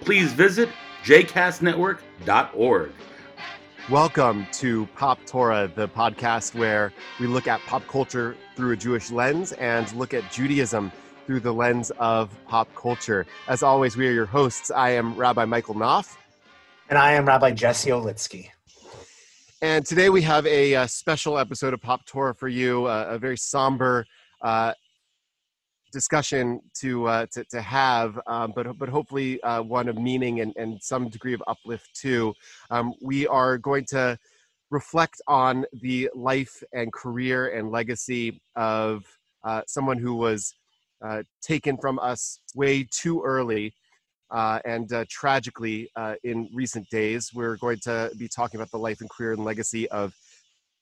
please 0.00 0.32
visit 0.32 0.68
jcastnetwork.org. 1.04 2.92
Welcome 3.90 4.46
to 4.52 4.86
Pop 4.96 5.18
Torah, 5.26 5.70
the 5.74 5.88
podcast 5.88 6.54
where 6.54 6.92
we 7.18 7.26
look 7.26 7.48
at 7.48 7.60
pop 7.66 7.86
culture 7.88 8.36
through 8.54 8.72
a 8.72 8.76
Jewish 8.76 9.10
lens 9.10 9.52
and 9.52 9.90
look 9.94 10.14
at 10.14 10.30
Judaism 10.30 10.92
through 11.26 11.40
the 11.40 11.52
lens 11.52 11.90
of 11.98 12.30
pop 12.46 12.72
culture. 12.74 13.26
As 13.48 13.62
always, 13.62 13.96
we 13.96 14.06
are 14.08 14.12
your 14.12 14.26
hosts. 14.26 14.70
I 14.70 14.90
am 14.90 15.16
Rabbi 15.16 15.44
Michael 15.44 15.74
Knopf. 15.74 16.16
And 16.88 16.98
I 16.98 17.12
am 17.12 17.26
Rabbi 17.26 17.52
Jesse 17.52 17.90
Olitsky. 17.90 18.48
And 19.62 19.84
today 19.84 20.08
we 20.08 20.22
have 20.22 20.46
a, 20.46 20.72
a, 20.72 20.82
uh, 20.82 20.86
special 20.86 21.38
episode 21.38 21.74
of 21.74 21.82
Pop 21.82 22.06
Torah 22.06 22.34
for 22.34 22.48
you, 22.48 22.86
uh, 22.86 23.06
a 23.10 23.18
very 23.18 23.36
somber 23.36 24.06
uh, 24.40 24.72
discussion 25.92 26.60
to, 26.80 27.06
uh, 27.06 27.26
to, 27.32 27.44
to 27.44 27.60
have, 27.60 28.18
um, 28.26 28.52
but 28.54 28.78
but 28.78 28.88
hopefully 28.88 29.42
uh, 29.42 29.62
one 29.62 29.88
of 29.88 29.96
meaning 29.98 30.40
and, 30.40 30.52
and 30.56 30.82
some 30.82 31.08
degree 31.08 31.34
of 31.34 31.42
uplift 31.46 31.88
too. 31.94 32.34
Um, 32.70 32.94
we 33.02 33.26
are 33.26 33.58
going 33.58 33.84
to 33.86 34.18
reflect 34.70 35.20
on 35.26 35.66
the 35.82 36.08
life 36.14 36.62
and 36.72 36.92
career 36.92 37.48
and 37.56 37.70
legacy 37.70 38.40
of 38.56 39.04
uh, 39.42 39.62
someone 39.66 39.98
who 39.98 40.14
was 40.14 40.54
uh, 41.02 41.22
taken 41.40 41.76
from 41.76 41.98
us 41.98 42.40
way 42.54 42.86
too 42.90 43.22
early. 43.22 43.74
Uh, 44.30 44.60
and 44.64 44.92
uh, 44.92 45.04
tragically, 45.08 45.90
in 46.22 46.48
recent 46.54 46.88
days, 46.88 47.32
we're 47.34 47.56
going 47.56 47.78
to 47.80 48.08
be 48.16 48.28
talking 48.28 48.60
about 48.60 48.70
the 48.70 48.78
life 48.78 49.00
and 49.00 49.10
career 49.10 49.32
and 49.32 49.44
legacy 49.44 49.88
of 49.90 50.14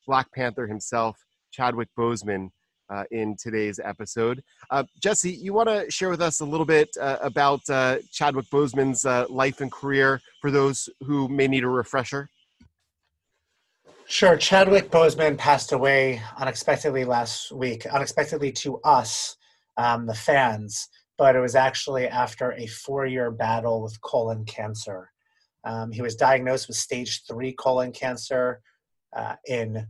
Black 0.07 0.31
Panther 0.35 0.67
himself, 0.67 1.17
Chadwick 1.51 1.89
Boseman, 1.99 2.51
uh, 2.91 3.05
in 3.11 3.37
today's 3.37 3.79
episode. 3.83 4.43
Uh, 4.71 4.85
Jesse, 5.01 5.31
you 5.31 5.53
want 5.53 5.69
to 5.69 5.91
share 5.91 6.11
with 6.11 6.23
us 6.23 6.41
a 6.41 6.45
little 6.45 6.67
bit 6.67 6.89
uh, 7.01 7.19
about 7.21 7.61
uh, 7.69 7.99
Chadwick 8.13 8.47
Boseman's 8.47 9.05
uh, 9.05 9.27
life 9.29 9.61
and 9.61 9.71
career 9.71 10.21
for 10.41 10.51
those 10.51 10.89
who 11.05 11.29
may 11.29 11.49
need 11.49 11.65
a 11.65 11.69
refresher? 11.69 12.29
Sure. 14.07 14.39
Chadwick 14.39 14.91
Boseman 14.91 15.37
passed 15.37 15.73
away 15.73 16.23
unexpectedly 16.39 17.05
last 17.05 17.53
week, 17.53 17.85
unexpectedly 17.87 18.51
to 18.53 18.79
us, 18.81 19.37
um, 19.77 20.07
the 20.07 20.15
fans, 20.15 20.89
but 21.19 21.37
it 21.37 21.41
was 21.41 21.55
actually 21.55 22.09
after 22.09 22.53
a 22.53 22.67
four 22.67 23.05
year 23.05 23.31
battle 23.31 23.83
with 23.83 24.01
colon 24.01 24.45
cancer. 24.47 25.11
Um, 25.65 25.93
he 25.93 26.01
was 26.01 26.15
diagnosed 26.15 26.69
with 26.69 26.79
stage 26.79 27.25
three 27.29 27.53
colon 27.53 27.93
cancer 27.93 28.63
uh, 29.15 29.35
in 29.47 29.87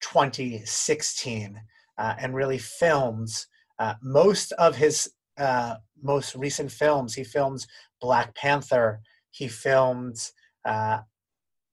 2016 0.00 1.60
uh, 1.98 2.14
and 2.18 2.34
really 2.34 2.58
films 2.58 3.46
uh, 3.78 3.94
most 4.02 4.52
of 4.52 4.76
his 4.76 5.10
uh, 5.38 5.76
most 6.02 6.34
recent 6.34 6.70
films. 6.70 7.14
He 7.14 7.24
filmed 7.24 7.64
Black 8.00 8.34
Panther. 8.34 9.00
He 9.30 9.48
filmed 9.48 10.16
uh, 10.64 10.98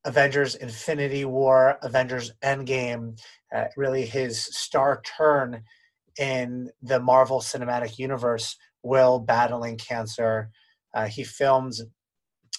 Avengers 0.06 0.56
Infinity 0.56 1.26
War, 1.26 1.78
Avengers 1.82 2.32
Endgame. 2.44 3.20
Uh, 3.54 3.66
really, 3.76 4.06
his 4.06 4.44
star 4.44 5.02
turn 5.18 5.64
in 6.20 6.70
the 6.82 7.00
Marvel 7.00 7.40
Cinematic 7.40 7.98
Universe 7.98 8.56
while 8.82 9.20
battling 9.20 9.78
cancer. 9.78 10.50
Uh, 10.94 11.08
he 11.08 11.24
filmed 11.24 11.74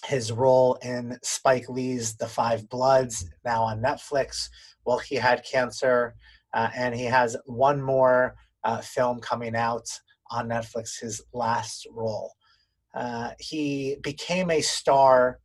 his 0.05 0.31
role 0.31 0.77
in 0.83 1.17
Spike 1.23 1.69
Lee's 1.69 2.15
The 2.17 2.27
Five 2.27 2.69
Bloods, 2.69 3.25
now 3.43 3.63
on 3.63 3.81
Netflix, 3.81 4.49
while 4.83 4.99
he 4.99 5.15
had 5.15 5.45
cancer 5.49 6.15
uh, 6.53 6.69
and 6.75 6.95
he 6.95 7.05
has 7.05 7.35
one 7.45 7.81
more 7.81 8.35
uh, 8.63 8.81
film 8.81 9.19
coming 9.19 9.55
out 9.55 9.87
on 10.31 10.49
Netflix, 10.49 10.99
his 10.99 11.21
last 11.33 11.87
role. 11.91 12.33
Uh, 12.95 13.31
he 13.39 13.97
became 14.01 14.49
a 14.49 14.61
star 14.61 15.39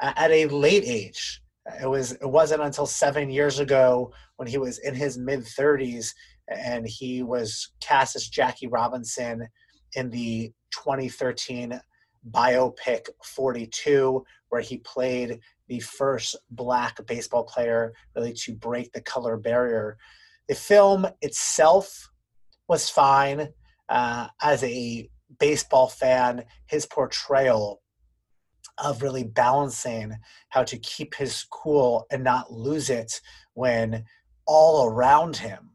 at 0.00 0.30
a 0.30 0.46
late 0.46 0.84
age. 0.86 1.40
It 1.82 1.88
was 1.88 2.12
it 2.12 2.28
wasn't 2.28 2.62
until 2.62 2.86
seven 2.86 3.30
years 3.30 3.58
ago 3.58 4.12
when 4.36 4.48
he 4.48 4.58
was 4.58 4.78
in 4.78 4.94
his 4.94 5.16
mid 5.16 5.40
30s 5.40 6.12
and 6.48 6.86
he 6.86 7.22
was 7.22 7.72
cast 7.80 8.16
as 8.16 8.28
Jackie 8.28 8.66
Robinson 8.66 9.48
in 9.96 10.10
the 10.10 10.52
2013 10.72 11.80
biopic 12.30 13.08
42, 13.24 14.24
where 14.48 14.60
he 14.60 14.78
played 14.78 15.40
the 15.68 15.80
first 15.80 16.36
black 16.50 17.04
baseball 17.06 17.44
player 17.44 17.92
really 18.14 18.32
to 18.32 18.54
break 18.54 18.92
the 18.92 19.00
color 19.00 19.36
barrier. 19.36 19.96
The 20.48 20.54
film 20.54 21.06
itself 21.20 22.10
was 22.68 22.90
fine. 22.90 23.48
Uh, 23.88 24.28
as 24.42 24.62
a 24.64 25.08
baseball 25.38 25.88
fan, 25.88 26.44
his 26.66 26.86
portrayal 26.86 27.80
of 28.78 29.02
really 29.02 29.24
balancing 29.24 30.14
how 30.48 30.64
to 30.64 30.78
keep 30.78 31.14
his 31.14 31.44
cool 31.50 32.06
and 32.10 32.24
not 32.24 32.52
lose 32.52 32.90
it 32.90 33.20
when 33.54 34.04
all 34.46 34.86
around 34.86 35.36
him, 35.36 35.70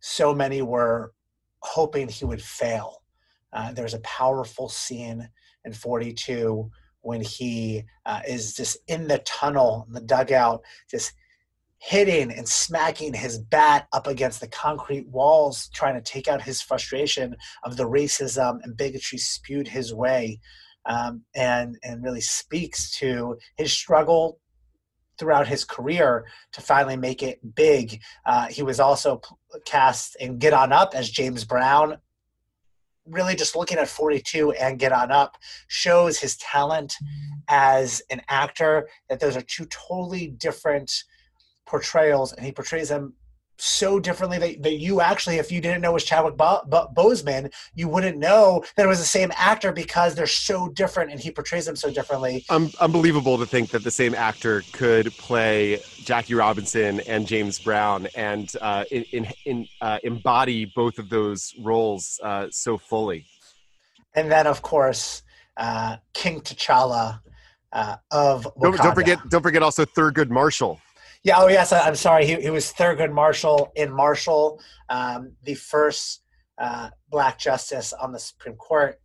so 0.00 0.34
many 0.34 0.62
were 0.62 1.12
hoping 1.60 2.08
he 2.08 2.24
would 2.24 2.42
fail. 2.42 3.02
Uh, 3.52 3.72
there's 3.72 3.94
a 3.94 4.00
powerful 4.00 4.68
scene 4.68 5.28
in 5.64 5.72
42 5.72 6.70
when 7.04 7.20
he 7.20 7.84
uh, 8.06 8.20
is 8.26 8.54
just 8.54 8.78
in 8.88 9.06
the 9.08 9.18
tunnel, 9.18 9.84
in 9.88 9.94
the 9.94 10.00
dugout, 10.00 10.62
just 10.90 11.12
hitting 11.78 12.32
and 12.32 12.48
smacking 12.48 13.12
his 13.12 13.38
bat 13.38 13.86
up 13.92 14.06
against 14.06 14.40
the 14.40 14.48
concrete 14.48 15.06
walls, 15.08 15.68
trying 15.74 15.94
to 15.94 16.00
take 16.00 16.28
out 16.28 16.40
his 16.42 16.62
frustration 16.62 17.36
of 17.64 17.76
the 17.76 17.84
racism 17.84 18.58
and 18.62 18.76
bigotry 18.76 19.18
spewed 19.18 19.68
his 19.68 19.92
way, 19.92 20.40
um, 20.86 21.22
and 21.34 21.76
and 21.82 22.02
really 22.02 22.20
speaks 22.20 22.90
to 22.98 23.36
his 23.56 23.72
struggle 23.72 24.40
throughout 25.18 25.46
his 25.46 25.64
career 25.64 26.26
to 26.52 26.60
finally 26.60 26.96
make 26.96 27.22
it 27.22 27.38
big. 27.54 28.00
Uh, 28.26 28.46
he 28.46 28.62
was 28.62 28.80
also 28.80 29.20
cast 29.64 30.16
in 30.16 30.38
Get 30.38 30.52
On 30.52 30.72
Up 30.72 30.94
as 30.94 31.10
James 31.10 31.44
Brown, 31.44 31.98
really 33.06 33.34
just 33.34 33.56
looking 33.56 33.78
at 33.78 33.88
42 33.88 34.52
and 34.52 34.78
Get 34.78 34.92
On 34.92 35.10
Up 35.10 35.36
shows 35.68 36.18
his 36.18 36.36
talent 36.36 36.94
as 37.48 38.02
an 38.10 38.22
actor, 38.28 38.88
that 39.08 39.20
those 39.20 39.36
are 39.36 39.42
two 39.42 39.66
totally 39.66 40.28
different 40.28 40.90
portrayals, 41.66 42.32
and 42.32 42.44
he 42.44 42.52
portrays 42.52 42.88
them 42.88 43.14
so 43.58 44.00
differently 44.00 44.38
that, 44.38 44.62
that 44.62 44.74
you 44.74 45.00
actually, 45.00 45.36
if 45.36 45.52
you 45.52 45.60
didn't 45.60 45.80
know 45.80 45.90
it 45.90 45.94
was 45.94 46.04
Chadwick 46.04 46.36
Bo- 46.36 46.62
Bo- 46.66 46.88
Boseman, 46.94 47.52
you 47.74 47.88
wouldn't 47.88 48.18
know 48.18 48.64
that 48.76 48.84
it 48.84 48.88
was 48.88 48.98
the 48.98 49.04
same 49.04 49.32
actor 49.36 49.72
because 49.72 50.14
they're 50.14 50.26
so 50.26 50.68
different 50.68 51.10
and 51.10 51.20
he 51.20 51.30
portrays 51.30 51.66
them 51.66 51.76
so 51.76 51.90
differently. 51.90 52.44
Um, 52.50 52.70
unbelievable 52.80 53.38
to 53.38 53.46
think 53.46 53.70
that 53.70 53.84
the 53.84 53.90
same 53.90 54.14
actor 54.14 54.62
could 54.72 55.12
play 55.12 55.80
Jackie 55.98 56.34
Robinson 56.34 57.00
and 57.00 57.26
James 57.26 57.58
Brown 57.58 58.08
and 58.16 58.50
uh, 58.60 58.84
in, 58.90 59.04
in, 59.12 59.26
in 59.44 59.68
uh, 59.80 59.98
embody 60.02 60.64
both 60.64 60.98
of 60.98 61.08
those 61.08 61.54
roles 61.60 62.20
uh, 62.22 62.48
so 62.50 62.76
fully. 62.76 63.26
And 64.14 64.30
then, 64.30 64.46
of 64.46 64.62
course, 64.62 65.22
uh, 65.56 65.96
King 66.12 66.40
T'Challa 66.40 67.20
uh, 67.72 67.96
of 68.10 68.44
Wakanda. 68.56 68.60
Don't, 68.62 68.76
don't 68.76 68.94
forget, 68.94 69.18
don't 69.28 69.42
forget 69.42 69.62
also 69.62 69.84
Thurgood 69.84 70.30
Marshall. 70.30 70.80
Yeah. 71.24 71.38
Oh, 71.38 71.48
yes. 71.48 71.72
I'm 71.72 71.94
sorry. 71.96 72.26
He, 72.26 72.36
he 72.36 72.50
was 72.50 72.70
Thurgood 72.72 73.10
Marshall 73.10 73.72
in 73.74 73.90
Marshall, 73.90 74.60
um, 74.90 75.32
the 75.42 75.54
first 75.54 76.22
uh, 76.58 76.90
black 77.10 77.38
justice 77.38 77.94
on 77.94 78.12
the 78.12 78.18
Supreme 78.18 78.56
Court, 78.56 79.00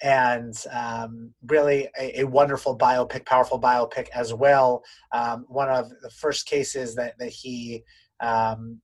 and 0.00 0.54
um, 0.72 1.34
really 1.48 1.88
a, 1.98 2.20
a, 2.20 2.24
wonderful 2.24 2.78
biopic, 2.78 3.26
powerful 3.26 3.60
biopic 3.60 4.08
as 4.14 4.32
well. 4.32 4.84
Um, 5.10 5.44
one 5.48 5.68
of 5.68 5.90
the 6.02 6.10
first 6.10 6.46
cases 6.46 6.94
that 6.94 7.18
that 7.18 7.30
he 7.30 7.82
um, 8.20 8.80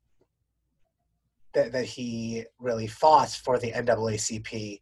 that, 1.55 1.70
that 1.73 1.84
he 1.84 2.44
really 2.58 2.88
fought 2.88 3.31
for 3.31 3.58
the 3.58 3.70
NAACP, 3.70 4.81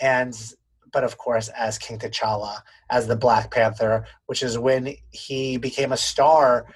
and 0.00 0.54
but 0.90 1.04
of 1.04 1.18
course 1.18 1.48
as 1.50 1.78
King 1.78 1.98
T'Challa, 1.98 2.56
as 2.88 3.06
the 3.06 3.16
Black 3.16 3.50
Panther, 3.50 4.06
which 4.26 4.42
is 4.42 4.58
when 4.58 4.94
he 5.10 5.58
became 5.58 5.92
a 5.92 5.96
star 5.98 6.66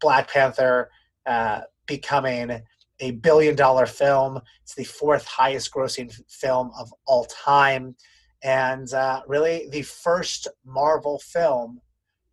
Black 0.00 0.30
Panther 0.30 0.90
uh, 1.26 1.60
becoming 1.86 2.62
a 3.00 3.10
billion 3.10 3.54
dollar 3.54 3.86
film. 3.86 4.40
It's 4.62 4.74
the 4.74 4.84
fourth 4.84 5.26
highest 5.26 5.72
grossing 5.72 6.12
film 6.28 6.70
of 6.78 6.92
all 7.06 7.24
time. 7.26 7.96
and 8.42 8.92
uh, 8.92 9.22
really 9.26 9.68
the 9.70 9.82
first 9.82 10.48
Marvel 10.64 11.18
film 11.18 11.80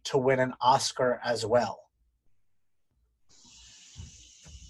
to 0.06 0.18
win 0.18 0.39
an 0.39 0.54
Oscar 0.62 1.19
as 1.24 1.45
well. 1.45 1.80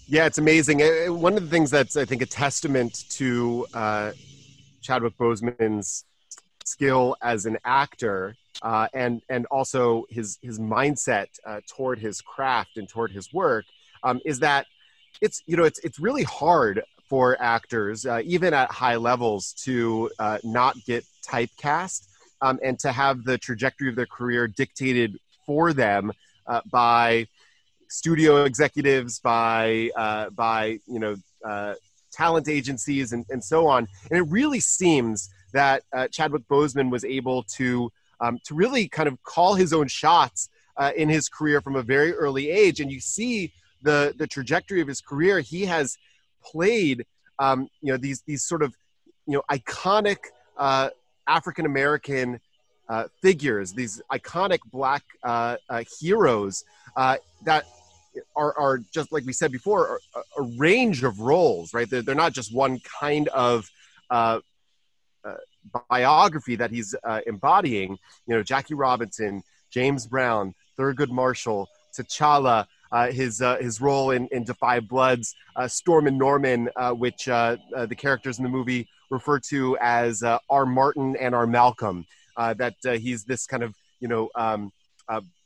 Yeah, 0.06 0.26
it's 0.26 0.38
amazing. 0.38 0.82
Uh, 0.82 1.12
one 1.12 1.36
of 1.36 1.42
the 1.42 1.48
things 1.48 1.70
that's 1.70 1.96
I 1.96 2.04
think 2.04 2.22
a 2.22 2.26
testament 2.26 3.04
to 3.10 3.66
uh, 3.74 4.12
Chadwick 4.82 5.16
Boseman's 5.18 6.04
skill 6.64 7.16
as 7.22 7.46
an 7.46 7.58
actor 7.64 8.34
uh, 8.62 8.88
and 8.94 9.22
and 9.28 9.46
also 9.46 10.04
his 10.08 10.38
his 10.42 10.58
mindset 10.58 11.26
uh, 11.46 11.60
toward 11.68 11.98
his 11.98 12.20
craft 12.20 12.76
and 12.76 12.88
toward 12.88 13.10
his 13.10 13.32
work 13.32 13.64
um, 14.02 14.20
is 14.24 14.38
that 14.40 14.66
it's 15.20 15.42
you 15.46 15.56
know 15.56 15.64
it's 15.64 15.78
it's 15.80 15.98
really 15.98 16.24
hard 16.24 16.82
for 17.08 17.36
actors 17.40 18.06
uh, 18.06 18.20
even 18.24 18.52
at 18.54 18.70
high 18.70 18.96
levels 18.96 19.52
to 19.52 20.10
not 20.42 20.76
get 20.86 21.04
typecast 21.26 22.08
um, 22.40 22.58
and 22.62 22.78
to 22.78 22.90
have 22.90 23.24
the 23.24 23.38
trajectory 23.38 23.88
of 23.88 23.96
their 23.96 24.06
career 24.06 24.48
dictated 24.48 25.18
for 25.46 25.72
them 25.72 26.10
by 26.70 27.26
studio 27.94 28.44
executives, 28.44 29.20
by 29.20 29.90
uh, 29.96 30.30
by 30.30 30.78
you 30.86 30.98
know 30.98 31.16
uh, 31.44 31.74
talent 32.12 32.48
agencies, 32.48 33.12
and, 33.12 33.24
and 33.30 33.42
so 33.42 33.66
on. 33.66 33.86
And 34.10 34.18
it 34.18 34.30
really 34.30 34.60
seems 34.60 35.30
that 35.54 35.82
uh, 35.92 36.08
Chadwick 36.08 36.46
Boseman 36.48 36.90
was 36.90 37.04
able 37.04 37.42
to 37.56 37.90
um, 38.20 38.38
to 38.44 38.54
really 38.54 38.86
kind 38.86 39.08
of 39.08 39.22
call 39.22 39.54
his 39.54 39.72
own 39.72 39.88
shots 39.88 40.50
uh, 40.76 40.92
in 40.94 41.08
his 41.08 41.28
career 41.28 41.60
from 41.60 41.76
a 41.76 41.82
very 41.82 42.12
early 42.12 42.50
age. 42.50 42.80
And 42.80 42.92
you 42.92 43.00
see 43.00 43.52
the 43.82 44.14
the 44.16 44.26
trajectory 44.26 44.80
of 44.80 44.88
his 44.88 45.00
career. 45.00 45.40
He 45.40 45.64
has 45.64 45.96
played 46.44 47.06
um, 47.38 47.68
you 47.80 47.92
know 47.92 47.96
these 47.96 48.22
these 48.26 48.44
sort 48.44 48.62
of 48.62 48.74
you 49.26 49.34
know 49.34 49.42
iconic 49.50 50.18
uh, 50.56 50.90
African 51.26 51.66
American 51.66 52.40
uh, 52.88 53.04
figures, 53.22 53.72
these 53.72 54.02
iconic 54.12 54.58
black 54.70 55.02
uh, 55.22 55.56
uh, 55.70 55.84
heroes 56.00 56.64
uh, 56.96 57.16
that 57.44 57.64
are, 58.36 58.56
are 58.58 58.78
just 58.92 59.12
like 59.12 59.24
we 59.24 59.32
said 59.32 59.50
before, 59.50 60.00
a, 60.38 60.42
range 60.56 61.02
of 61.02 61.18
roles, 61.20 61.72
right? 61.72 61.88
They're, 61.88 62.02
they're, 62.02 62.14
not 62.14 62.32
just 62.32 62.54
one 62.54 62.80
kind 63.00 63.28
of 63.28 63.70
uh, 64.10 64.40
biography 65.88 66.56
that 66.56 66.70
he's 66.70 66.94
uh, 67.04 67.20
embodying. 67.26 67.98
You 68.26 68.36
know, 68.36 68.42
Jackie 68.42 68.74
Robinson, 68.74 69.42
James 69.70 70.06
Brown, 70.06 70.54
Thurgood 70.78 71.10
Marshall, 71.10 71.68
T'Challa, 71.96 72.66
uh, 72.92 73.10
his 73.10 73.42
uh, 73.42 73.56
his 73.56 73.80
role 73.80 74.12
in, 74.12 74.28
in 74.30 74.44
5 74.44 74.88
Bloods, 74.88 75.34
uh, 75.56 75.66
Stormin' 75.66 76.16
Norman, 76.16 76.68
uh, 76.76 76.92
which 76.92 77.28
uh, 77.28 77.56
uh, 77.76 77.86
the 77.86 77.96
characters 77.96 78.38
in 78.38 78.44
the 78.44 78.50
movie 78.50 78.86
refer 79.10 79.38
to 79.38 79.76
as 79.80 80.22
our 80.22 80.64
Martin 80.64 81.16
and 81.16 81.34
our 81.34 81.46
Malcolm. 81.46 82.06
that 82.36 82.74
he's 82.82 83.24
this 83.24 83.46
kind 83.46 83.62
of 83.62 83.74
you 84.00 84.08
know 84.08 84.30
um, 84.36 84.72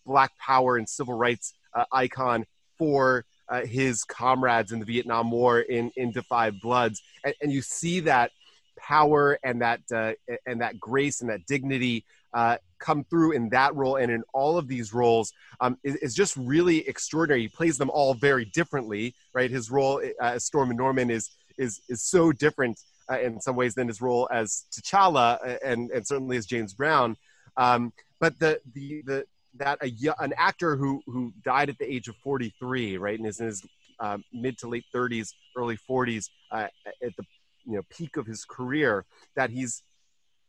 black 0.05 0.37
power 0.39 0.77
and 0.77 0.89
civil 0.89 1.15
rights 1.15 1.55
icon 1.93 2.45
for 2.77 3.25
uh, 3.49 3.63
his 3.63 4.05
comrades 4.05 4.73
in 4.73 4.79
the 4.79 4.85
Vietnam 4.85 5.31
War 5.31 5.61
in 5.61 5.91
in 5.97 6.13
5 6.13 6.61
Bloods, 6.61 7.03
and, 7.25 7.35
and 7.41 7.53
you 7.53 7.63
see 7.63 8.01
that 8.01 8.31
power 8.79 9.39
and 9.43 9.61
that 9.63 9.81
uh, 9.93 10.13
and 10.47 10.61
that 10.61 10.79
grace 10.81 11.21
and 11.21 11.31
that 11.31 11.47
dignity 11.47 12.05
uh, 12.35 12.57
come 12.79 13.05
through 13.05 13.33
in 13.33 13.49
that 13.49 13.75
role 13.75 13.97
and 13.97 14.13
in 14.13 14.23
all 14.35 14.59
of 14.59 14.69
these 14.69 14.93
roles 14.93 15.33
um, 15.61 15.79
is, 15.83 15.97
is, 15.97 16.15
just 16.15 16.37
really 16.37 16.87
extraordinary. 16.87 17.43
He 17.43 17.49
plays 17.49 17.79
them 17.79 17.91
all 17.91 18.15
very 18.15 18.45
differently, 18.45 19.15
right? 19.33 19.51
His 19.51 19.71
role 19.71 20.03
uh, 20.21 20.25
as 20.25 20.51
and 20.53 20.77
Norman 20.77 21.11
is 21.11 21.31
is 21.57 21.81
is 21.89 22.03
so 22.03 22.33
different 22.33 22.79
uh, 23.11 23.19
in 23.21 23.41
some 23.41 23.57
ways 23.57 23.75
than 23.75 23.89
his 23.89 24.01
role 24.01 24.29
as 24.31 24.65
T'Challa 24.73 25.39
uh, 25.45 25.57
and 25.65 25.91
and 25.91 26.07
certainly 26.07 26.37
as 26.37 26.47
James 26.47 26.75
Brown. 26.75 27.17
Um, 27.57 27.93
but 28.21 28.39
the 28.39 28.61
the 28.75 29.03
the 29.07 29.25
that 29.55 29.79
a, 29.83 29.91
an 30.21 30.35
actor 30.37 30.77
who 30.77 31.03
who 31.07 31.33
died 31.45 31.69
at 31.69 31.79
the 31.79 31.93
age 31.93 32.09
of 32.09 32.17
43, 32.17 32.99
right, 32.99 33.19
and 33.19 33.27
is 33.27 33.41
in 33.41 33.47
his 33.47 33.63
uh, 34.01 34.19
mid 34.33 34.59
to 34.59 34.69
late 34.69 34.85
30s, 34.95 35.33
early 35.57 35.77
40s, 35.77 36.29
uh, 36.53 36.69
at 36.87 37.17
the 37.17 37.25
you 37.69 37.77
know 37.77 37.83
peak 37.91 38.17
of 38.17 38.27
his 38.27 38.45
career, 38.45 39.05
that 39.37 39.51
he's 39.51 39.83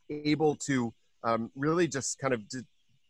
able 0.10 0.56
to 0.56 0.94
um, 1.24 1.52
really 1.56 1.88
just 1.88 2.18
kind 2.18 2.34
of 2.34 2.48
de- 2.48 2.66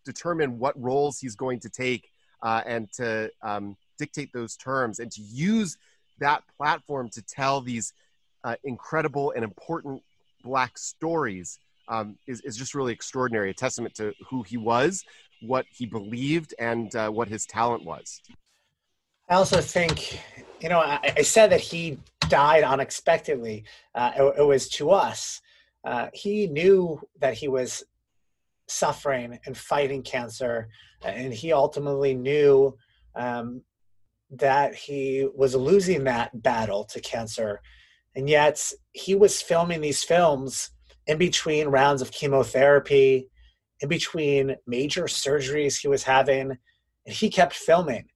determine 0.06 0.60
what 0.60 0.80
roles 0.82 1.20
he's 1.20 1.36
going 1.36 1.60
to 1.60 1.70
take 1.70 2.10
uh, 2.42 2.62
and 2.66 2.92
to 2.94 3.32
um, 3.42 3.78
dictate 3.98 4.32
those 4.34 4.56
terms 4.58 5.00
and 5.00 5.12
to 5.12 5.22
use 5.22 5.78
that 6.20 6.44
platform 6.58 7.10
to 7.10 7.22
tell 7.22 7.62
these 7.62 7.94
uh, 8.44 8.56
incredible 8.64 9.32
and 9.36 9.44
important 9.44 10.02
black 10.44 10.78
stories 10.78 11.60
um, 11.88 12.18
is, 12.28 12.42
is 12.42 12.56
just 12.56 12.76
really 12.76 12.94
extraordinary, 12.94 13.50
a 13.50 13.54
testament 13.54 13.96
to 13.96 14.14
who 14.30 14.44
he 14.44 14.58
was, 14.58 15.04
what 15.42 15.66
he 15.72 15.86
believed 15.86 16.54
and 16.60 16.96
uh, 16.96 17.10
what 17.10 17.28
his 17.28 17.46
talent 17.46 17.84
was. 17.84 18.22
I 19.30 19.36
also 19.36 19.62
think, 19.62 20.20
you 20.60 20.70
know, 20.70 20.80
I, 20.80 21.14
I 21.18 21.22
said 21.22 21.52
that 21.52 21.62
he 21.62 22.00
died 22.30 22.64
unexpectedly. 22.64 23.66
Uh, 23.94 24.12
it, 24.16 24.36
it, 24.40 24.44
was 24.44 24.70
to 24.70 24.92
us. 24.92 25.42
Uh, 25.84 26.08
he 26.14 26.48
knew 26.48 27.00
that 27.20 27.34
he 27.34 27.48
was 27.48 27.84
suffering 28.68 29.40
and 29.46 29.58
fighting 29.58 30.04
cancer, 30.04 30.70
and 31.04 31.34
he 31.34 31.52
ultimately 31.52 32.14
knew 32.14 32.76
um, 33.16 33.62
that 34.32 34.76
he 34.76 35.28
was 35.36 35.56
losing 35.56 36.04
that 36.04 36.42
battle 36.42 36.84
to 36.86 37.02
cancer. 37.02 37.62
And 38.16 38.30
yet, 38.30 38.72
he 38.92 39.16
was 39.16 39.42
filming 39.42 39.82
these 39.82 40.04
films 40.04 40.72
in 41.08 41.18
between 41.18 41.68
rounds 41.68 42.02
of 42.02 42.12
chemotherapy 42.12 43.28
in 43.82 43.90
between 43.90 44.56
major 44.68 45.04
surgeries 45.04 45.80
he 45.80 45.88
was 45.88 46.04
having, 46.04 46.58
and 47.06 47.16
he 47.16 47.30
kept 47.30 47.54
filming. 47.54 48.08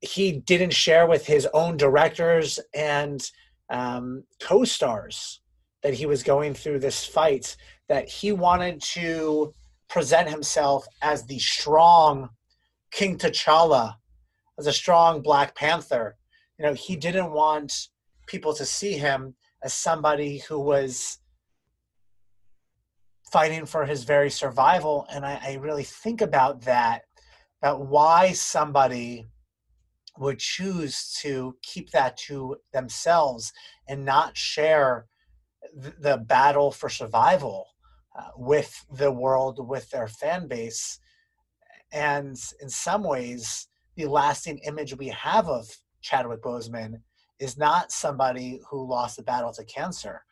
He 0.00 0.32
didn't 0.32 0.72
share 0.72 1.06
with 1.06 1.26
his 1.26 1.46
own 1.54 1.76
directors 1.76 2.60
and 2.74 3.22
um, 3.70 4.24
co 4.40 4.64
stars 4.64 5.40
that 5.82 5.94
he 5.94 6.06
was 6.06 6.22
going 6.22 6.54
through 6.54 6.80
this 6.80 7.04
fight, 7.04 7.56
that 7.88 8.08
he 8.08 8.32
wanted 8.32 8.80
to 8.80 9.54
present 9.88 10.28
himself 10.28 10.86
as 11.02 11.24
the 11.26 11.38
strong 11.38 12.28
King 12.90 13.18
T'Challa, 13.18 13.94
as 14.58 14.66
a 14.66 14.72
strong 14.72 15.22
Black 15.22 15.54
Panther. 15.54 16.16
You 16.58 16.66
know, 16.66 16.74
he 16.74 16.96
didn't 16.96 17.30
want 17.32 17.72
people 18.26 18.54
to 18.54 18.64
see 18.64 18.92
him 18.94 19.34
as 19.62 19.74
somebody 19.74 20.38
who 20.38 20.58
was 20.58 21.18
fighting 23.30 23.66
for 23.66 23.84
his 23.84 24.04
very 24.04 24.30
survival. 24.30 25.06
And 25.12 25.24
I, 25.24 25.40
I 25.42 25.54
really 25.54 25.82
think 25.82 26.20
about 26.20 26.62
that, 26.62 27.02
about 27.62 27.86
why 27.86 28.32
somebody 28.32 29.26
would 30.18 30.38
choose 30.38 31.16
to 31.22 31.56
keep 31.62 31.90
that 31.90 32.16
to 32.16 32.56
themselves 32.72 33.52
and 33.88 34.04
not 34.04 34.36
share 34.36 35.06
the 35.74 36.18
battle 36.18 36.70
for 36.70 36.88
survival 36.88 37.66
uh, 38.18 38.28
with 38.36 38.84
the 38.92 39.10
world, 39.10 39.66
with 39.68 39.90
their 39.90 40.08
fan 40.08 40.48
base. 40.48 41.00
And 41.92 42.36
in 42.60 42.68
some 42.68 43.02
ways, 43.02 43.68
the 43.96 44.06
lasting 44.06 44.58
image 44.66 44.96
we 44.96 45.08
have 45.08 45.48
of 45.48 45.68
Chadwick 46.00 46.42
Boseman 46.42 47.00
is 47.38 47.58
not 47.58 47.92
somebody 47.92 48.60
who 48.70 48.88
lost 48.88 49.16
the 49.16 49.22
battle 49.22 49.52
to 49.52 49.64
cancer, 49.64 50.22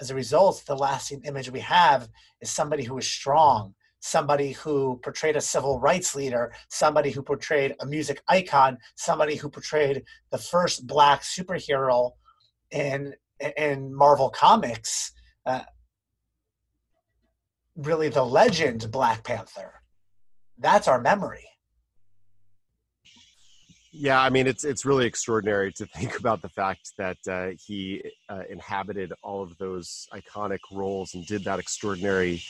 as 0.00 0.10
a 0.10 0.14
result, 0.14 0.64
the 0.66 0.76
lasting 0.76 1.22
image 1.24 1.50
we 1.50 1.60
have 1.60 2.08
is 2.40 2.50
somebody 2.50 2.84
who 2.84 2.98
is 2.98 3.08
strong, 3.08 3.74
somebody 4.02 4.52
who 4.52 5.00
portrayed 5.02 5.36
a 5.36 5.40
civil 5.40 5.78
rights 5.78 6.14
leader, 6.14 6.52
somebody 6.68 7.10
who 7.10 7.22
portrayed 7.22 7.74
a 7.80 7.86
music 7.86 8.20
icon, 8.28 8.76
somebody 8.96 9.36
who 9.36 9.48
portrayed 9.48 10.02
the 10.30 10.38
first 10.38 10.86
black 10.86 11.22
superhero 11.22 12.10
in 12.70 13.14
in 13.56 13.94
Marvel 13.94 14.28
Comics. 14.28 15.12
Uh, 15.46 15.62
really, 17.76 18.08
the 18.08 18.24
legend 18.24 18.90
Black 18.90 19.24
Panther. 19.24 19.72
That's 20.58 20.88
our 20.88 21.00
memory. 21.00 21.48
Yeah, 23.92 24.20
I 24.20 24.30
mean 24.30 24.46
it's 24.46 24.64
it's 24.64 24.84
really 24.84 25.06
extraordinary 25.06 25.72
to 25.74 25.86
think 25.86 26.18
about 26.22 26.42
the 26.42 26.48
fact 26.48 26.92
that 26.98 27.18
uh, 27.30 27.50
he 27.64 28.02
uh, 28.28 28.42
inhabited 28.50 29.12
all 29.22 29.42
of 29.42 29.56
those 29.58 30.08
iconic 30.12 30.60
roles 30.72 31.14
and 31.14 31.24
did 31.26 31.44
that 31.44 31.60
extraordinary 31.60 32.42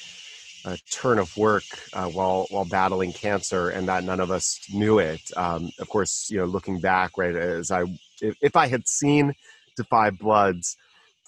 uh, 0.65 0.77
turn 0.91 1.19
of 1.19 1.37
work 1.37 1.65
uh, 1.93 2.09
while 2.09 2.47
while 2.51 2.65
battling 2.65 3.13
cancer, 3.13 3.71
and 3.71 3.89
that 3.89 4.05
none 4.05 4.21
of 4.21 4.31
us 4.31 4.61
knew 4.73 4.99
it. 4.99 5.21
Um, 5.37 5.71
of 5.79 5.89
course, 5.89 6.31
you 6.31 6.39
know, 6.39 6.45
looking 6.45 6.81
back, 6.81 7.19
right, 7.19 7.35
as 7.35 7.71
I 7.71 7.85
if, 8.21 8.37
if 8.41 8.57
I 8.57 8.69
had 8.69 8.87
seen 8.89 9.35
Da 9.77 9.85
5 9.85 10.19
Bloods 10.19 10.77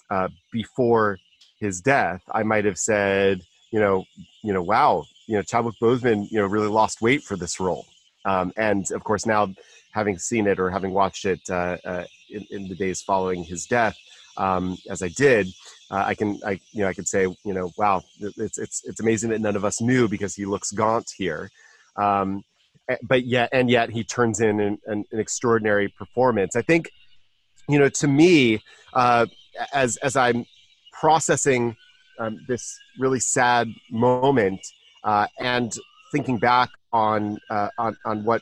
uh, 0.09 0.29
before 0.51 1.19
his 1.59 1.81
death, 1.81 2.21
I 2.31 2.43
might 2.43 2.65
have 2.65 2.77
said, 2.77 3.41
you 3.71 3.79
know, 3.79 4.05
you 4.43 4.53
know, 4.53 4.61
wow, 4.61 5.03
you 5.27 5.35
know, 5.35 5.41
Chadwick 5.41 5.75
Boseman, 5.81 6.29
you 6.31 6.39
know, 6.39 6.45
really 6.45 6.67
lost 6.67 7.01
weight 7.01 7.23
for 7.23 7.35
this 7.35 7.59
role. 7.59 7.85
Um, 8.25 8.51
and 8.57 8.89
of 8.91 9.03
course, 9.03 9.25
now 9.25 9.53
having 9.91 10.17
seen 10.17 10.47
it 10.47 10.59
or 10.59 10.69
having 10.69 10.91
watched 10.91 11.25
it 11.25 11.41
uh, 11.49 11.77
uh, 11.85 12.05
in, 12.29 12.45
in, 12.49 12.67
the 12.67 12.75
days 12.75 13.01
following 13.01 13.43
his 13.43 13.65
death, 13.65 13.95
um, 14.37 14.77
as 14.89 15.01
I 15.01 15.09
did, 15.09 15.47
uh, 15.91 16.03
I 16.05 16.15
can, 16.15 16.39
I, 16.45 16.59
you 16.71 16.81
know, 16.81 16.87
I 16.87 16.93
could 16.93 17.07
say, 17.07 17.23
you 17.23 17.53
know, 17.53 17.71
wow, 17.77 18.01
it's, 18.19 18.57
it's, 18.57 18.83
it's 18.85 18.99
amazing 18.99 19.29
that 19.29 19.41
none 19.41 19.55
of 19.55 19.63
us 19.63 19.81
knew 19.81 20.07
because 20.07 20.35
he 20.35 20.45
looks 20.45 20.71
gaunt 20.71 21.11
here. 21.15 21.49
Um, 21.95 22.43
but 23.03 23.25
yet, 23.25 23.49
and 23.51 23.69
yet 23.69 23.89
he 23.89 24.03
turns 24.03 24.39
in 24.41 24.59
an, 24.59 24.77
an, 24.85 25.05
an 25.11 25.19
extraordinary 25.19 25.87
performance. 25.87 26.55
I 26.55 26.61
think, 26.61 26.89
you 27.67 27.79
know, 27.79 27.89
to 27.89 28.07
me, 28.07 28.61
uh, 28.93 29.25
as, 29.73 29.97
as 29.97 30.15
I'm 30.15 30.45
processing 30.91 31.75
um, 32.19 32.39
this 32.47 32.77
really 32.99 33.19
sad 33.19 33.67
moment 33.91 34.61
uh, 35.03 35.27
and 35.39 35.73
thinking 36.11 36.37
back 36.37 36.69
on, 36.93 37.37
uh, 37.49 37.69
on, 37.77 37.97
on 38.05 38.23
what 38.23 38.41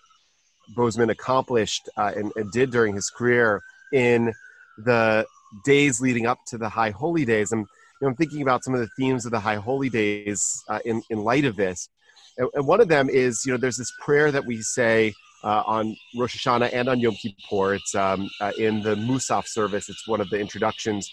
Boseman 0.76 1.10
accomplished 1.10 1.90
uh, 1.98 2.12
and, 2.16 2.32
and 2.36 2.52
did 2.52 2.72
during 2.72 2.96
his 2.96 3.10
career 3.10 3.62
in 3.92 4.34
the 4.78 5.26
days 5.64 6.02
leading 6.02 6.26
up 6.26 6.40
to 6.48 6.58
the 6.58 6.70
High 6.70 6.92
Holy 6.92 7.26
Days. 7.26 7.52
I'm, 7.52 7.60
you 7.60 7.66
know, 8.02 8.08
I'm 8.10 8.16
thinking 8.16 8.42
about 8.42 8.64
some 8.64 8.74
of 8.74 8.80
the 8.80 8.90
themes 8.98 9.26
of 9.26 9.32
the 9.32 9.40
High 9.40 9.56
Holy 9.56 9.90
Days 9.90 10.64
uh, 10.70 10.80
in, 10.86 11.02
in 11.10 11.20
light 11.20 11.46
of 11.46 11.56
this. 11.56 11.90
And, 12.38 12.50
and, 12.54 12.68
one 12.68 12.82
of 12.82 12.88
them 12.88 13.10
is, 13.10 13.46
you 13.46 13.52
know, 13.52 13.58
there's 13.58 13.78
this 13.78 13.92
prayer 14.02 14.32
that 14.32 14.46
we 14.46 14.62
say 14.62 15.14
uh, 15.44 15.64
on 15.66 15.96
Rosh 16.18 16.36
Hashanah 16.36 16.70
and 16.74 16.90
on 16.90 17.00
Yom 17.00 17.16
Kippur. 17.16 17.76
It's 17.76 17.96
um, 17.96 18.30
uh, 18.42 18.52
in 18.58 18.82
the 18.82 18.96
Musaf 18.96 19.48
service. 19.48 19.90
It's 19.90 20.08
one 20.08 20.22
of 20.22 20.30
the 20.30 20.40
introductions 20.40 21.10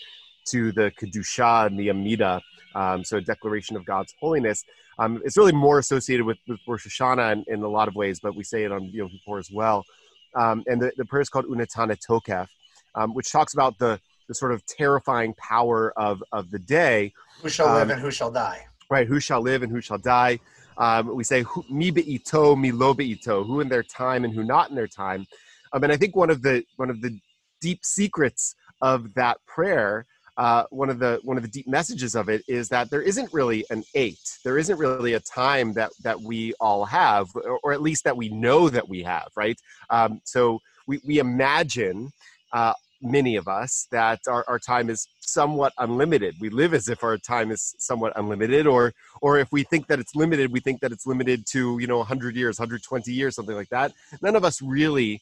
to 0.51 0.73
the 0.73 0.91
Kedusha 1.01 1.67
and 1.67 1.79
the 1.79 1.91
Amida, 1.91 2.41
um, 2.75 3.05
so 3.05 3.19
a 3.19 3.21
declaration 3.21 3.77
of 3.77 3.85
God's 3.85 4.15
holiness. 4.21 4.65
Um, 4.99 5.21
it's 5.25 5.37
really 5.37 5.53
more 5.53 5.79
associated 5.79 6.27
with, 6.27 6.39
with 6.47 6.61
Rosh 6.67 6.87
Hashanah 6.87 7.33
in, 7.33 7.45
in, 7.49 7.63
a 7.63 7.69
lot 7.69 7.89
of 7.89 7.95
ways, 7.95 8.21
but 8.21 8.35
we 8.37 8.45
say 8.45 8.65
it 8.65 8.73
on 8.73 8.85
Yom 8.93 9.09
Kippur 9.09 9.39
as 9.39 9.51
well. 9.51 9.85
Um, 10.35 10.63
and 10.67 10.81
the, 10.81 10.93
the 10.97 11.05
prayer 11.05 11.23
is 11.23 11.29
called 11.29 11.47
Unetaneh 11.47 11.99
Tokef, 12.09 12.47
um, 12.95 13.15
which 13.15 13.33
talks 13.33 13.55
about 13.55 13.79
the, 13.79 13.99
the 14.31 14.35
sort 14.35 14.53
of 14.53 14.65
terrifying 14.65 15.35
power 15.35 15.93
of, 15.99 16.23
of 16.31 16.53
the 16.53 16.59
day. 16.61 17.13
Who 17.43 17.49
shall 17.49 17.75
live 17.75 17.89
um, 17.89 17.91
and 17.91 18.01
who 18.01 18.13
shall 18.13 18.31
die? 18.31 18.65
Right, 18.89 19.09
who 19.09 19.19
shall 19.19 19.41
live 19.41 19.65
and 19.65 19.73
who 19.73 19.81
shall 19.81 19.99
die. 19.99 20.39
Um, 20.79 21.17
we 21.17 21.25
say 21.25 21.45
mi 21.69 21.91
be'ito, 21.91 22.55
mi 22.55 22.71
lo 22.71 22.95
be'ito, 22.95 23.43
who 23.43 23.59
in 23.59 23.69
their 23.69 23.83
time 23.83 24.25
and 24.25 24.33
who 24.33 24.45
not 24.45 24.71
in 24.71 24.77
their 24.77 24.87
time. 24.87 25.27
Um, 25.73 25.83
and 25.83 25.93
I 25.93 25.97
think 25.97 26.15
one 26.15 26.31
of 26.31 26.43
the 26.43 26.63
one 26.77 26.91
of 26.91 27.03
the 27.03 27.19
deep 27.61 27.85
secrets 27.85 28.55
of 28.81 29.13
that 29.15 29.39
prayer 29.47 30.07
uh, 30.37 30.65
one 30.71 30.89
of 30.89 30.99
the 31.01 31.21
one 31.25 31.37
of 31.37 31.43
the 31.43 31.49
deep 31.49 31.69
messages 31.69 32.15
of 32.15 32.29
it 32.29 32.43
is 32.49 32.69
that 32.69 32.89
there 32.89 33.03
isn't 33.03 33.31
really 33.33 33.65
an 33.71 33.83
eight. 33.95 34.39
There 34.45 34.59
isn't 34.59 34.79
really 34.79 35.15
a 35.15 35.21
time 35.21 35.73
that 35.75 35.91
that 36.05 36.19
we 36.19 36.55
all 36.61 36.85
have, 36.85 37.27
or, 37.35 37.59
or 37.65 37.73
at 37.73 37.83
least 37.83 38.05
that 38.05 38.17
we 38.17 38.29
know 38.31 38.71
that 38.71 38.89
we 38.89 39.03
have, 39.03 39.29
right? 39.37 39.61
Um, 39.91 40.21
so 40.25 40.61
we 40.87 41.01
we 41.05 41.19
imagine. 41.19 42.11
Uh, 42.53 42.73
many 43.03 43.37
of 43.37 43.49
us 43.49 43.87
that 43.91 44.21
our, 44.29 44.45
our 44.49 44.59
time 44.59 44.91
is 44.91 45.07
somewhat 45.21 45.73
unlimited 45.79 46.35
we 46.41 46.51
live 46.51 46.75
as 46.75 46.89
if 46.89 47.03
our 47.03 47.17
time 47.17 47.51
is 47.51 47.75
somewhat 47.79 48.13
unlimited 48.17 48.67
or 48.67 48.93
or 49.23 49.39
if 49.39 49.51
we 49.53 49.63
think 49.63 49.87
that 49.87 49.99
it's 49.99 50.15
limited 50.15 50.53
we 50.53 50.61
think 50.61 50.81
that 50.81 50.93
it's 50.93 51.07
limited 51.07 51.45
to 51.47 51.79
you 51.81 51.87
know 51.87 51.99
100 51.99 52.37
years 52.37 52.59
120 52.59 53.13
years 53.13 53.35
something 53.35 53.57
like 53.57 53.69
that 53.69 53.93
none 54.23 54.37
of 54.37 54.45
us 54.45 54.61
really 54.61 55.21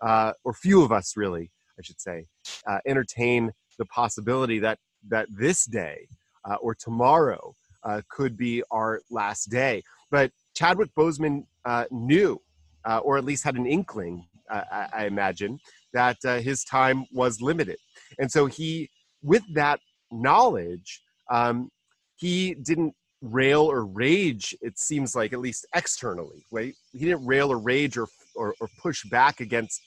uh, 0.00 0.32
or 0.44 0.52
few 0.52 0.82
of 0.82 0.92
us 0.92 1.16
really 1.16 1.50
i 1.78 1.82
should 1.82 2.00
say 2.00 2.24
uh, 2.66 2.78
entertain 2.86 3.50
the 3.78 3.84
possibility 3.86 4.58
that 4.58 4.78
that 5.08 5.26
this 5.30 5.64
day 5.64 6.06
uh, 6.44 6.56
or 6.56 6.74
tomorrow 6.74 7.54
uh, 7.84 8.00
could 8.08 8.36
be 8.36 8.62
our 8.70 9.00
last 9.10 9.46
day. 9.46 9.82
But 10.10 10.32
Chadwick 10.54 10.90
Boseman 10.96 11.44
uh, 11.64 11.84
knew, 11.90 12.40
uh, 12.84 12.98
or 12.98 13.16
at 13.16 13.24
least 13.24 13.44
had 13.44 13.56
an 13.56 13.66
inkling, 13.66 14.26
I, 14.50 14.88
I, 14.92 15.06
imagine, 15.06 15.58
that 15.92 16.16
uh, 16.24 16.38
his 16.38 16.64
time 16.64 17.04
was 17.12 17.40
limited, 17.40 17.78
and 18.18 18.30
so 18.30 18.46
he, 18.46 18.90
with 19.22 19.42
that 19.54 19.80
knowledge, 20.10 21.02
um, 21.30 21.70
he 22.16 22.54
didn't 22.54 22.94
rail 23.22 23.62
or 23.62 23.84
rage. 23.84 24.54
It 24.60 24.78
seems 24.78 25.14
like, 25.14 25.32
at 25.32 25.40
least 25.40 25.66
externally, 25.74 26.44
right? 26.50 26.74
He 26.92 27.04
didn't 27.04 27.26
rail 27.26 27.52
or 27.52 27.58
rage 27.58 27.96
or 27.96 28.08
or, 28.36 28.54
or 28.60 28.68
push 28.80 29.04
back 29.04 29.40
against 29.40 29.80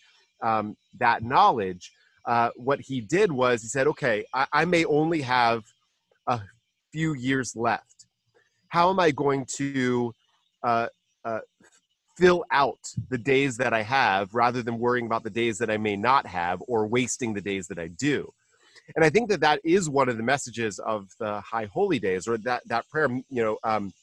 um, 0.43 0.75
that 0.99 1.23
knowledge 1.23 1.91
uh, 2.25 2.49
what 2.55 2.79
he 2.79 3.01
did 3.01 3.31
was 3.31 3.61
he 3.61 3.67
said, 3.67 3.87
okay, 3.87 4.25
I, 4.33 4.47
I 4.53 4.65
may 4.65 4.85
only 4.85 5.21
have 5.21 5.63
a 6.27 6.39
few 6.91 7.13
years 7.13 7.55
left. 7.55 8.05
How 8.69 8.89
am 8.89 8.99
I 8.99 9.11
going 9.11 9.45
to 9.57 10.13
uh, 10.63 10.87
fill 12.17 12.45
out 12.51 12.79
the 13.09 13.17
days 13.17 13.57
that 13.57 13.73
I 13.73 13.81
have 13.81 14.33
rather 14.33 14.61
than 14.61 14.79
worrying 14.79 15.05
about 15.05 15.23
the 15.23 15.29
days 15.29 15.57
that 15.59 15.69
I 15.69 15.77
may 15.77 15.95
not 15.95 16.25
have 16.27 16.61
or 16.67 16.87
wasting 16.87 17.33
the 17.33 17.41
days 17.41 17.67
that 17.67 17.79
I 17.79 17.87
do? 17.87 18.31
And 18.95 19.05
I 19.05 19.09
think 19.09 19.29
that 19.29 19.39
that 19.41 19.61
is 19.63 19.89
one 19.89 20.09
of 20.09 20.17
the 20.17 20.23
messages 20.23 20.79
of 20.79 21.07
the 21.19 21.39
High 21.41 21.65
Holy 21.65 21.99
Days, 21.99 22.27
or 22.27 22.37
that 22.39 22.63
that 22.67 22.87
prayer. 22.89 23.07
You 23.29 23.43
know, 23.43 23.57
um, 23.63 23.93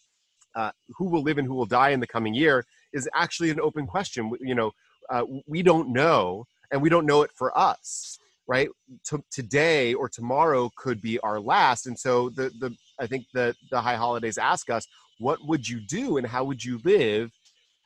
uh, 0.55 0.73
who 0.97 1.05
will 1.05 1.23
live 1.23 1.39
and 1.39 1.47
who 1.47 1.55
will 1.55 1.67
die 1.67 1.91
in 1.91 2.01
the 2.01 2.07
coming 2.07 2.35
year 2.35 2.65
is 2.93 3.09
actually 3.15 3.51
an 3.51 3.61
open 3.61 3.87
question. 3.87 4.33
You 4.41 4.55
know, 4.55 4.73
uh, 5.11 5.25
we 5.47 5.63
don't 5.63 5.93
know 5.93 6.47
and 6.71 6.81
we 6.81 6.89
don't 6.89 7.07
know 7.07 7.23
it 7.23 7.31
for 7.35 7.57
us 7.59 8.19
right 8.47 8.69
T- 9.05 9.19
today 9.31 9.95
or 9.95 10.09
tomorrow 10.09 10.71
could 10.77 11.01
be 11.01 11.19
our 11.21 11.41
last 11.41 11.87
and 11.87 11.99
so 11.99 12.31
the 12.31 12.51
the 12.61 12.75
i 12.99 13.07
think 13.07 13.27
the 13.35 13.55
the 13.71 13.81
high 13.81 13.97
holidays 13.97 14.39
ask 14.39 14.71
us 14.71 14.87
what 15.19 15.39
would 15.47 15.69
you 15.69 15.81
do 15.81 16.17
and 16.17 16.27
how 16.27 16.45
would 16.45 16.65
you 16.65 16.81
live 16.85 17.31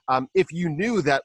um, 0.09 0.29
if 0.35 0.53
you 0.53 0.69
knew 0.69 1.03
that 1.03 1.23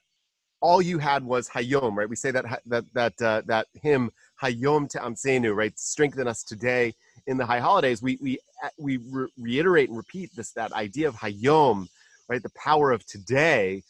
all 0.61 0.81
you 0.81 0.97
had 0.97 1.23
was 1.23 1.49
hayom 1.49 1.95
right 1.95 2.09
we 2.09 2.15
say 2.15 2.31
that 2.31 2.61
that 2.65 2.85
that 2.93 3.21
uh, 3.21 3.41
that 3.45 3.67
hymn 3.81 4.11
hayom 4.41 4.89
te'amsenu 4.89 5.55
right 5.55 5.77
strengthen 5.79 6.27
us 6.27 6.43
today 6.43 6.93
in 7.27 7.37
the 7.37 7.45
high 7.45 7.59
holidays 7.59 8.01
we 8.01 8.17
we 8.21 8.39
we 8.77 8.97
re- 8.97 9.27
reiterate 9.37 9.89
and 9.89 9.97
repeat 9.97 10.29
this 10.35 10.51
that 10.51 10.71
idea 10.73 11.07
of 11.07 11.15
hayom 11.15 11.87
right 12.27 12.43
the 12.43 12.51
power 12.51 12.91
of 12.91 13.05
today 13.05 13.81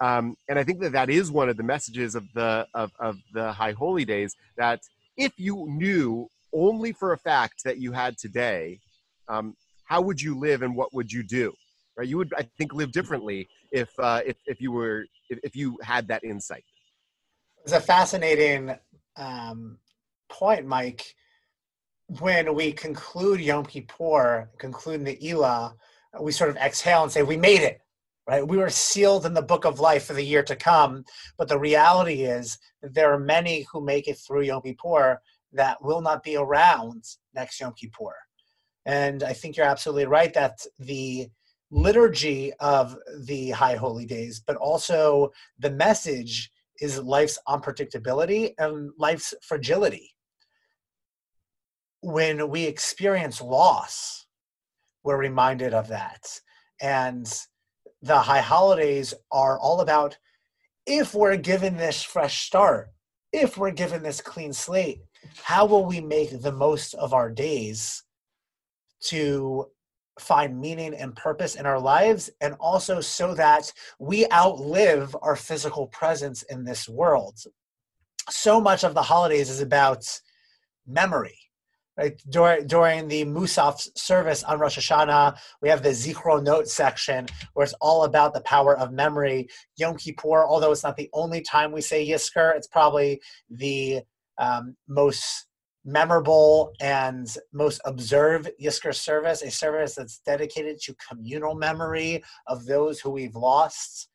um, 0.00 0.36
and 0.48 0.58
I 0.58 0.64
think 0.64 0.80
that 0.80 0.92
that 0.92 1.10
is 1.10 1.30
one 1.30 1.48
of 1.48 1.56
the 1.56 1.62
messages 1.62 2.14
of 2.14 2.24
the 2.34 2.66
of, 2.74 2.92
of 2.98 3.16
the 3.32 3.52
High 3.52 3.72
Holy 3.72 4.04
Days. 4.04 4.36
That 4.56 4.80
if 5.16 5.32
you 5.38 5.66
knew 5.68 6.28
only 6.52 6.92
for 6.92 7.12
a 7.12 7.18
fact 7.18 7.64
that 7.64 7.78
you 7.78 7.92
had 7.92 8.18
today, 8.18 8.80
um, 9.28 9.56
how 9.84 10.02
would 10.02 10.20
you 10.20 10.38
live 10.38 10.62
and 10.62 10.76
what 10.76 10.92
would 10.92 11.10
you 11.10 11.22
do? 11.22 11.54
Right? 11.96 12.08
You 12.08 12.18
would, 12.18 12.32
I 12.36 12.42
think, 12.58 12.74
live 12.74 12.92
differently 12.92 13.48
if 13.72 13.88
uh, 13.98 14.20
if 14.26 14.36
if 14.46 14.60
you 14.60 14.72
were 14.72 15.06
if, 15.30 15.38
if 15.42 15.56
you 15.56 15.78
had 15.82 16.08
that 16.08 16.24
insight. 16.24 16.64
It's 17.64 17.72
a 17.72 17.80
fascinating 17.80 18.76
um, 19.16 19.78
point, 20.28 20.66
Mike. 20.66 21.14
When 22.20 22.54
we 22.54 22.72
conclude 22.72 23.40
Yom 23.40 23.66
Kippur, 23.66 24.48
conclude 24.58 25.04
the 25.04 25.16
Neilah, 25.16 25.74
we 26.20 26.30
sort 26.30 26.50
of 26.50 26.56
exhale 26.56 27.02
and 27.02 27.10
say, 27.10 27.22
"We 27.22 27.36
made 27.36 27.62
it." 27.62 27.80
right? 28.26 28.46
We 28.46 28.56
were 28.56 28.70
sealed 28.70 29.24
in 29.24 29.34
the 29.34 29.42
book 29.42 29.64
of 29.64 29.80
life 29.80 30.04
for 30.04 30.14
the 30.14 30.24
year 30.24 30.42
to 30.44 30.56
come. 30.56 31.04
But 31.38 31.48
the 31.48 31.58
reality 31.58 32.22
is 32.22 32.58
that 32.82 32.94
there 32.94 33.12
are 33.12 33.18
many 33.18 33.66
who 33.72 33.80
make 33.80 34.08
it 34.08 34.18
through 34.18 34.42
Yom 34.42 34.62
Kippur 34.62 35.20
that 35.52 35.82
will 35.82 36.00
not 36.00 36.22
be 36.22 36.36
around 36.36 37.04
next 37.34 37.60
Yom 37.60 37.72
Kippur. 37.74 38.14
And 38.84 39.22
I 39.22 39.32
think 39.32 39.56
you're 39.56 39.66
absolutely 39.66 40.06
right 40.06 40.32
that 40.34 40.58
the 40.78 41.28
liturgy 41.76 42.54
of 42.54 42.96
the 43.20 43.50
high 43.50 43.76
holy 43.76 44.06
days, 44.06 44.40
but 44.40 44.56
also 44.56 45.30
the 45.58 45.70
message 45.70 46.50
is 46.80 46.98
life's 47.02 47.38
unpredictability 47.46 48.54
and 48.58 48.90
life's 48.98 49.34
fragility. 49.42 50.14
When 52.00 52.48
we 52.48 52.64
experience 52.64 53.42
loss, 53.42 54.26
we're 55.04 55.18
reminded 55.18 55.74
of 55.74 55.88
that. 55.88 56.40
And 56.80 57.30
the 58.00 58.20
high 58.20 58.40
holidays 58.40 59.12
are 59.30 59.58
all 59.58 59.82
about 59.82 60.16
if 60.86 61.14
we're 61.14 61.36
given 61.36 61.76
this 61.76 62.02
fresh 62.02 62.46
start, 62.46 62.88
if 63.32 63.58
we're 63.58 63.70
given 63.70 64.02
this 64.02 64.22
clean 64.22 64.54
slate, 64.54 65.00
how 65.42 65.66
will 65.66 65.84
we 65.84 66.00
make 66.00 66.40
the 66.40 66.52
most 66.52 66.94
of 66.94 67.12
our 67.12 67.30
days 67.30 68.02
to 69.00 69.66
find 70.18 70.58
meaning 70.60 70.94
and 70.94 71.14
purpose 71.14 71.54
in 71.56 71.66
our 71.66 71.80
lives 71.80 72.30
and 72.40 72.54
also 72.60 73.00
so 73.00 73.34
that 73.34 73.72
we 73.98 74.26
outlive 74.32 75.16
our 75.22 75.36
physical 75.36 75.86
presence 75.88 76.42
in 76.44 76.64
this 76.64 76.88
world? 76.88 77.38
So 78.30 78.60
much 78.60 78.84
of 78.84 78.94
the 78.94 79.02
holidays 79.02 79.50
is 79.50 79.60
about 79.60 80.04
memory 80.86 81.38
right 81.96 82.20
during 82.28 82.66
during 82.66 83.08
the 83.08 83.24
Musaf 83.24 83.88
service 83.96 84.44
on 84.44 84.58
Rosh 84.58 84.78
Hashanah, 84.78 85.38
we 85.62 85.68
have 85.68 85.82
the 85.82 85.90
Zichronot 85.90 86.66
section 86.68 87.26
where 87.54 87.64
it's 87.64 87.74
all 87.80 88.04
about 88.04 88.34
the 88.34 88.40
power 88.42 88.78
of 88.78 88.92
memory. 88.92 89.48
Yom 89.76 89.96
Kippur, 89.96 90.44
although 90.44 90.72
it's 90.72 90.84
not 90.84 90.96
the 90.96 91.10
only 91.12 91.40
time 91.40 91.72
we 91.72 91.80
say 91.80 92.06
Yizkor, 92.06 92.54
it's 92.56 92.66
probably 92.66 93.20
the 93.50 94.00
um, 94.38 94.76
most 94.88 95.46
memorable 95.86 96.72
and 96.80 97.34
most 97.52 97.80
observed 97.84 98.50
Yizkor 98.60 98.92
service, 98.92 99.42
a 99.42 99.50
service 99.50 99.94
that's 99.94 100.18
dedicated 100.26 100.80
to 100.80 100.96
communal 101.08 101.54
memory 101.54 102.22
of 102.48 102.66
those 102.66 102.98
who 102.98 103.10
we've 103.10 103.36
lost. 103.36 104.08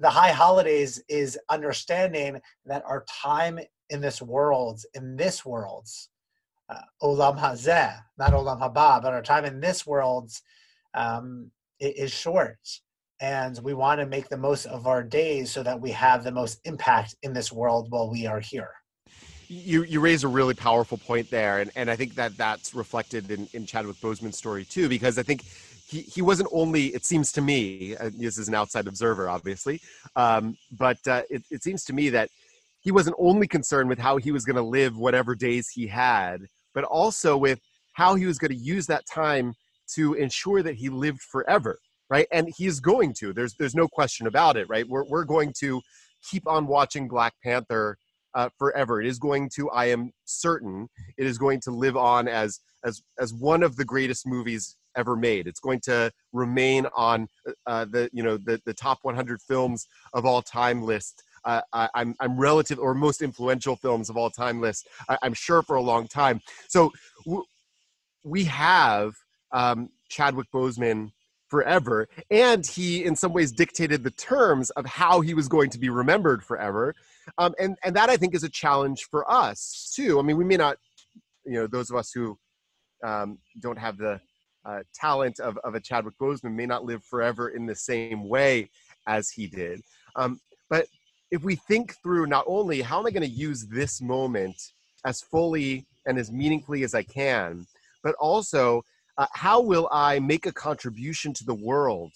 The 0.00 0.10
high 0.10 0.32
holidays 0.32 1.00
is 1.08 1.38
understanding 1.48 2.40
that 2.66 2.82
our 2.84 3.04
time 3.08 3.60
in 3.90 4.00
this 4.00 4.20
world, 4.20 4.80
in 4.94 5.16
this 5.16 5.44
world, 5.44 5.86
uh, 6.68 6.80
olam 7.02 7.38
hazeh, 7.38 7.96
not 8.18 8.32
olam 8.32 8.60
haba, 8.60 9.00
but 9.02 9.12
our 9.12 9.22
time 9.22 9.44
in 9.44 9.60
this 9.60 9.86
world 9.86 10.32
um, 10.94 11.50
is 11.78 12.10
short, 12.10 12.58
and 13.20 13.58
we 13.62 13.74
want 13.74 14.00
to 14.00 14.06
make 14.06 14.28
the 14.28 14.36
most 14.36 14.66
of 14.66 14.86
our 14.86 15.02
days 15.02 15.50
so 15.50 15.62
that 15.62 15.80
we 15.80 15.90
have 15.90 16.24
the 16.24 16.32
most 16.32 16.60
impact 16.64 17.14
in 17.22 17.32
this 17.32 17.52
world 17.52 17.86
while 17.90 18.10
we 18.10 18.26
are 18.26 18.40
here. 18.40 18.70
You 19.52 19.82
you 19.82 19.98
raise 19.98 20.22
a 20.22 20.28
really 20.28 20.54
powerful 20.54 20.96
point 20.96 21.28
there, 21.28 21.58
and, 21.58 21.72
and 21.74 21.90
I 21.90 21.96
think 21.96 22.14
that 22.14 22.36
that's 22.36 22.72
reflected 22.72 23.30
in, 23.32 23.48
in 23.52 23.66
Chadwick 23.66 23.96
Boseman's 23.96 24.38
story 24.38 24.64
too, 24.64 24.88
because 24.88 25.18
I 25.18 25.24
think 25.24 25.42
he, 25.90 26.02
he 26.02 26.22
wasn't 26.22 26.48
only 26.52 26.86
it 26.94 27.04
seems 27.04 27.32
to 27.32 27.40
me 27.40 27.96
uh, 27.96 28.10
this 28.16 28.38
is 28.38 28.46
an 28.46 28.54
outside 28.54 28.86
observer 28.86 29.28
obviously 29.28 29.80
um, 30.14 30.56
but 30.78 30.98
uh, 31.08 31.22
it, 31.28 31.42
it 31.50 31.62
seems 31.62 31.84
to 31.84 31.92
me 31.92 32.10
that 32.10 32.30
he 32.80 32.92
wasn't 32.92 33.16
only 33.18 33.48
concerned 33.48 33.88
with 33.88 33.98
how 33.98 34.16
he 34.16 34.30
was 34.30 34.44
going 34.44 34.56
to 34.56 34.62
live 34.62 34.96
whatever 34.96 35.34
days 35.34 35.68
he 35.68 35.86
had 35.88 36.46
but 36.74 36.84
also 36.84 37.36
with 37.36 37.58
how 37.94 38.14
he 38.14 38.24
was 38.24 38.38
going 38.38 38.52
to 38.52 38.56
use 38.56 38.86
that 38.86 39.04
time 39.06 39.52
to 39.94 40.14
ensure 40.14 40.62
that 40.62 40.76
he 40.76 40.88
lived 40.88 41.20
forever 41.20 41.78
right? 42.08 42.26
And 42.32 42.48
he's 42.56 42.80
going 42.80 43.14
to 43.14 43.32
there's 43.32 43.54
there's 43.54 43.74
no 43.74 43.88
question 43.88 44.26
about 44.26 44.56
it 44.56 44.68
right? 44.68 44.86
We're, 44.88 45.04
we're 45.04 45.24
going 45.24 45.52
to 45.60 45.80
keep 46.28 46.46
on 46.46 46.66
watching 46.66 47.08
black 47.08 47.34
panther 47.42 47.96
uh, 48.34 48.48
forever 48.58 49.00
it 49.00 49.06
is 49.06 49.18
going 49.18 49.48
to 49.48 49.70
i 49.70 49.86
am 49.86 50.12
certain 50.24 50.88
it 51.16 51.26
is 51.26 51.38
going 51.38 51.60
to 51.60 51.70
live 51.70 51.96
on 51.96 52.28
as 52.28 52.60
as 52.84 53.02
as 53.18 53.34
one 53.34 53.62
of 53.62 53.76
the 53.76 53.84
greatest 53.84 54.26
movies 54.26 54.76
ever 54.96 55.16
made. 55.16 55.46
It's 55.46 55.60
going 55.60 55.80
to 55.80 56.10
remain 56.32 56.86
on 56.96 57.28
uh, 57.66 57.84
the 57.86 58.10
you 58.12 58.22
know 58.22 58.36
the 58.36 58.60
the 58.64 58.74
top 58.74 58.98
100 59.02 59.40
films 59.42 59.86
of 60.12 60.24
all 60.24 60.42
time 60.42 60.82
list. 60.82 61.22
Uh, 61.44 61.62
I, 61.72 61.88
am 61.94 62.14
I'm 62.20 62.38
relative 62.38 62.78
or 62.78 62.94
most 62.94 63.22
influential 63.22 63.76
films 63.76 64.10
of 64.10 64.16
all 64.16 64.30
time 64.30 64.60
list. 64.60 64.88
I, 65.08 65.16
am 65.22 65.32
sure 65.32 65.62
for 65.62 65.76
a 65.76 65.82
long 65.82 66.06
time. 66.06 66.40
So 66.68 66.92
w- 67.24 67.44
we 68.24 68.44
have 68.44 69.14
um, 69.52 69.88
Chadwick 70.10 70.48
Boseman 70.52 71.12
forever, 71.50 72.08
and 72.30 72.66
he 72.66 73.04
in 73.04 73.16
some 73.16 73.32
ways 73.32 73.52
dictated 73.52 74.04
the 74.04 74.12
terms 74.12 74.70
of 74.70 74.86
how 74.86 75.20
he 75.20 75.34
was 75.34 75.48
going 75.48 75.68
to 75.70 75.78
be 75.78 75.90
remembered 75.90 76.42
forever. 76.42 76.94
Um, 77.38 77.54
and 77.58 77.76
and 77.84 77.94
that 77.96 78.08
I 78.08 78.16
think 78.16 78.34
is 78.34 78.44
a 78.44 78.48
challenge 78.48 79.08
for 79.10 79.30
us 79.30 79.92
too. 79.94 80.18
I 80.18 80.22
mean, 80.22 80.36
we 80.36 80.44
may 80.44 80.56
not, 80.56 80.78
you 81.44 81.54
know, 81.54 81.66
those 81.66 81.90
of 81.90 81.96
us 81.96 82.12
who 82.12 82.38
um, 83.04 83.38
don't 83.60 83.78
have 83.78 83.98
the 83.98 84.20
uh, 84.64 84.80
talent 84.94 85.40
of, 85.40 85.58
of 85.58 85.74
a 85.74 85.80
Chadwick 85.80 86.14
Boseman 86.20 86.54
may 86.54 86.66
not 86.66 86.84
live 86.84 87.02
forever 87.04 87.48
in 87.48 87.66
the 87.66 87.74
same 87.74 88.28
way 88.28 88.70
as 89.06 89.30
he 89.30 89.46
did. 89.46 89.80
Um, 90.16 90.40
but 90.68 90.86
if 91.30 91.42
we 91.42 91.56
think 91.56 91.94
through 92.02 92.26
not 92.26 92.44
only 92.46 92.82
how 92.82 93.00
am 93.00 93.06
I 93.06 93.10
going 93.10 93.28
to 93.28 93.28
use 93.28 93.66
this 93.66 94.00
moment 94.00 94.56
as 95.04 95.20
fully 95.20 95.86
and 96.06 96.18
as 96.18 96.30
meaningfully 96.30 96.82
as 96.82 96.94
I 96.94 97.02
can, 97.02 97.66
but 98.02 98.14
also 98.16 98.82
uh, 99.20 99.26
how 99.34 99.60
will 99.60 99.86
I 99.92 100.18
make 100.18 100.46
a 100.46 100.52
contribution 100.52 101.34
to 101.34 101.44
the 101.44 101.54
world 101.54 102.10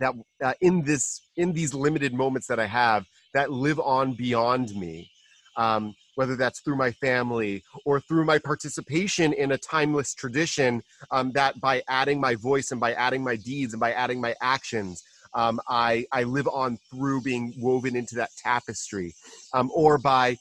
that 0.00 0.14
uh, 0.42 0.54
in 0.62 0.82
this 0.82 1.20
in 1.36 1.52
these 1.52 1.74
limited 1.74 2.14
moments 2.14 2.46
that 2.46 2.58
I 2.58 2.66
have 2.66 3.04
that 3.34 3.52
live 3.52 3.78
on 3.78 4.14
beyond 4.14 4.74
me. 4.74 5.10
Um, 5.56 5.94
whether 6.16 6.34
that's 6.34 6.60
through 6.60 6.76
my 6.76 6.90
family 6.92 7.62
or 7.84 8.00
through 8.00 8.24
my 8.24 8.38
participation 8.38 9.32
in 9.32 9.52
a 9.52 9.58
timeless 9.58 10.14
tradition 10.14 10.82
um, 11.12 11.30
that 11.32 11.60
by 11.60 11.82
adding 11.88 12.20
my 12.20 12.34
voice 12.34 12.72
and 12.72 12.80
by 12.80 12.92
adding 12.94 13.22
my 13.22 13.36
deeds 13.36 13.72
and 13.72 13.80
by 13.80 13.92
adding 13.92 14.20
my 14.20 14.34
actions 14.40 15.04
um, 15.34 15.60
I, 15.68 16.06
I 16.12 16.24
live 16.24 16.48
on 16.48 16.78
through 16.90 17.22
being 17.22 17.52
woven 17.58 17.94
into 17.94 18.16
that 18.16 18.30
tapestry 18.36 19.14
um, 19.52 19.70
or 19.74 19.98
by 19.98 20.36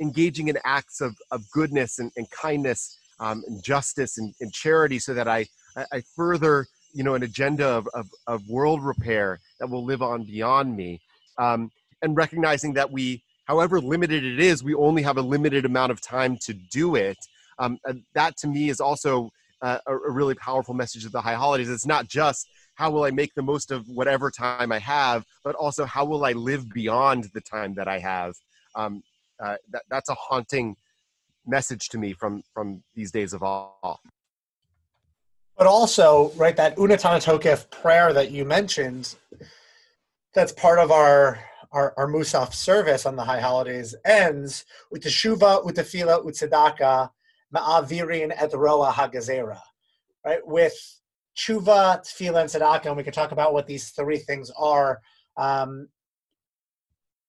engaging 0.00 0.48
in 0.48 0.58
acts 0.64 1.00
of, 1.00 1.16
of 1.30 1.50
goodness 1.50 1.98
and, 1.98 2.10
and 2.16 2.30
kindness 2.30 2.97
um, 3.20 3.42
and 3.46 3.62
justice 3.62 4.18
and, 4.18 4.34
and, 4.40 4.52
charity 4.52 4.98
so 4.98 5.14
that 5.14 5.28
I, 5.28 5.46
I 5.76 6.02
further 6.16 6.66
you 6.92 7.04
know 7.04 7.14
an 7.14 7.22
agenda 7.22 7.66
of, 7.66 7.88
of, 7.94 8.08
of 8.26 8.48
world 8.48 8.82
repair 8.82 9.40
that 9.60 9.68
will 9.68 9.84
live 9.84 10.02
on 10.02 10.24
beyond 10.24 10.76
me 10.76 11.00
um, 11.38 11.70
and 12.02 12.16
recognizing 12.16 12.74
that 12.74 12.90
we 12.90 13.22
however 13.48 13.80
limited 13.80 14.24
it 14.24 14.38
is, 14.38 14.62
we 14.62 14.74
only 14.74 15.02
have 15.02 15.16
a 15.16 15.22
limited 15.22 15.64
amount 15.64 15.90
of 15.90 16.00
time 16.00 16.36
to 16.42 16.52
do 16.52 16.94
it. 16.94 17.16
Um, 17.58 17.78
that 18.14 18.36
to 18.38 18.46
me 18.46 18.68
is 18.68 18.80
also 18.80 19.30
uh, 19.62 19.78
a, 19.86 19.96
a, 19.96 20.10
really 20.12 20.34
powerful 20.34 20.74
message 20.74 21.04
of 21.04 21.10
the 21.10 21.20
high 21.20 21.34
holidays. 21.34 21.68
It's 21.68 21.86
not 21.86 22.06
just 22.06 22.46
how 22.74 22.90
will 22.90 23.02
I 23.02 23.10
make 23.10 23.34
the 23.34 23.42
most 23.42 23.72
of 23.72 23.88
whatever 23.88 24.30
time 24.30 24.70
I 24.70 24.78
have, 24.78 25.24
but 25.42 25.56
also 25.56 25.84
how 25.84 26.04
will 26.04 26.24
I 26.24 26.32
live 26.32 26.68
beyond 26.68 27.24
the 27.34 27.40
time 27.40 27.74
that 27.74 27.88
I 27.88 27.98
have. 27.98 28.34
Um, 28.76 29.02
uh, 29.42 29.56
that, 29.70 29.82
that's 29.90 30.08
a 30.10 30.14
haunting 30.14 30.76
message 31.48 31.88
to 31.88 31.98
me 31.98 32.12
from 32.12 32.42
from 32.52 32.82
these 32.94 33.10
days 33.10 33.32
of 33.32 33.42
awe. 33.42 33.96
But 35.56 35.66
also, 35.66 36.30
right, 36.36 36.56
that 36.56 36.76
Unetaneh 36.76 37.24
Tokef 37.24 37.68
prayer 37.70 38.12
that 38.12 38.30
you 38.30 38.44
mentioned, 38.44 39.16
that's 40.34 40.52
part 40.52 40.78
of 40.78 40.92
our 40.92 41.40
our, 41.72 41.94
our 41.96 42.06
Musaf 42.06 42.54
service 42.54 43.04
on 43.06 43.16
the 43.16 43.24
high 43.24 43.40
holidays 43.40 43.94
ends 44.04 44.64
with 44.90 45.02
the 45.02 45.10
Shuva, 45.10 45.64
Utafila, 45.64 46.24
Utsadaka, 46.24 47.10
Ma'avirin 47.54 48.32
et 48.34 48.52
Hagazera, 48.52 49.60
right? 50.24 50.46
With 50.46 50.74
Shuva, 51.36 52.00
Tefillah, 52.02 52.40
and 52.42 52.50
Tzedakah, 52.50 52.86
and 52.86 52.96
we 52.96 53.04
can 53.04 53.12
talk 53.12 53.32
about 53.32 53.52
what 53.52 53.66
these 53.66 53.90
three 53.90 54.18
things 54.18 54.50
are. 54.58 55.00
Um, 55.36 55.88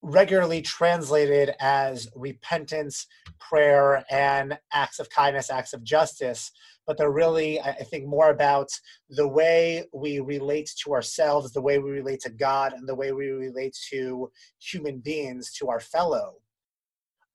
regularly 0.02 0.62
translated 0.62 1.54
as 1.60 2.08
repentance, 2.16 3.06
prayer, 3.40 4.06
and 4.10 4.58
acts 4.72 5.00
of 5.00 5.10
kindness, 5.10 5.50
acts 5.50 5.74
of 5.74 5.84
justice 5.84 6.52
but 6.90 6.98
they're 6.98 7.12
really, 7.12 7.62
I 7.62 7.84
think, 7.84 8.08
more 8.08 8.32
about 8.32 8.72
the 9.12 9.28
way 9.28 9.84
we 9.94 10.22
relate 10.22 10.72
to 10.84 10.94
ourselves, 10.96 11.54
the 11.54 11.62
way 11.62 11.78
we 11.78 11.92
relate 11.92 12.20
to 12.22 12.32
God, 12.32 12.74
and 12.74 12.90
the 12.90 12.96
way 12.96 13.12
we 13.12 13.28
relate 13.28 13.78
to 13.92 14.32
human 14.58 14.98
beings, 14.98 15.54
to 15.60 15.70
our 15.70 15.80
fellow. 15.80 16.38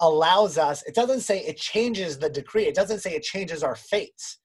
Allows 0.00 0.58
us, 0.58 0.82
it 0.88 0.96
doesn't 0.96 1.20
say 1.20 1.38
it 1.38 1.56
changes 1.56 2.18
the 2.18 2.28
decree, 2.28 2.66
it 2.66 2.74
doesn't 2.74 2.98
say 2.98 3.12
it 3.14 3.22
changes 3.22 3.62
our 3.62 3.76
fates. 3.76 4.38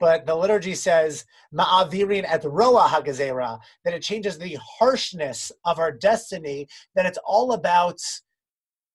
But 0.00 0.26
the 0.26 0.34
liturgy 0.34 0.74
says, 0.74 1.24
Ma'avirin 1.52 2.24
et 2.26 2.44
roa 2.44 2.88
hagazera, 2.88 3.58
that 3.84 3.94
it 3.94 4.02
changes 4.02 4.38
the 4.38 4.58
harshness 4.60 5.50
of 5.64 5.78
our 5.78 5.90
destiny, 5.90 6.68
that 6.94 7.06
it's 7.06 7.18
all 7.24 7.52
about 7.52 8.00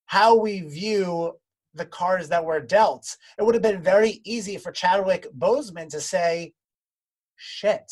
how 0.05 0.37
we 0.37 0.61
view 0.61 1.33
the 1.73 1.85
cards 1.85 2.29
that 2.29 2.45
were 2.45 2.59
dealt. 2.59 3.17
It 3.37 3.43
would 3.43 3.55
have 3.55 3.61
been 3.61 3.81
very 3.81 4.21
easy 4.23 4.57
for 4.57 4.71
Chadwick 4.71 5.27
Boseman 5.37 5.89
to 5.89 5.99
say, 5.99 6.53
shit, 7.35 7.91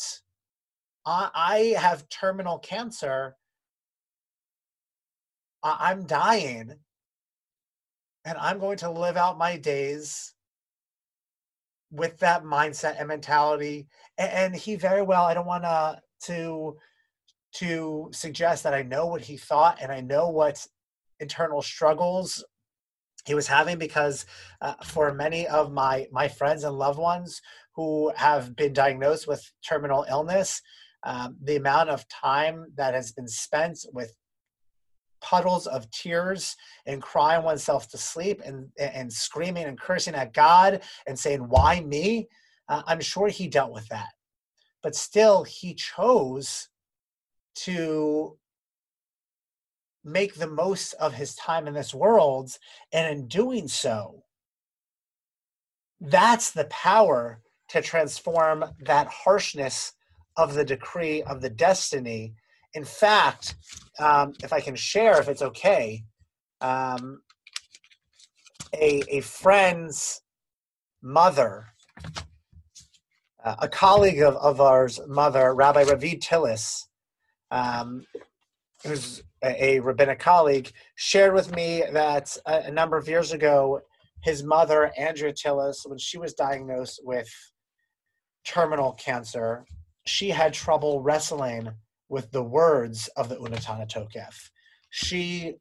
I, 1.04 1.74
have 1.76 2.08
terminal 2.08 2.58
cancer. 2.58 3.36
I'm 5.62 6.06
dying. 6.06 6.74
And 8.24 8.38
I'm 8.38 8.60
going 8.60 8.78
to 8.78 8.90
live 8.90 9.16
out 9.16 9.36
my 9.36 9.56
days 9.56 10.31
with 11.92 12.18
that 12.18 12.42
mindset 12.42 12.96
and 12.98 13.06
mentality. 13.06 13.86
And, 14.18 14.56
he 14.56 14.74
very 14.76 15.02
well, 15.02 15.24
I 15.24 15.34
don't 15.34 15.46
want 15.46 15.64
to 15.64 16.00
to 16.26 16.76
to 17.54 18.08
suggest 18.12 18.62
that 18.62 18.74
I 18.74 18.82
know 18.82 19.06
what 19.06 19.20
he 19.20 19.36
thought 19.36 19.78
and 19.80 19.92
I 19.92 20.00
know 20.00 20.30
what 20.30 20.66
internal 21.20 21.60
struggles 21.60 22.42
he 23.26 23.34
was 23.34 23.46
having 23.46 23.78
because 23.78 24.24
uh, 24.62 24.74
for 24.84 25.12
many 25.12 25.46
of 25.46 25.72
my 25.72 26.06
my 26.10 26.28
friends 26.28 26.64
and 26.64 26.76
loved 26.76 26.98
ones 26.98 27.40
who 27.76 28.12
have 28.16 28.56
been 28.56 28.72
diagnosed 28.72 29.28
with 29.28 29.44
terminal 29.68 30.06
illness 30.08 30.62
um, 31.04 31.36
the 31.42 31.56
amount 31.56 31.90
of 31.90 32.08
time 32.08 32.66
that 32.76 32.94
has 32.94 33.12
been 33.12 33.28
spent 33.28 33.78
with 33.92 34.14
puddles 35.32 35.66
of 35.66 35.90
tears 35.90 36.56
and 36.86 37.00
crying 37.00 37.42
oneself 37.42 37.88
to 37.88 37.96
sleep 37.96 38.40
and 38.44 38.68
and 38.78 39.12
screaming 39.12 39.64
and 39.64 39.80
cursing 39.80 40.14
at 40.14 40.32
god 40.32 40.82
and 41.06 41.18
saying 41.18 41.40
why 41.40 41.80
me 41.80 42.28
uh, 42.68 42.82
i'm 42.86 43.00
sure 43.00 43.28
he 43.28 43.48
dealt 43.48 43.72
with 43.72 43.88
that 43.88 44.10
but 44.82 44.94
still 44.94 45.44
he 45.44 45.74
chose 45.74 46.68
to 47.54 48.36
make 50.04 50.34
the 50.34 50.46
most 50.46 50.94
of 50.94 51.14
his 51.14 51.34
time 51.36 51.66
in 51.66 51.74
this 51.74 51.94
world. 51.94 52.56
And 52.92 53.18
in 53.18 53.28
doing 53.28 53.68
so, 53.68 54.24
that's 56.00 56.50
the 56.50 56.64
power 56.64 57.40
to 57.68 57.80
transform 57.80 58.64
that 58.80 59.06
harshness 59.06 59.92
of 60.36 60.54
the 60.54 60.64
decree 60.64 61.22
of 61.22 61.40
the 61.40 61.50
destiny. 61.50 62.34
In 62.74 62.84
fact, 62.84 63.54
um, 63.98 64.32
if 64.42 64.52
I 64.52 64.60
can 64.60 64.76
share, 64.76 65.20
if 65.20 65.28
it's 65.28 65.42
okay, 65.42 66.04
um, 66.60 67.20
a, 68.74 69.02
a 69.08 69.20
friend's 69.20 70.22
mother, 71.02 71.66
uh, 73.44 73.56
a 73.58 73.68
colleague 73.68 74.22
of, 74.22 74.36
of 74.36 74.60
ours, 74.60 75.00
mother, 75.06 75.54
Rabbi 75.54 75.84
Ravid 75.84 76.20
Tillis, 76.20 76.86
um, 77.50 78.06
who's 78.84 79.22
a, 79.44 79.64
a 79.64 79.80
rabbinic 79.80 80.18
colleague, 80.18 80.70
shared 80.94 81.34
with 81.34 81.54
me 81.54 81.82
that 81.92 82.36
a, 82.46 82.64
a, 82.66 82.70
number 82.70 82.96
of 82.96 83.08
years 83.08 83.32
ago, 83.32 83.80
his 84.22 84.42
mother, 84.42 84.92
Andrea 84.96 85.32
Tillis, 85.32 85.80
when 85.84 85.98
she 85.98 86.16
was 86.16 86.32
diagnosed 86.32 87.00
with 87.04 87.28
terminal 88.44 88.92
cancer, 88.92 89.66
she 90.06 90.30
had 90.30 90.54
trouble 90.54 91.02
wrestling 91.02 91.70
with 92.12 92.30
the 92.30 92.44
words 92.44 93.08
of 93.16 93.30
the 93.30 93.36
Unetaneh 93.36 93.88
Tokef. 93.88 94.50
She 94.90 95.54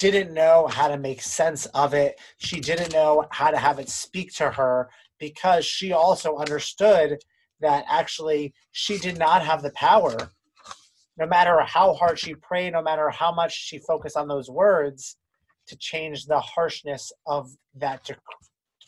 didn't 0.00 0.34
know 0.34 0.66
how 0.66 0.88
to 0.88 0.98
make 0.98 1.22
sense 1.22 1.66
of 1.66 1.94
it. 1.94 2.18
She 2.38 2.58
didn't 2.58 2.92
know 2.92 3.26
how 3.30 3.52
to 3.52 3.56
have 3.56 3.78
it 3.78 3.88
speak 3.88 4.34
to 4.34 4.50
her 4.50 4.90
because 5.20 5.64
she 5.64 5.92
also 5.92 6.36
understood 6.36 7.18
that 7.60 7.84
actually 7.88 8.54
she 8.72 8.98
did 8.98 9.18
not 9.18 9.46
have 9.46 9.62
the 9.62 9.70
power, 9.70 10.16
no 11.16 11.26
matter 11.28 11.60
how 11.60 11.94
hard 11.94 12.18
she 12.18 12.34
prayed, 12.34 12.72
no 12.72 12.82
matter 12.82 13.08
how 13.08 13.32
much 13.32 13.54
she 13.54 13.78
focused 13.78 14.16
on 14.16 14.26
those 14.26 14.50
words, 14.50 15.16
to 15.68 15.76
change 15.76 16.26
the 16.26 16.40
harshness 16.40 17.12
of 17.24 17.52
that, 17.76 18.04
dec- 18.04 18.16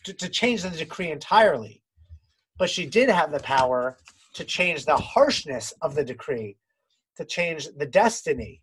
to, 0.04 0.12
to 0.12 0.28
change 0.28 0.64
the 0.64 0.70
decree 0.70 1.12
entirely. 1.12 1.84
But 2.58 2.68
she 2.68 2.84
did 2.84 3.08
have 3.10 3.30
the 3.30 3.38
power 3.38 3.96
to 4.34 4.44
change 4.44 4.84
the 4.84 4.96
harshness 4.96 5.72
of 5.82 5.94
the 5.94 6.04
decree, 6.04 6.56
to 7.16 7.24
change 7.24 7.68
the 7.76 7.86
destiny. 7.86 8.62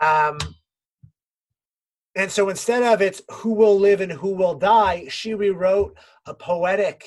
Um, 0.00 0.38
and 2.14 2.30
so 2.30 2.48
instead 2.48 2.82
of 2.82 3.02
it's 3.02 3.22
who 3.30 3.52
will 3.52 3.78
live 3.78 4.00
and 4.00 4.12
who 4.12 4.34
will 4.34 4.54
die, 4.54 5.06
she 5.08 5.34
rewrote 5.34 5.96
a 6.26 6.34
poetic 6.34 7.04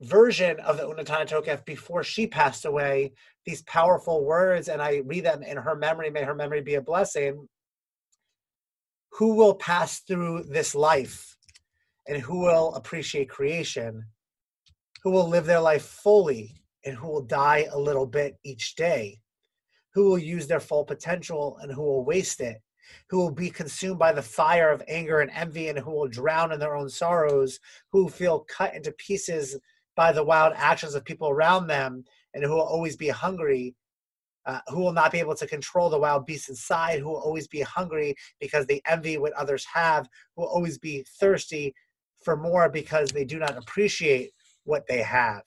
version 0.00 0.60
of 0.60 0.76
the 0.76 0.84
Unetaneh 0.84 1.28
Tokef 1.28 1.64
before 1.64 2.04
she 2.04 2.26
passed 2.26 2.64
away. 2.64 3.12
These 3.44 3.62
powerful 3.62 4.24
words, 4.24 4.68
and 4.68 4.80
I 4.80 5.02
read 5.04 5.24
them 5.24 5.42
in 5.42 5.56
her 5.56 5.74
memory. 5.74 6.10
May 6.10 6.22
her 6.22 6.34
memory 6.34 6.60
be 6.60 6.74
a 6.74 6.80
blessing. 6.80 7.48
Who 9.12 9.34
will 9.34 9.54
pass 9.54 10.00
through 10.00 10.44
this 10.44 10.74
life 10.74 11.36
and 12.06 12.20
who 12.20 12.40
will 12.40 12.74
appreciate 12.74 13.28
creation? 13.28 14.04
Who 15.02 15.10
will 15.10 15.28
live 15.28 15.46
their 15.46 15.60
life 15.60 15.84
fully 15.84 16.62
and 16.86 16.96
who 16.96 17.08
will 17.08 17.22
die 17.22 17.66
a 17.70 17.78
little 17.78 18.06
bit 18.06 18.38
each 18.44 18.76
day? 18.76 19.20
Who 19.92 20.08
will 20.08 20.18
use 20.18 20.46
their 20.46 20.60
full 20.60 20.84
potential 20.84 21.58
and 21.60 21.70
who 21.70 21.82
will 21.82 22.04
waste 22.04 22.40
it? 22.40 22.58
who 23.08 23.18
will 23.18 23.30
be 23.30 23.50
consumed 23.50 23.98
by 23.98 24.12
the 24.12 24.22
fire 24.22 24.70
of 24.70 24.82
anger 24.88 25.20
and 25.20 25.30
envy 25.32 25.68
and 25.68 25.78
who 25.78 25.90
will 25.90 26.08
drown 26.08 26.52
in 26.52 26.60
their 26.60 26.76
own 26.76 26.88
sorrows, 26.88 27.58
who 27.90 28.08
feel 28.08 28.46
cut 28.48 28.74
into 28.74 28.92
pieces 28.92 29.58
by 29.94 30.12
the 30.12 30.24
wild 30.24 30.52
actions 30.56 30.94
of 30.94 31.04
people 31.04 31.30
around 31.30 31.66
them, 31.66 32.04
and 32.34 32.44
who 32.44 32.50
will 32.50 32.60
always 32.60 32.96
be 32.96 33.08
hungry, 33.08 33.74
uh, 34.44 34.60
who 34.68 34.80
will 34.80 34.92
not 34.92 35.10
be 35.10 35.18
able 35.18 35.34
to 35.34 35.46
control 35.46 35.88
the 35.88 35.98
wild 35.98 36.26
beasts 36.26 36.48
inside, 36.48 37.00
who 37.00 37.08
will 37.08 37.20
always 37.20 37.48
be 37.48 37.60
hungry 37.62 38.14
because 38.40 38.66
they 38.66 38.80
envy 38.86 39.16
what 39.16 39.32
others 39.32 39.64
have, 39.64 40.08
who 40.34 40.42
will 40.42 40.48
always 40.48 40.78
be 40.78 41.04
thirsty 41.18 41.74
for 42.22 42.36
more 42.36 42.68
because 42.68 43.10
they 43.10 43.24
do 43.24 43.38
not 43.38 43.56
appreciate 43.56 44.30
what 44.64 44.86
they 44.88 45.02
have, 45.02 45.42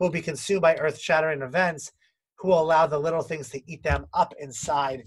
who 0.00 0.06
will 0.06 0.10
be 0.10 0.20
consumed 0.20 0.62
by 0.62 0.74
earth 0.76 0.98
shattering 0.98 1.42
events, 1.42 1.92
who 2.38 2.48
will 2.48 2.60
allow 2.60 2.88
the 2.88 2.98
little 2.98 3.22
things 3.22 3.50
to 3.50 3.62
eat 3.70 3.84
them 3.84 4.06
up 4.14 4.34
inside 4.40 5.04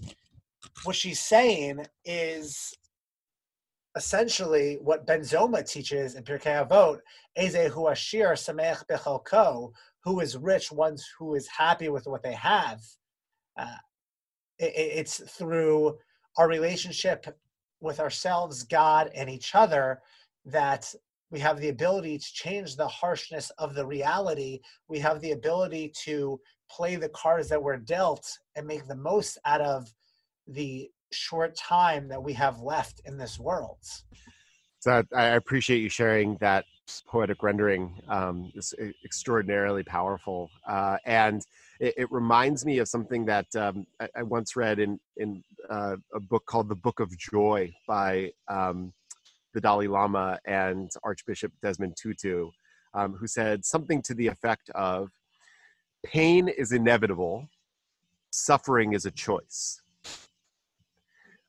what 0.84 0.96
she's 0.96 1.20
saying 1.20 1.84
is 2.04 2.76
essentially 3.96 4.78
what 4.80 5.06
Ben 5.06 5.20
Zoma 5.20 5.68
teaches 5.68 6.14
in 6.14 6.24
Pirkei 6.24 6.66
Avot, 6.66 6.98
Eze 7.36 7.70
hu 7.72 7.88
ashir 7.88 8.32
samech 8.32 8.84
bechalko, 8.90 9.72
who 10.02 10.20
is 10.20 10.36
rich, 10.36 10.72
one 10.72 10.96
who 11.18 11.34
is 11.34 11.48
happy 11.48 11.88
with 11.88 12.06
what 12.06 12.22
they 12.22 12.32
have. 12.32 12.80
Uh, 13.58 13.76
it, 14.58 14.72
it's 14.76 15.18
through 15.36 15.96
our 16.36 16.48
relationship 16.48 17.26
with 17.80 18.00
ourselves, 18.00 18.64
God, 18.64 19.10
and 19.14 19.30
each 19.30 19.54
other 19.54 20.00
that 20.46 20.92
we 21.30 21.40
have 21.40 21.60
the 21.60 21.68
ability 21.68 22.18
to 22.18 22.32
change 22.32 22.76
the 22.76 22.88
harshness 22.88 23.50
of 23.58 23.74
the 23.74 23.86
reality. 23.86 24.60
We 24.88 24.98
have 25.00 25.20
the 25.20 25.32
ability 25.32 25.92
to 26.04 26.40
play 26.70 26.96
the 26.96 27.08
cards 27.08 27.48
that 27.48 27.62
we're 27.62 27.76
dealt 27.76 28.26
and 28.56 28.66
make 28.66 28.86
the 28.86 28.96
most 28.96 29.38
out 29.44 29.60
of 29.60 29.92
the 30.46 30.90
short 31.12 31.56
time 31.56 32.08
that 32.08 32.22
we 32.22 32.32
have 32.34 32.60
left 32.60 33.00
in 33.04 33.16
this 33.16 33.38
world. 33.38 33.78
So 34.80 35.02
I 35.16 35.28
appreciate 35.28 35.78
you 35.80 35.88
sharing 35.88 36.36
that 36.40 36.66
poetic 37.06 37.42
rendering. 37.42 37.98
Um, 38.08 38.52
it's 38.54 38.74
extraordinarily 39.04 39.82
powerful, 39.82 40.50
uh, 40.68 40.98
and 41.06 41.42
it, 41.80 41.94
it, 41.96 42.12
reminds 42.12 42.66
me 42.66 42.78
of 42.78 42.88
something 42.88 43.24
that 43.24 43.46
um, 43.56 43.86
I, 43.98 44.08
I, 44.16 44.22
once 44.22 44.56
read 44.56 44.78
in 44.78 45.00
in 45.16 45.42
uh, 45.70 45.96
a 46.14 46.20
book 46.20 46.44
called 46.44 46.68
"The 46.68 46.74
Book 46.74 47.00
of 47.00 47.16
Joy" 47.16 47.72
by 47.88 48.32
um, 48.48 48.92
the 49.54 49.60
Dalai 49.60 49.86
Lama 49.86 50.38
and 50.44 50.90
Archbishop 51.02 51.52
Desmond 51.62 51.96
Tutu, 51.96 52.50
um, 52.92 53.14
who 53.14 53.26
said 53.26 53.64
something 53.64 54.02
to 54.02 54.14
the 54.14 54.26
effect 54.26 54.70
of, 54.70 55.10
"Pain 56.04 56.48
is 56.48 56.72
inevitable, 56.72 57.48
suffering 58.30 58.92
is 58.92 59.06
a 59.06 59.10
choice." 59.10 59.80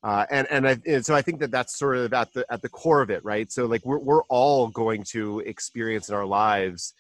Uh, 0.04 0.26
and 0.30 0.48
and, 0.52 0.68
I, 0.68 0.78
and 0.86 1.04
so 1.04 1.16
I 1.16 1.22
think 1.24 1.40
that 1.40 1.50
that's 1.50 1.78
sort 1.78 1.98
of 1.98 2.14
at 2.14 2.32
the 2.34 2.46
at 2.50 2.62
the 2.62 2.70
core 2.70 3.02
of 3.02 3.10
it, 3.10 3.26
right? 3.26 3.52
So 3.52 3.66
like 3.66 3.84
we're 3.86 4.00
we're 4.00 4.24
all 4.26 4.68
going 4.68 5.04
to 5.06 5.40
experience 5.40 6.10
in 6.10 6.16
our 6.16 6.26
lives 6.26 6.94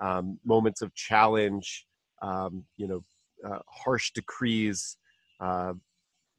um, 0.00 0.38
moments 0.44 0.82
of 0.82 0.94
challenge, 0.94 1.86
um, 2.22 2.64
you 2.76 2.86
know, 2.86 3.04
uh, 3.46 3.58
harsh 3.68 4.12
decrees, 4.12 4.96
uh, 5.40 5.74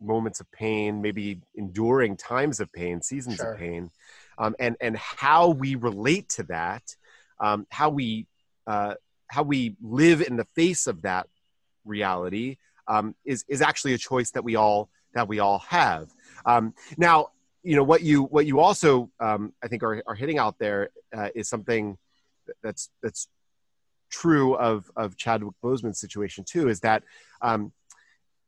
moments 0.05 0.39
of 0.39 0.51
pain, 0.51 1.01
maybe 1.01 1.41
enduring 1.55 2.17
times 2.17 2.59
of 2.59 2.71
pain, 2.71 3.01
seasons 3.01 3.37
sure. 3.37 3.53
of 3.53 3.59
pain, 3.59 3.91
um, 4.37 4.55
and 4.59 4.75
and 4.79 4.97
how 4.97 5.49
we 5.49 5.75
relate 5.75 6.29
to 6.29 6.43
that, 6.43 6.95
um, 7.39 7.65
how 7.69 7.89
we 7.89 8.27
uh, 8.67 8.95
how 9.27 9.43
we 9.43 9.75
live 9.81 10.21
in 10.21 10.35
the 10.35 10.45
face 10.55 10.87
of 10.87 11.01
that 11.03 11.27
reality 11.83 12.57
um, 12.87 13.15
is 13.25 13.45
is 13.47 13.61
actually 13.61 13.93
a 13.93 13.97
choice 13.97 14.31
that 14.31 14.43
we 14.43 14.55
all 14.55 14.89
that 15.13 15.27
we 15.27 15.39
all 15.39 15.59
have. 15.59 16.09
Um, 16.45 16.73
now, 16.97 17.29
you 17.63 17.75
know 17.75 17.83
what 17.83 18.01
you 18.01 18.23
what 18.23 18.45
you 18.45 18.59
also 18.59 19.09
um, 19.19 19.53
I 19.63 19.67
think 19.67 19.83
are, 19.83 20.03
are 20.07 20.15
hitting 20.15 20.37
out 20.37 20.59
there 20.59 20.89
uh, 21.15 21.29
is 21.33 21.49
something 21.49 21.97
that's 22.61 22.89
that's 23.01 23.27
true 24.09 24.55
of 24.55 24.89
of 24.95 25.17
Chadwick 25.17 25.55
Boseman's 25.63 25.99
situation 25.99 26.43
too. 26.43 26.69
Is 26.69 26.81
that 26.81 27.03
um, 27.41 27.71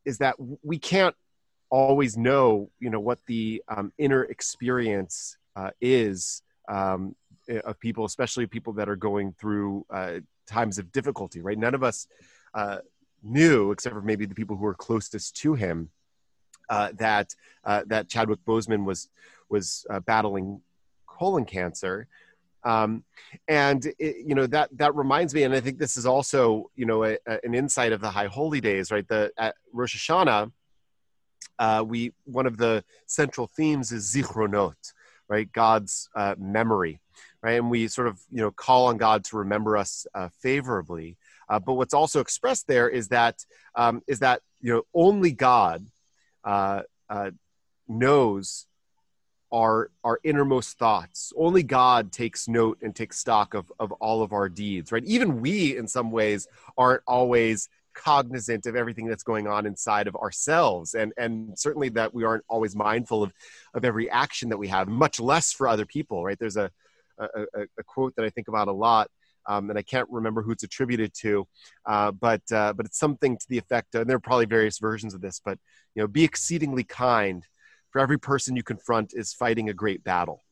is 0.05 0.19
that 0.19 0.35
we 0.63 0.77
can't 0.77 1.15
always 1.69 2.17
know 2.17 2.69
you 2.79 2.89
know 2.89 2.99
what 2.99 3.19
the 3.25 3.63
um, 3.67 3.91
inner 3.97 4.23
experience 4.23 5.37
uh, 5.55 5.71
is 5.81 6.41
um, 6.67 7.15
of 7.63 7.79
people, 7.79 8.05
especially 8.05 8.45
people 8.45 8.73
that 8.73 8.89
are 8.89 8.95
going 8.95 9.33
through 9.33 9.85
uh, 9.89 10.19
times 10.45 10.77
of 10.77 10.91
difficulty. 10.91 11.41
Right? 11.41 11.57
None 11.57 11.75
of 11.75 11.83
us 11.83 12.07
uh, 12.53 12.79
knew, 13.23 13.71
except 13.71 13.95
for 13.95 14.01
maybe 14.01 14.25
the 14.25 14.35
people 14.35 14.55
who 14.55 14.65
are 14.65 14.73
closest 14.73 15.35
to 15.37 15.53
him, 15.53 15.89
uh, 16.69 16.91
that 16.97 17.33
uh, 17.63 17.83
that 17.87 18.09
Chadwick 18.09 18.39
Boseman 18.45 18.85
was 18.85 19.09
was 19.49 19.85
uh, 19.89 19.99
battling 20.01 20.61
colon 21.05 21.45
cancer. 21.45 22.07
Um, 22.63 23.03
and 23.47 23.85
it, 23.97 24.25
you 24.25 24.35
know 24.35 24.47
that 24.47 24.69
that 24.77 24.95
reminds 24.95 25.33
me, 25.33 25.43
and 25.43 25.53
I 25.53 25.61
think 25.61 25.77
this 25.77 25.95
is 25.95 26.05
also 26.05 26.69
you 26.75 26.85
know 26.85 27.03
a, 27.03 27.17
a, 27.25 27.39
an 27.43 27.53
insight 27.53 27.93
of 27.93 28.01
the 28.01 28.09
High 28.09 28.27
Holy 28.27 28.59
Days, 28.59 28.91
right? 28.91 29.07
The 29.07 29.31
Rosh 29.71 29.95
Hashanah, 29.95 30.51
uh, 31.59 31.83
we 31.85 32.13
one 32.25 32.45
of 32.45 32.57
the 32.57 32.83
central 33.05 33.47
themes 33.47 33.91
is 33.91 34.13
zichronot, 34.13 34.75
right? 35.27 35.51
God's 35.51 36.09
uh, 36.15 36.35
memory, 36.37 36.99
right? 37.41 37.57
And 37.57 37.69
we 37.69 37.87
sort 37.87 38.07
of 38.07 38.19
you 38.31 38.41
know 38.41 38.51
call 38.51 38.87
on 38.87 38.97
God 38.97 39.23
to 39.25 39.37
remember 39.37 39.77
us 39.77 40.05
uh, 40.13 40.29
favorably. 40.41 41.17
but 41.49 41.73
what's 41.73 41.93
also 41.93 42.19
expressed 42.19 42.67
there 42.67 42.89
is 42.89 43.09
that 43.09 43.45
um, 43.75 44.01
is 44.07 44.19
that 44.19 44.41
you 44.61 44.73
know 44.73 44.83
only 44.93 45.31
God 45.31 45.85
uh, 46.43 46.81
uh, 47.09 47.31
knows 47.87 48.67
our 49.53 49.91
our 50.03 50.19
innermost 50.23 50.77
thoughts. 50.77 51.31
Only 51.37 51.63
God 51.63 52.11
takes 52.11 52.47
note 52.47 52.79
and 52.81 52.95
takes 52.95 53.19
stock 53.19 53.53
of 53.53 53.71
of 53.79 53.91
all 53.93 54.21
of 54.23 54.33
our 54.33 54.49
deeds, 54.49 54.91
right? 54.91 55.03
Even 55.05 55.41
we, 55.41 55.77
in 55.77 55.87
some 55.87 56.11
ways, 56.11 56.47
aren't 56.77 57.03
always 57.07 57.69
cognizant 57.97 58.65
of 58.65 58.75
everything 58.75 59.07
that's 59.07 59.23
going 59.23 59.47
on 59.47 59.65
inside 59.65 60.07
of 60.07 60.15
ourselves 60.15 60.93
and 60.93 61.11
and 61.17 61.57
certainly 61.57 61.89
that 61.89 62.13
we 62.13 62.23
aren't 62.23 62.43
always 62.47 62.75
mindful 62.75 63.23
of 63.23 63.33
of 63.73 63.83
every 63.83 64.09
action 64.09 64.49
that 64.49 64.57
we 64.57 64.67
have 64.67 64.87
much 64.87 65.19
less 65.19 65.51
for 65.51 65.67
other 65.67 65.85
people 65.85 66.23
right 66.23 66.37
there's 66.39 66.57
a 66.57 66.69
a, 67.19 67.63
a 67.79 67.83
quote 67.83 68.15
that 68.15 68.23
i 68.23 68.29
think 68.29 68.47
about 68.47 68.67
a 68.67 68.71
lot 68.71 69.09
um, 69.47 69.69
and 69.69 69.79
I 69.79 69.81
can't 69.81 70.07
remember 70.09 70.41
who 70.41 70.51
it's 70.51 70.63
attributed 70.63 71.13
to, 71.21 71.47
uh, 71.85 72.11
but 72.11 72.41
uh, 72.51 72.73
but 72.73 72.85
it's 72.85 72.99
something 72.99 73.37
to 73.37 73.45
the 73.49 73.57
effect. 73.57 73.95
Of, 73.95 74.01
and 74.01 74.09
there 74.09 74.17
are 74.17 74.19
probably 74.19 74.45
various 74.45 74.77
versions 74.77 75.13
of 75.13 75.21
this, 75.21 75.41
but 75.43 75.57
you 75.95 76.03
know, 76.03 76.07
be 76.07 76.23
exceedingly 76.23 76.83
kind. 76.83 77.45
For 77.91 77.99
every 77.99 78.19
person 78.19 78.57
you 78.57 78.63
confront 78.63 79.13
is 79.15 79.33
fighting 79.33 79.69
a 79.69 79.73
great 79.73 80.03
battle, 80.03 80.43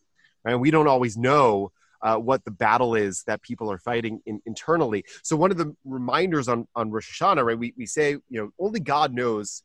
and 0.45 0.61
we 0.61 0.71
don't 0.71 0.87
always 0.87 1.17
know 1.17 1.71
uh, 2.05 2.17
what 2.17 2.45
the 2.45 2.51
battle 2.51 2.93
is 2.93 3.23
that 3.23 3.41
people 3.41 3.71
are 3.71 3.79
fighting 3.79 4.21
in, 4.27 4.39
internally. 4.45 5.03
So 5.23 5.35
one 5.35 5.49
of 5.49 5.57
the 5.57 5.75
reminders 5.83 6.47
on 6.47 6.67
on 6.75 6.91
Rosh 6.91 7.19
Hashanah, 7.19 7.43
right? 7.43 7.57
We 7.57 7.73
we 7.75 7.87
say 7.87 8.11
you 8.11 8.23
know 8.39 8.51
only 8.59 8.79
God 8.79 9.11
knows 9.11 9.63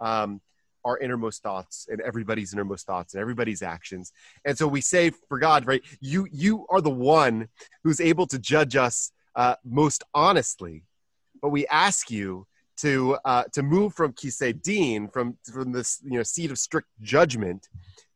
um, 0.00 0.40
our 0.84 0.96
innermost 0.98 1.42
thoughts 1.42 1.88
and 1.90 2.00
everybody's 2.00 2.52
innermost 2.52 2.86
thoughts 2.86 3.14
and 3.14 3.20
everybody's 3.20 3.60
actions. 3.60 4.12
And 4.44 4.56
so 4.56 4.68
we 4.68 4.80
say 4.80 5.10
for 5.28 5.38
God, 5.40 5.66
right, 5.66 5.82
you 6.00 6.28
you 6.30 6.64
are 6.70 6.80
the 6.80 6.90
one 6.90 7.48
who's 7.82 8.00
able 8.00 8.26
to 8.28 8.38
judge 8.38 8.76
us 8.76 9.10
uh, 9.34 9.56
most 9.64 10.04
honestly. 10.14 10.84
But 11.42 11.48
we 11.48 11.66
ask 11.66 12.08
you 12.08 12.46
to 12.82 13.18
uh, 13.24 13.44
to 13.52 13.64
move 13.64 13.94
from 13.94 14.12
kisei 14.12 14.62
din, 14.62 15.08
from 15.08 15.36
from 15.52 15.72
this 15.72 16.00
you 16.04 16.18
know 16.18 16.22
seat 16.22 16.52
of 16.52 16.58
strict 16.58 16.88
judgment, 17.02 17.68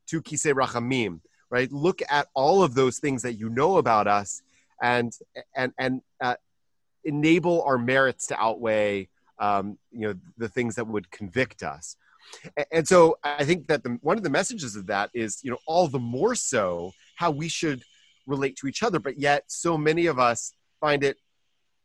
to 0.06 0.22
kisei 0.22 0.54
rachamim. 0.54 1.20
Right, 1.54 1.70
look 1.70 2.02
at 2.10 2.26
all 2.34 2.64
of 2.64 2.74
those 2.74 2.98
things 2.98 3.22
that 3.22 3.34
you 3.34 3.48
know 3.48 3.76
about 3.76 4.08
us, 4.08 4.42
and 4.82 5.12
and 5.54 5.72
and 5.78 6.02
uh, 6.20 6.34
enable 7.04 7.62
our 7.62 7.78
merits 7.78 8.26
to 8.26 8.36
outweigh 8.36 9.08
um, 9.38 9.78
you 9.92 10.00
know 10.00 10.14
the 10.36 10.48
things 10.48 10.74
that 10.74 10.88
would 10.88 11.12
convict 11.12 11.62
us. 11.62 11.96
And 12.72 12.88
so 12.88 13.18
I 13.22 13.44
think 13.44 13.68
that 13.68 13.84
the, 13.84 13.98
one 14.02 14.16
of 14.16 14.24
the 14.24 14.30
messages 14.30 14.74
of 14.74 14.88
that 14.88 15.10
is, 15.14 15.44
you 15.44 15.50
know, 15.52 15.58
all 15.64 15.86
the 15.86 16.00
more 16.00 16.34
so 16.34 16.92
how 17.14 17.30
we 17.30 17.46
should 17.46 17.84
relate 18.26 18.56
to 18.56 18.66
each 18.66 18.82
other. 18.82 18.98
But 18.98 19.20
yet, 19.20 19.44
so 19.46 19.78
many 19.78 20.06
of 20.06 20.18
us 20.18 20.54
find 20.80 21.04
it, 21.04 21.18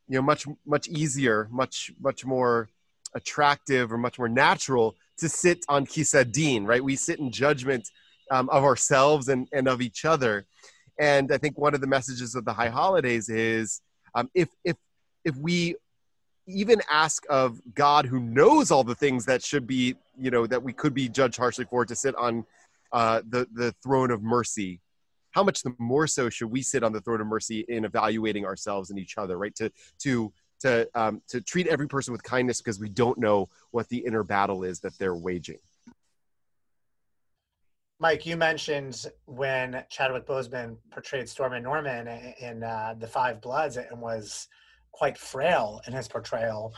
you 0.08 0.16
know, 0.16 0.22
much 0.22 0.48
much 0.66 0.88
easier, 0.88 1.46
much 1.52 1.92
much 2.00 2.24
more 2.24 2.70
attractive 3.14 3.92
or 3.92 3.98
much 3.98 4.18
more 4.18 4.28
natural 4.28 4.96
to 5.18 5.28
sit 5.28 5.64
on 5.68 5.86
Kisa 5.86 6.24
kisei 6.24 6.32
din, 6.32 6.66
right? 6.66 6.82
We 6.82 6.96
sit 6.96 7.20
in 7.20 7.30
judgment 7.30 7.88
um, 8.30 8.48
of 8.50 8.64
ourselves 8.64 9.28
and, 9.28 9.48
and 9.52 9.68
of 9.68 9.80
each 9.80 10.04
other. 10.04 10.46
And 10.98 11.32
I 11.32 11.38
think 11.38 11.58
one 11.58 11.74
of 11.74 11.80
the 11.80 11.86
messages 11.86 12.34
of 12.34 12.44
the 12.44 12.52
high 12.52 12.68
holidays 12.68 13.28
is 13.28 13.80
um, 14.14 14.30
if 14.34 14.48
if 14.64 14.76
if 15.24 15.36
we 15.36 15.76
even 16.46 16.80
ask 16.90 17.24
of 17.30 17.60
God, 17.74 18.06
who 18.06 18.20
knows 18.20 18.70
all 18.70 18.84
the 18.84 18.94
things 18.94 19.24
that 19.26 19.42
should 19.42 19.66
be, 19.66 19.94
you 20.18 20.30
know, 20.30 20.46
that 20.46 20.62
we 20.62 20.72
could 20.72 20.94
be 20.94 21.08
judged 21.08 21.36
harshly 21.36 21.64
for, 21.64 21.84
to 21.84 21.94
sit 21.94 22.14
on 22.16 22.44
uh, 22.92 23.22
the 23.28 23.46
the 23.52 23.72
throne 23.82 24.10
of 24.10 24.22
mercy. 24.22 24.80
How 25.32 25.44
much 25.44 25.62
the 25.62 25.74
more 25.78 26.06
so 26.06 26.28
should 26.28 26.50
we 26.50 26.60
sit 26.60 26.82
on 26.82 26.92
the 26.92 27.00
throne 27.00 27.20
of 27.20 27.26
mercy 27.26 27.64
in 27.68 27.84
evaluating 27.84 28.44
ourselves 28.44 28.90
and 28.90 28.98
each 28.98 29.16
other, 29.16 29.38
right? 29.38 29.54
To 29.56 29.70
to 30.00 30.32
to 30.60 30.88
um, 30.94 31.22
to 31.28 31.40
treat 31.40 31.66
every 31.66 31.88
person 31.88 32.12
with 32.12 32.22
kindness 32.22 32.60
because 32.60 32.80
we 32.80 32.88
don't 32.88 33.18
know 33.18 33.48
what 33.70 33.88
the 33.88 33.98
inner 33.98 34.24
battle 34.24 34.64
is 34.64 34.80
that 34.80 34.98
they're 34.98 35.14
waging. 35.14 35.58
Mike, 38.02 38.24
you 38.24 38.34
mentioned 38.34 39.04
when 39.26 39.84
Chadwick 39.90 40.26
Boseman 40.26 40.78
portrayed 40.90 41.28
Stormin' 41.28 41.62
Norman 41.62 42.08
in 42.40 42.62
uh, 42.62 42.94
The 42.98 43.06
Five 43.06 43.42
Bloods 43.42 43.76
and 43.76 44.00
was 44.00 44.48
quite 44.90 45.18
frail 45.18 45.82
in 45.86 45.92
his 45.92 46.08
portrayal. 46.08 46.72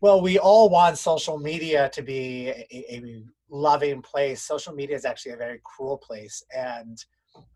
Well, 0.00 0.22
we 0.22 0.38
all 0.38 0.70
want 0.70 0.96
social 0.96 1.38
media 1.38 1.90
to 1.92 2.00
be 2.00 2.48
a, 2.48 2.66
a 2.72 3.22
loving 3.50 4.00
place. 4.00 4.40
Social 4.40 4.72
media 4.72 4.96
is 4.96 5.04
actually 5.04 5.32
a 5.32 5.36
very 5.36 5.60
cruel 5.62 5.98
place. 5.98 6.42
And 6.56 6.96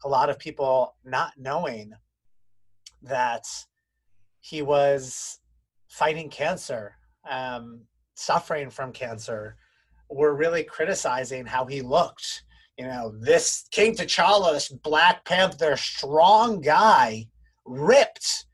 a 0.05 0.09
lot 0.09 0.29
of 0.29 0.39
people 0.39 0.95
not 1.07 1.33
knowing 1.39 1.95
that 3.01 3.47
he 4.41 4.61
was 4.61 5.39
fighting 5.89 6.29
cancer, 6.29 6.97
um, 7.31 7.81
suffering 8.15 8.69
from 8.69 8.93
cancer, 8.93 9.57
were 10.15 10.35
really 10.35 10.65
criticizing 10.65 11.47
how 11.47 11.67
he 11.67 11.81
looked. 11.81 12.45
You 12.79 12.87
know, 12.87 13.13
this 13.21 13.67
King 13.71 13.95
T'Challa, 13.95 14.53
this 14.55 14.69
Black 14.69 15.25
Panther, 15.25 15.77
strong 15.77 16.61
guy, 16.61 17.27
ripped, 17.67 18.47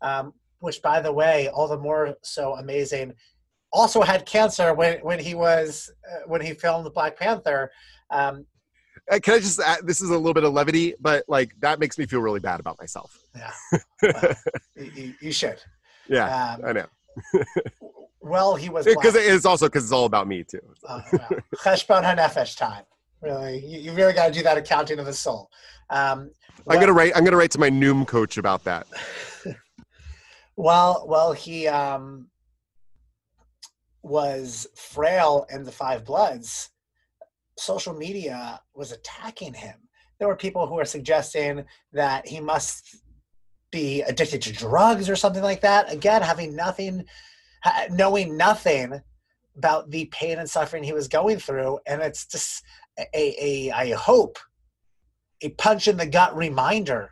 um, 0.00 0.32
which, 0.60 0.80
by 0.80 1.00
the 1.00 1.12
way, 1.12 1.48
all 1.48 1.68
the 1.68 1.78
more 1.78 2.14
so 2.22 2.54
amazing. 2.54 3.12
Also 3.72 4.02
had 4.02 4.24
cancer 4.24 4.72
when 4.72 4.98
when 5.00 5.18
he 5.18 5.34
was 5.34 5.90
uh, 6.10 6.20
when 6.26 6.40
he 6.40 6.54
filmed 6.54 6.92
Black 6.94 7.18
Panther. 7.18 7.70
Um, 8.10 8.46
uh, 9.10 9.18
can 9.18 9.34
I 9.34 9.38
just 9.38 9.60
add, 9.60 9.86
this 9.86 10.00
is 10.00 10.10
a 10.10 10.16
little 10.16 10.32
bit 10.32 10.44
of 10.44 10.52
levity, 10.52 10.94
but 11.00 11.24
like 11.28 11.52
that 11.60 11.78
makes 11.78 11.98
me 11.98 12.06
feel 12.06 12.20
really 12.20 12.40
bad 12.40 12.60
about 12.60 12.78
myself. 12.78 13.18
Yeah, 13.34 13.52
well, 14.02 14.34
you, 14.76 15.14
you, 15.20 15.32
should. 15.32 15.60
Yeah, 16.06 16.54
um, 16.54 16.60
I 16.66 16.72
know. 16.72 16.86
well, 18.24 18.56
he 18.56 18.68
was 18.68 18.84
because 18.84 19.14
it 19.14 19.24
is 19.24 19.46
also 19.46 19.66
because 19.66 19.84
it's 19.84 19.92
all 19.92 20.06
about 20.06 20.26
me 20.26 20.44
too. 20.44 20.60
Uh, 20.86 21.00
Cheshbon 21.56 22.02
Hanefesh 22.02 22.56
time. 22.56 22.84
Really, 23.20 23.64
you, 23.64 23.80
you 23.80 23.92
really 23.92 24.12
got 24.12 24.26
to 24.26 24.32
do 24.32 24.42
that 24.42 24.58
accounting 24.58 24.98
of 24.98 25.06
the 25.06 25.12
soul. 25.12 25.50
Um, 25.90 26.30
I'm 26.68 26.80
gonna 26.80 26.92
write. 26.92 27.12
I'm 27.14 27.24
gonna 27.24 27.36
write 27.36 27.50
to 27.52 27.58
my 27.58 27.70
Noom 27.70 28.06
coach 28.06 28.36
about 28.38 28.64
that. 28.64 28.86
well, 30.56 31.06
well, 31.08 31.32
he 31.32 31.68
um, 31.68 32.28
was 34.02 34.66
frail 34.74 35.46
in 35.50 35.64
the 35.64 35.72
Five 35.72 36.04
Bloods 36.04 36.70
social 37.58 37.94
media 37.94 38.60
was 38.74 38.92
attacking 38.92 39.54
him. 39.54 39.74
There 40.18 40.28
were 40.28 40.36
people 40.36 40.66
who 40.66 40.74
were 40.74 40.84
suggesting 40.84 41.64
that 41.92 42.26
he 42.26 42.40
must 42.40 42.96
be 43.70 44.02
addicted 44.02 44.42
to 44.42 44.52
drugs 44.52 45.10
or 45.10 45.16
something 45.16 45.42
like 45.42 45.60
that. 45.62 45.92
Again, 45.92 46.22
having 46.22 46.54
nothing, 46.54 47.04
knowing 47.90 48.36
nothing 48.36 49.00
about 49.56 49.90
the 49.90 50.06
pain 50.06 50.38
and 50.38 50.48
suffering 50.48 50.82
he 50.82 50.92
was 50.92 51.08
going 51.08 51.38
through. 51.38 51.78
And 51.86 52.02
it's 52.02 52.26
just 52.26 52.62
a, 52.98 53.08
a 53.14 53.70
I 53.70 53.92
hope, 53.92 54.38
a 55.42 55.50
punch 55.50 55.88
in 55.88 55.96
the 55.96 56.06
gut 56.06 56.36
reminder 56.36 57.10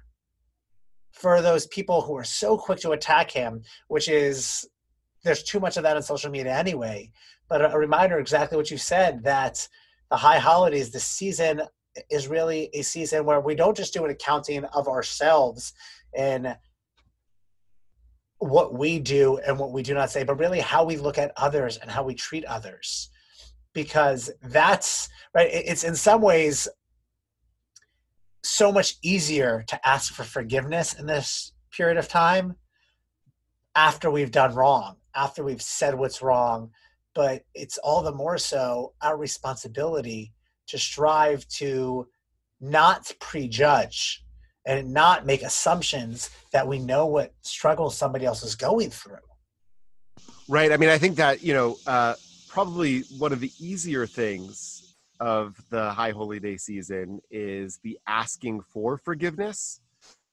for 1.12 1.41
those 1.43 1.67
people 1.69 2.03
who 2.03 2.17
are 2.17 2.25
so 2.25 2.57
quick 2.57 2.81
to 2.81 2.93
attack 2.93 3.31
him, 3.31 3.62
which 3.88 4.09
is 4.09 4.69
there's 5.25 5.43
too 5.43 5.61
much 5.61 5.77
of 5.77 5.83
that 5.85 5.97
on 5.97 6.03
social 6.03 6.31
media 6.31 6.57
anyway. 6.57 7.11
But 7.49 7.62
a, 7.62 7.73
a 7.73 7.79
reminder 7.79 8.19
exactly 8.19 8.57
what 8.57 8.71
you 8.71 8.79
said 8.79 9.23
that 9.25 9.67
the 10.11 10.17
high 10.17 10.38
holidays, 10.38 10.91
the 10.91 11.01
season 11.01 11.62
is 12.11 12.29
really 12.29 12.71
a 12.75 12.83
season 12.83 13.25
where 13.25 13.41
we 13.41 13.55
don't 13.55 13.77
just 13.77 13.93
do 13.93 14.05
an 14.05 14.11
accounting 14.11 14.65
of 14.65 14.88
ourselves 14.88 15.75
and 16.15 16.57
what 18.43 18.75
we 18.75 18.99
do 18.99 19.39
and 19.39 19.59
what 19.59 19.73
we 19.73 19.83
do 19.83 19.95
not 19.95 20.11
say, 20.11 20.25
but 20.25 20.39
really 20.39 20.61
how 20.61 20.85
we 20.85 20.97
look 20.97 21.19
at 21.19 21.33
others 21.37 21.77
and 21.77 21.91
how 21.91 22.03
we 22.03 22.15
treat 22.15 22.45
others. 22.45 23.09
Because 23.73 24.31
that's 24.43 25.09
right, 25.35 25.49
it's 25.51 25.85
in 25.85 25.95
some 25.95 26.21
ways 26.21 26.69
so 28.45 28.73
much 28.73 28.97
easier 29.03 29.65
to 29.69 29.89
ask 29.89 30.13
for 30.13 30.25
forgiveness 30.25 30.95
in 30.95 31.07
this 31.07 31.53
period 31.71 31.97
of 31.97 32.09
time 32.09 32.57
after 33.75 34.11
we've 34.11 34.33
done 34.33 34.55
wrong, 34.55 34.97
after 35.15 35.45
we've 35.45 35.63
said 35.63 35.95
what's 35.95 36.21
wrong, 36.21 36.71
but 37.15 37.45
it's 37.55 37.79
all 37.79 38.03
the 38.03 38.13
more 38.13 38.39
so 38.39 38.93
our 39.01 39.17
responsibility 39.17 40.33
to 40.67 40.79
strive 40.79 41.47
to 41.49 42.09
not 42.61 43.11
prejudge 43.21 44.25
and 44.66 44.92
not 44.92 45.27
make 45.27 45.42
assumptions 45.42 46.31
that 46.53 46.66
we 46.66 46.79
know 46.79 47.07
what 47.07 47.33
struggle 47.42 47.90
somebody 47.90 48.25
else 48.25 48.42
is 48.42 48.55
going 48.55 48.90
through. 48.90 49.16
Right. 50.48 50.72
I 50.72 50.77
mean, 50.77 50.88
I 50.88 50.98
think 50.98 51.16
that, 51.16 51.42
you 51.42 51.55
know, 51.55 51.77
uh, 51.87 52.14
probably 52.48 53.01
one 53.18 53.33
of 53.33 53.40
the 53.40 53.51
easier 53.59 54.07
things 54.07 54.96
of 55.20 55.57
the 55.70 55.90
High 55.90 56.11
Holy 56.11 56.40
Day 56.40 56.57
season 56.57 57.20
is 57.31 57.79
the 57.83 57.98
asking 58.07 58.61
for 58.62 58.98
forgiveness. 58.98 59.81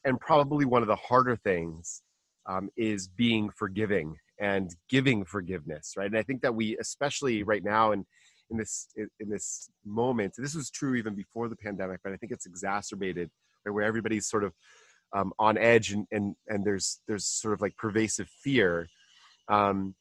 And 0.05 0.19
probably 0.19 0.65
one 0.65 0.81
of 0.81 0.87
the 0.87 0.95
harder 0.95 1.35
things 1.35 2.01
um, 2.47 2.69
is 2.75 3.07
being 3.07 3.49
forgiving 3.49 4.15
and 4.39 4.75
giving 4.89 5.25
forgiveness 5.25 5.93
right 5.97 6.07
and 6.07 6.17
i 6.17 6.23
think 6.23 6.41
that 6.41 6.53
we 6.53 6.77
especially 6.79 7.43
right 7.43 7.63
now 7.63 7.91
and 7.91 8.05
in 8.49 8.57
this 8.57 8.87
in 8.95 9.29
this 9.29 9.69
moment 9.85 10.33
this 10.37 10.55
was 10.55 10.69
true 10.69 10.95
even 10.95 11.13
before 11.13 11.47
the 11.47 11.55
pandemic 11.55 11.99
but 12.03 12.13
i 12.13 12.15
think 12.15 12.31
it's 12.31 12.45
exacerbated 12.45 13.29
where 13.63 13.83
everybody's 13.83 14.27
sort 14.27 14.43
of 14.43 14.53
um, 15.13 15.33
on 15.39 15.57
edge 15.57 15.91
and, 15.91 16.05
and 16.11 16.35
and 16.47 16.65
there's 16.65 16.99
there's 17.07 17.25
sort 17.25 17.53
of 17.53 17.61
like 17.61 17.75
pervasive 17.77 18.27
fear 18.43 18.87
um, 19.47 19.95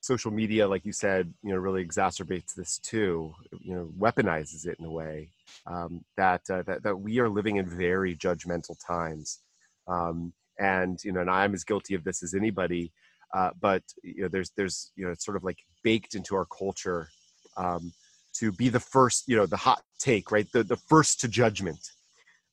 social 0.00 0.30
media 0.30 0.66
like 0.66 0.84
you 0.84 0.92
said 0.92 1.32
you 1.42 1.52
know 1.52 1.58
really 1.58 1.84
exacerbates 1.84 2.54
this 2.54 2.78
too 2.78 3.32
you 3.60 3.74
know 3.74 3.90
weaponizes 3.98 4.66
it 4.66 4.76
in 4.78 4.86
a 4.86 4.90
way 4.90 5.30
um, 5.66 6.04
that, 6.16 6.40
uh, 6.50 6.62
that 6.62 6.82
that 6.82 6.96
we 6.96 7.18
are 7.20 7.28
living 7.28 7.56
in 7.56 7.68
very 7.68 8.16
judgmental 8.16 8.76
times 8.84 9.40
um, 9.88 10.32
and 10.58 10.98
you 11.04 11.12
know 11.12 11.20
and 11.20 11.30
i'm 11.30 11.54
as 11.54 11.64
guilty 11.64 11.94
of 11.94 12.02
this 12.04 12.22
as 12.22 12.34
anybody 12.34 12.92
uh, 13.34 13.50
but 13.60 13.82
you 14.02 14.22
know, 14.22 14.28
there's 14.28 14.50
there's 14.56 14.92
you 14.96 15.04
know, 15.04 15.12
it's 15.12 15.24
sort 15.24 15.36
of 15.36 15.44
like 15.44 15.58
baked 15.82 16.14
into 16.14 16.34
our 16.34 16.46
culture 16.46 17.08
um, 17.56 17.92
to 18.34 18.52
be 18.52 18.68
the 18.68 18.80
first, 18.80 19.28
you 19.28 19.36
know, 19.36 19.46
the 19.46 19.56
hot 19.56 19.82
take, 19.98 20.32
right? 20.32 20.46
The 20.52 20.64
the 20.64 20.76
first 20.76 21.20
to 21.20 21.28
judgment, 21.28 21.78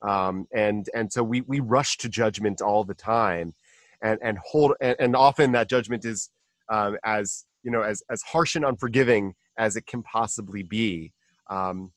um, 0.02 0.48
and 0.54 0.90
and 0.94 1.12
so 1.12 1.24
we 1.24 1.42
we 1.42 1.60
rush 1.60 1.98
to 1.98 2.10
judgment 2.10 2.62
all 2.62 2.84
the 2.84 2.94
time, 2.94 3.54
and 4.02 4.20
and 4.22 4.38
hold 4.46 4.74
and, 4.82 4.96
and 5.00 5.16
often 5.16 5.52
that 5.54 5.70
judgment 5.70 6.06
is 6.06 6.30
um, 6.70 6.98
as 7.04 7.46
you 7.64 7.72
know 7.72 7.82
as 7.82 8.04
as 8.10 8.22
harsh 8.22 8.56
and 8.56 8.66
unforgiving 8.66 9.34
as 9.58 9.76
it 9.76 9.88
can 9.88 10.04
possibly 10.04 10.64
be, 10.64 11.14
um, 11.50 11.92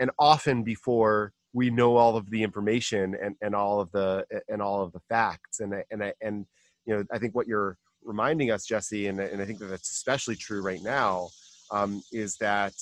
and 0.00 0.10
often 0.18 0.64
before 0.64 1.32
we 1.52 1.70
know 1.70 1.96
all 1.96 2.16
of 2.16 2.28
the 2.30 2.42
information 2.42 3.14
and, 3.22 3.36
and 3.40 3.54
all 3.54 3.80
of 3.80 3.90
the 3.92 4.26
and 4.48 4.60
all 4.60 4.82
of 4.82 4.92
the 4.92 5.00
facts. 5.08 5.60
And 5.60 5.74
and 5.90 6.12
and 6.20 6.46
you 6.86 6.96
know 6.96 7.04
I 7.12 7.18
think 7.18 7.34
what 7.34 7.46
you're 7.46 7.78
reminding 8.02 8.50
us, 8.50 8.66
Jesse, 8.66 9.06
and, 9.06 9.20
and 9.20 9.40
I 9.40 9.44
think 9.44 9.60
that 9.60 9.66
that's 9.66 9.90
especially 9.90 10.36
true 10.36 10.60
right 10.60 10.82
now, 10.82 11.28
um, 11.70 12.02
is 12.12 12.36
that 12.38 12.74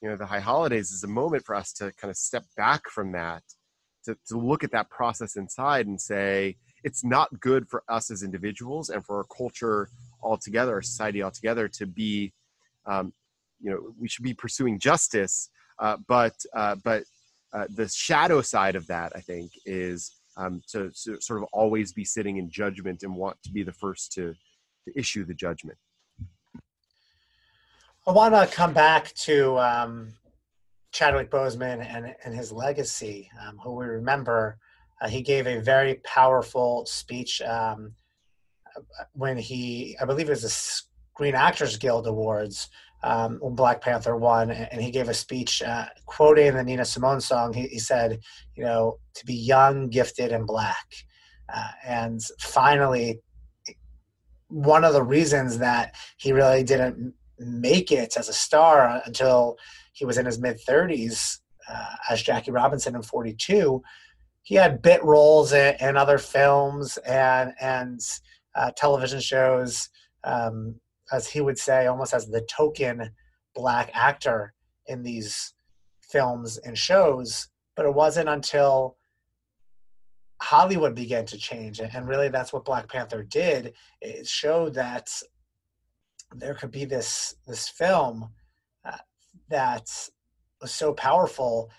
you 0.00 0.08
know 0.08 0.16
the 0.16 0.26
high 0.26 0.40
holidays 0.40 0.90
is 0.90 1.04
a 1.04 1.08
moment 1.08 1.44
for 1.44 1.54
us 1.54 1.72
to 1.74 1.92
kind 1.92 2.10
of 2.10 2.16
step 2.16 2.44
back 2.56 2.88
from 2.88 3.12
that 3.12 3.42
to, 4.06 4.16
to 4.28 4.38
look 4.38 4.64
at 4.64 4.72
that 4.72 4.90
process 4.90 5.36
inside 5.36 5.86
and 5.86 6.00
say 6.00 6.56
it's 6.82 7.04
not 7.04 7.40
good 7.40 7.68
for 7.68 7.82
us 7.88 8.10
as 8.10 8.22
individuals 8.22 8.90
and 8.90 9.04
for 9.04 9.18
our 9.18 9.24
culture 9.24 9.88
altogether 10.22 10.72
our 10.74 10.82
society 10.82 11.22
altogether 11.22 11.68
to 11.68 11.86
be 11.86 12.32
um, 12.86 13.12
you 13.60 13.70
know 13.70 13.92
we 14.00 14.08
should 14.08 14.24
be 14.24 14.34
pursuing 14.34 14.78
justice 14.78 15.50
uh, 15.78 15.96
but 16.08 16.34
uh, 16.54 16.74
but 16.82 17.04
uh, 17.52 17.66
the 17.74 17.88
shadow 17.88 18.40
side 18.40 18.76
of 18.76 18.86
that 18.86 19.12
i 19.14 19.20
think 19.20 19.50
is 19.64 20.16
um, 20.36 20.62
to, 20.68 20.90
to, 21.04 21.20
sort 21.20 21.42
of 21.42 21.48
always 21.52 21.92
be 21.92 22.04
sitting 22.04 22.36
in 22.36 22.50
judgment 22.50 23.02
and 23.02 23.14
want 23.14 23.42
to 23.44 23.50
be 23.50 23.62
the 23.62 23.72
first 23.72 24.12
to, 24.12 24.34
to 24.84 24.98
issue 24.98 25.24
the 25.24 25.34
judgment. 25.34 25.78
I 28.06 28.12
want 28.12 28.34
to 28.34 28.54
come 28.54 28.72
back 28.72 29.12
to 29.14 29.58
um, 29.58 30.12
Chadwick 30.96 31.30
Boseman 31.30 31.84
and, 31.84 32.14
and 32.24 32.34
his 32.34 32.50
legacy, 32.50 33.30
um, 33.46 33.58
who 33.62 33.72
we 33.72 33.84
remember. 33.84 34.56
Uh, 35.00 35.08
he 35.08 35.20
gave 35.20 35.46
a 35.46 35.60
very 35.60 35.96
powerful 36.04 36.86
speech 36.86 37.42
um, 37.42 37.92
when 39.12 39.36
he, 39.36 39.94
I 40.00 40.06
believe 40.06 40.28
it 40.28 40.30
was 40.30 40.42
the 40.42 40.48
Screen 40.48 41.34
Actors 41.34 41.76
Guild 41.76 42.06
Awards, 42.06 42.70
um, 43.02 43.36
when 43.42 43.54
Black 43.54 43.82
Panther 43.82 44.16
won, 44.16 44.50
and 44.50 44.80
he 44.80 44.90
gave 44.90 45.10
a 45.10 45.14
speech 45.14 45.62
uh, 45.62 45.84
quoting 46.06 46.54
the 46.54 46.64
Nina 46.64 46.84
Simone 46.86 47.20
song. 47.20 47.52
He, 47.52 47.66
he, 47.66 47.78
said, 47.78 48.18
you 48.54 48.64
know, 48.64 48.98
to 49.16 49.26
be 49.26 49.34
young, 49.34 49.90
gifted, 49.90 50.32
and 50.32 50.46
black. 50.46 50.94
Uh, 51.52 51.72
and 51.86 52.22
finally, 52.40 53.20
one 54.48 54.82
of 54.82 54.94
the 54.94 55.02
reasons 55.02 55.58
that 55.58 55.94
he 56.16 56.32
really 56.32 56.62
didn't 56.62 57.12
make 57.38 57.92
it 57.92 58.16
as 58.16 58.28
a 58.28 58.32
star 58.32 59.02
until 59.04 59.56
he 59.92 60.04
was 60.04 60.18
in 60.18 60.26
his 60.26 60.38
mid 60.38 60.58
30s 60.58 61.40
uh, 61.68 61.96
as 62.10 62.22
Jackie 62.22 62.50
Robinson 62.50 62.94
in 62.94 63.02
42. 63.02 63.82
He 64.42 64.54
had 64.54 64.82
bit 64.82 65.02
roles 65.02 65.52
in, 65.52 65.74
in 65.80 65.96
other 65.96 66.18
films 66.18 66.98
and 66.98 67.52
and 67.60 68.00
uh, 68.54 68.70
television 68.76 69.20
shows, 69.20 69.88
um, 70.24 70.76
as 71.12 71.28
he 71.28 71.40
would 71.40 71.58
say, 71.58 71.86
almost 71.86 72.14
as 72.14 72.26
the 72.26 72.40
token 72.42 73.10
black 73.54 73.90
actor 73.94 74.54
in 74.86 75.02
these 75.02 75.54
films 76.00 76.58
and 76.58 76.78
shows. 76.78 77.48
But 77.74 77.86
it 77.86 77.94
wasn't 77.94 78.28
until 78.28 78.96
Hollywood 80.40 80.94
began 80.94 81.26
to 81.26 81.38
change, 81.38 81.80
and 81.80 82.08
really 82.08 82.28
that's 82.28 82.52
what 82.52 82.64
Black 82.64 82.88
Panther 82.88 83.22
did. 83.22 83.74
It 84.00 84.26
showed 84.26 84.74
that 84.74 85.08
there 86.34 86.54
could 86.54 86.70
be 86.70 86.84
this 86.84 87.34
this 87.46 87.68
film 87.68 88.28
uh, 88.84 88.96
that 89.48 89.88
was 90.60 90.72
so 90.72 90.92
powerful 90.92 91.70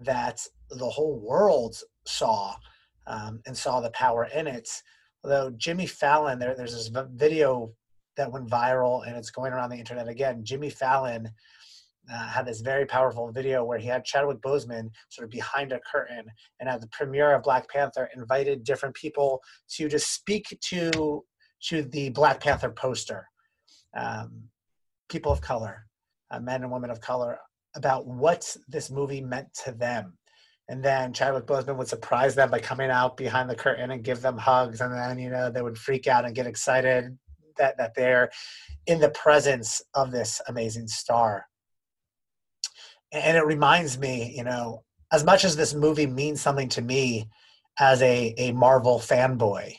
that 0.00 0.40
the 0.70 0.88
whole 0.88 1.18
world 1.18 1.76
saw 2.04 2.54
um, 3.06 3.40
and 3.46 3.56
saw 3.56 3.80
the 3.80 3.90
power 3.90 4.28
in 4.34 4.46
it. 4.46 4.68
Although 5.24 5.50
Jimmy 5.50 5.86
Fallon, 5.86 6.38
there, 6.38 6.54
there's 6.54 6.74
this 6.74 6.90
video 7.12 7.72
that 8.16 8.30
went 8.30 8.48
viral 8.48 9.06
and 9.06 9.16
it's 9.16 9.30
going 9.30 9.52
around 9.52 9.70
the 9.70 9.76
internet 9.76 10.08
again. 10.08 10.44
Jimmy 10.44 10.70
Fallon 10.70 11.30
uh, 12.12 12.28
had 12.28 12.46
this 12.46 12.60
very 12.60 12.86
powerful 12.86 13.30
video 13.32 13.64
where 13.64 13.78
he 13.78 13.86
had 13.86 14.04
Chadwick 14.04 14.40
Boseman 14.40 14.90
sort 15.08 15.24
of 15.24 15.30
behind 15.30 15.72
a 15.72 15.80
curtain 15.80 16.24
and 16.60 16.68
at 16.68 16.80
the 16.80 16.88
premiere 16.88 17.34
of 17.34 17.42
Black 17.42 17.68
Panther 17.68 18.08
invited 18.14 18.64
different 18.64 18.94
people 18.94 19.42
to 19.70 19.88
just 19.88 20.12
speak 20.12 20.56
to 20.60 21.24
to 21.60 21.82
the 21.82 22.10
Black 22.10 22.40
Panther 22.40 22.70
poster 22.70 23.28
um, 23.96 24.48
people 25.08 25.32
of 25.32 25.40
color, 25.40 25.86
uh, 26.30 26.40
men 26.40 26.62
and 26.62 26.72
women 26.72 26.90
of 26.90 27.00
color, 27.00 27.38
about 27.74 28.06
what 28.06 28.56
this 28.68 28.90
movie 28.90 29.20
meant 29.20 29.52
to 29.64 29.72
them. 29.72 30.16
And 30.68 30.82
then 30.84 31.14
Chadwick 31.14 31.46
Boseman 31.46 31.76
would 31.78 31.88
surprise 31.88 32.34
them 32.34 32.50
by 32.50 32.58
coming 32.58 32.90
out 32.90 33.16
behind 33.16 33.48
the 33.48 33.54
curtain 33.54 33.90
and 33.90 34.04
give 34.04 34.20
them 34.20 34.36
hugs, 34.36 34.80
and 34.80 34.92
then 34.92 35.18
you 35.18 35.30
know 35.30 35.50
they 35.50 35.62
would 35.62 35.78
freak 35.78 36.06
out 36.06 36.26
and 36.26 36.34
get 36.34 36.46
excited 36.46 37.16
that 37.56 37.78
that 37.78 37.94
they're 37.94 38.30
in 38.86 39.00
the 39.00 39.10
presence 39.10 39.80
of 39.94 40.10
this 40.10 40.40
amazing 40.48 40.88
star. 40.88 41.46
And 43.12 43.38
it 43.38 43.46
reminds 43.46 43.98
me, 43.98 44.34
you 44.36 44.44
know, 44.44 44.84
as 45.10 45.24
much 45.24 45.44
as 45.44 45.56
this 45.56 45.72
movie 45.72 46.06
means 46.06 46.42
something 46.42 46.68
to 46.70 46.82
me 46.82 47.30
as 47.80 48.02
a 48.02 48.34
a 48.36 48.52
Marvel 48.52 48.98
fanboy, 48.98 49.74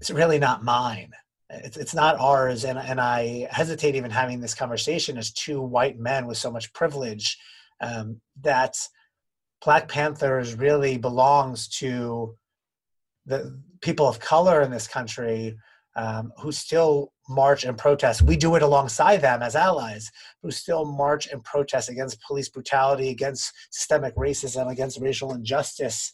it's 0.00 0.10
really 0.10 0.38
not 0.38 0.62
mine 0.62 1.12
it's 1.50 1.76
it's 1.76 1.94
not 1.94 2.18
ours 2.20 2.64
and 2.64 2.78
and 2.78 3.00
i 3.00 3.46
hesitate 3.50 3.94
even 3.94 4.10
having 4.10 4.40
this 4.40 4.54
conversation 4.54 5.16
as 5.16 5.32
two 5.32 5.60
white 5.62 5.98
men 5.98 6.26
with 6.26 6.36
so 6.36 6.50
much 6.50 6.72
privilege 6.72 7.38
um, 7.80 8.20
that 8.40 8.76
black 9.64 9.88
panthers 9.88 10.54
really 10.54 10.98
belongs 10.98 11.68
to 11.68 12.36
the 13.26 13.60
people 13.80 14.08
of 14.08 14.20
color 14.20 14.62
in 14.62 14.70
this 14.70 14.88
country 14.88 15.56
um, 15.96 16.32
who 16.40 16.52
still 16.52 17.12
march 17.28 17.64
and 17.64 17.76
protest. 17.76 18.22
We 18.22 18.36
do 18.36 18.54
it 18.54 18.62
alongside 18.62 19.18
them 19.18 19.42
as 19.42 19.56
allies 19.56 20.10
who 20.42 20.50
still 20.50 20.84
march 20.84 21.26
and 21.26 21.42
protest 21.42 21.88
against 21.88 22.22
police 22.22 22.48
brutality 22.48 23.10
against 23.10 23.52
systemic 23.70 24.14
racism 24.16 24.70
against 24.70 25.00
racial 25.00 25.34
injustice 25.34 26.12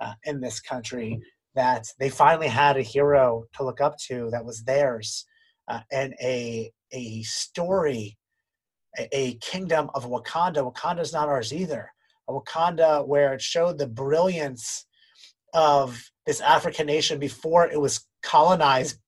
uh, 0.00 0.12
in 0.24 0.40
this 0.40 0.60
country 0.60 1.20
that 1.54 1.86
they 1.98 2.08
finally 2.08 2.48
had 2.48 2.76
a 2.76 2.82
hero 2.82 3.44
to 3.54 3.64
look 3.64 3.80
up 3.80 3.96
to 3.98 4.30
that 4.30 4.44
was 4.44 4.62
theirs 4.64 5.26
uh, 5.68 5.80
and 5.90 6.14
a 6.20 6.70
a 6.92 7.22
story 7.22 8.16
a, 8.98 9.08
a, 9.12 9.34
kingdom 9.36 9.90
of 9.94 10.06
wakanda. 10.06 10.70
Wakanda's 10.70 11.12
not 11.12 11.28
ours 11.28 11.52
either. 11.52 11.90
A 12.28 12.32
wakanda 12.32 13.06
where 13.06 13.32
it 13.32 13.40
showed 13.40 13.78
the 13.78 13.86
brilliance 13.86 14.86
of 15.54 16.02
this 16.26 16.40
african 16.40 16.86
nation 16.86 17.18
before 17.18 17.66
it 17.66 17.80
was 17.80 18.06
colonized 18.22 18.98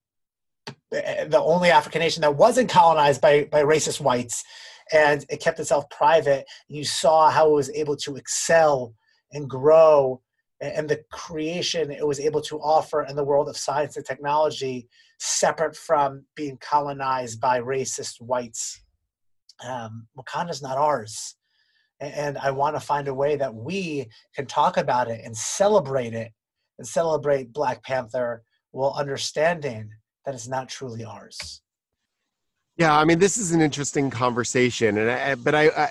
the 0.90 1.40
only 1.42 1.70
african 1.70 2.00
nation 2.00 2.20
that 2.20 2.36
wasn't 2.36 2.68
colonized 2.68 3.20
by 3.20 3.44
by 3.44 3.62
racist 3.62 4.00
whites 4.00 4.44
and 4.92 5.24
it 5.28 5.40
kept 5.40 5.60
itself 5.60 5.88
private. 5.90 6.46
You 6.68 6.84
saw 6.84 7.30
how 7.30 7.50
it 7.50 7.54
was 7.54 7.70
able 7.70 7.96
to 7.96 8.16
excel 8.16 8.94
and 9.32 9.48
grow 9.48 10.20
and 10.64 10.88
the 10.88 11.02
creation 11.10 11.90
it 11.90 12.06
was 12.06 12.20
able 12.20 12.40
to 12.40 12.58
offer 12.60 13.04
in 13.04 13.16
the 13.16 13.24
world 13.24 13.48
of 13.48 13.56
science 13.56 13.96
and 13.96 14.06
technology 14.06 14.88
separate 15.18 15.76
from 15.76 16.24
being 16.34 16.58
colonized 16.58 17.40
by 17.40 17.60
racist 17.60 18.20
whites. 18.20 18.82
Um, 19.64 20.06
wakanda's 20.18 20.62
not 20.62 20.78
ours. 20.78 21.36
And 22.00 22.36
i 22.38 22.50
want 22.50 22.76
to 22.76 22.80
find 22.80 23.08
a 23.08 23.14
way 23.14 23.36
that 23.36 23.54
we 23.54 24.06
can 24.34 24.46
talk 24.46 24.76
about 24.76 25.08
it 25.08 25.20
and 25.24 25.36
celebrate 25.36 26.12
it 26.12 26.32
and 26.78 26.86
celebrate 26.86 27.52
black 27.52 27.82
panther 27.84 28.42
while 28.72 28.94
understanding 28.96 29.90
that 30.26 30.34
it's 30.34 30.48
not 30.48 30.68
truly 30.68 31.04
ours 31.04 31.62
yeah, 32.76 32.96
I 32.96 33.04
mean, 33.04 33.20
this 33.20 33.36
is 33.36 33.52
an 33.52 33.60
interesting 33.60 34.10
conversation, 34.10 34.98
and 34.98 35.10
I, 35.10 35.34
but 35.36 35.54
I, 35.54 35.68
I, 35.68 35.90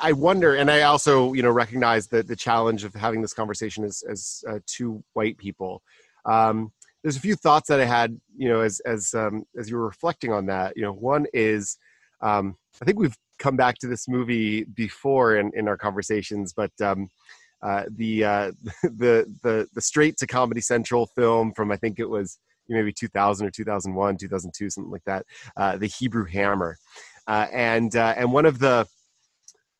I 0.00 0.12
wonder, 0.12 0.54
and 0.54 0.70
I 0.70 0.82
also, 0.82 1.34
you 1.34 1.42
know, 1.42 1.50
recognize 1.50 2.06
the 2.06 2.22
the 2.22 2.36
challenge 2.36 2.84
of 2.84 2.94
having 2.94 3.20
this 3.20 3.34
conversation 3.34 3.84
as 3.84 4.02
as 4.08 4.42
uh, 4.48 4.58
two 4.66 5.04
white 5.12 5.36
people. 5.36 5.82
Um, 6.24 6.72
there's 7.02 7.16
a 7.16 7.20
few 7.20 7.34
thoughts 7.34 7.68
that 7.68 7.80
I 7.80 7.84
had, 7.84 8.18
you 8.34 8.48
know, 8.48 8.60
as 8.60 8.80
as 8.86 9.12
um, 9.12 9.44
as 9.58 9.68
you 9.68 9.76
were 9.76 9.84
reflecting 9.84 10.32
on 10.32 10.46
that. 10.46 10.74
You 10.74 10.84
know, 10.84 10.92
one 10.92 11.26
is, 11.34 11.76
um, 12.22 12.56
I 12.80 12.86
think 12.86 12.98
we've 12.98 13.16
come 13.38 13.56
back 13.56 13.76
to 13.80 13.86
this 13.86 14.08
movie 14.08 14.64
before 14.64 15.36
in 15.36 15.52
in 15.54 15.68
our 15.68 15.76
conversations, 15.76 16.54
but 16.54 16.72
um, 16.80 17.10
uh, 17.62 17.84
the 17.90 18.24
uh, 18.24 18.52
the 18.82 19.26
the 19.42 19.68
the 19.74 19.80
straight 19.82 20.16
to 20.18 20.26
Comedy 20.26 20.62
Central 20.62 21.06
film 21.06 21.52
from 21.52 21.70
I 21.70 21.76
think 21.76 21.98
it 21.98 22.08
was 22.08 22.38
maybe 22.68 22.92
2000 22.92 23.46
or 23.46 23.50
2001, 23.50 24.16
2002, 24.16 24.70
something 24.70 24.90
like 24.90 25.04
that. 25.04 25.24
Uh, 25.56 25.76
the 25.76 25.86
Hebrew 25.86 26.24
Hammer, 26.24 26.78
uh, 27.26 27.46
and 27.52 27.94
uh, 27.96 28.14
and 28.16 28.32
one 28.32 28.46
of 28.46 28.58
the 28.58 28.86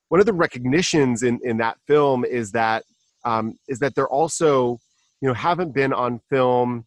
one 0.09 0.21
of 0.21 0.27
the 0.27 0.33
recognitions 0.33 1.23
in 1.23 1.41
in 1.43 1.57
that 1.59 1.79
film 1.87 2.25
is 2.25 2.53
that 2.53 2.85
um, 3.25 3.59
is 3.69 3.79
that 3.79 3.95
they're 3.95 4.09
also 4.09 4.79
you 5.21 5.29
know 5.29 5.35
haven't 5.35 5.73
been 5.73 5.93
on 5.93 6.21
film 6.29 6.85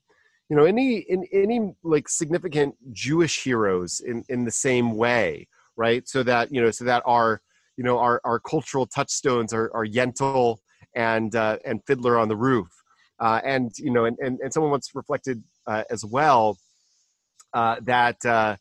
you 0.49 0.55
know 0.55 0.65
any 0.65 0.97
in 0.97 1.26
any 1.32 1.74
like 1.84 2.07
significant 2.07 2.76
Jewish 2.91 3.43
heroes 3.43 4.01
in 4.01 4.24
in 4.30 4.45
the 4.45 4.51
same 4.51 4.95
way, 4.95 5.47
right? 5.76 6.07
So 6.07 6.24
that 6.24 6.51
you 6.51 6.61
know 6.61 6.72
so 6.72 6.86
that 6.86 7.03
our 7.05 7.41
you 7.78 7.84
know 7.84 7.97
our 7.97 8.22
our 8.24 8.39
cultural 8.39 8.86
touchstones 8.86 9.53
are, 9.53 9.72
are 9.74 9.86
Yentl 9.86 10.57
and 10.95 11.36
uh, 11.36 11.57
and 11.65 11.82
Fiddler 11.86 12.17
on 12.17 12.28
the 12.28 12.36
Roof. 12.36 12.67
Uh, 13.20 13.39
and 13.45 13.72
you 13.78 13.91
know, 13.91 14.05
and, 14.05 14.17
and, 14.20 14.39
and 14.41 14.51
someone 14.51 14.72
once 14.72 14.91
reflected 14.93 15.41
as 15.68 16.05
well 16.05 16.57
uh, 17.53 17.78
that 17.82 18.24
uh, 18.26 18.57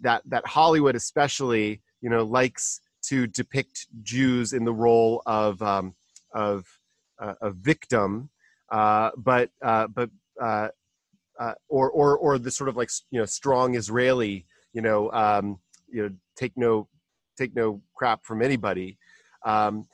that 0.00 0.22
that 0.24 0.46
Hollywood 0.46 0.94
especially 0.94 1.82
you 2.00 2.08
know 2.08 2.22
likes 2.24 2.80
to 3.08 3.26
depict 3.26 3.86
Jews 4.02 4.52
in 4.52 4.64
the 4.64 4.72
role 4.72 5.22
of 5.26 5.60
um, 5.62 5.94
of 6.32 6.64
a 7.20 7.50
victim, 7.50 8.30
but 8.70 9.50
but 9.60 10.10
uh, 10.40 10.68
or 11.68 11.90
or 11.90 12.16
or 12.16 12.38
the 12.38 12.50
sort 12.50 12.68
of 12.68 12.76
like 12.76 12.90
you 13.10 13.18
know 13.18 13.26
strong 13.26 13.74
Israeli 13.74 14.46
you 14.72 14.82
know 14.82 15.10
um, 15.12 15.58
you 15.90 16.02
know 16.02 16.10
take 16.36 16.52
no 16.56 16.88
take 17.36 17.54
no 17.54 17.82
crap 17.94 18.24
from 18.24 18.42
anybody. 18.42 18.96
Um, 19.44 19.86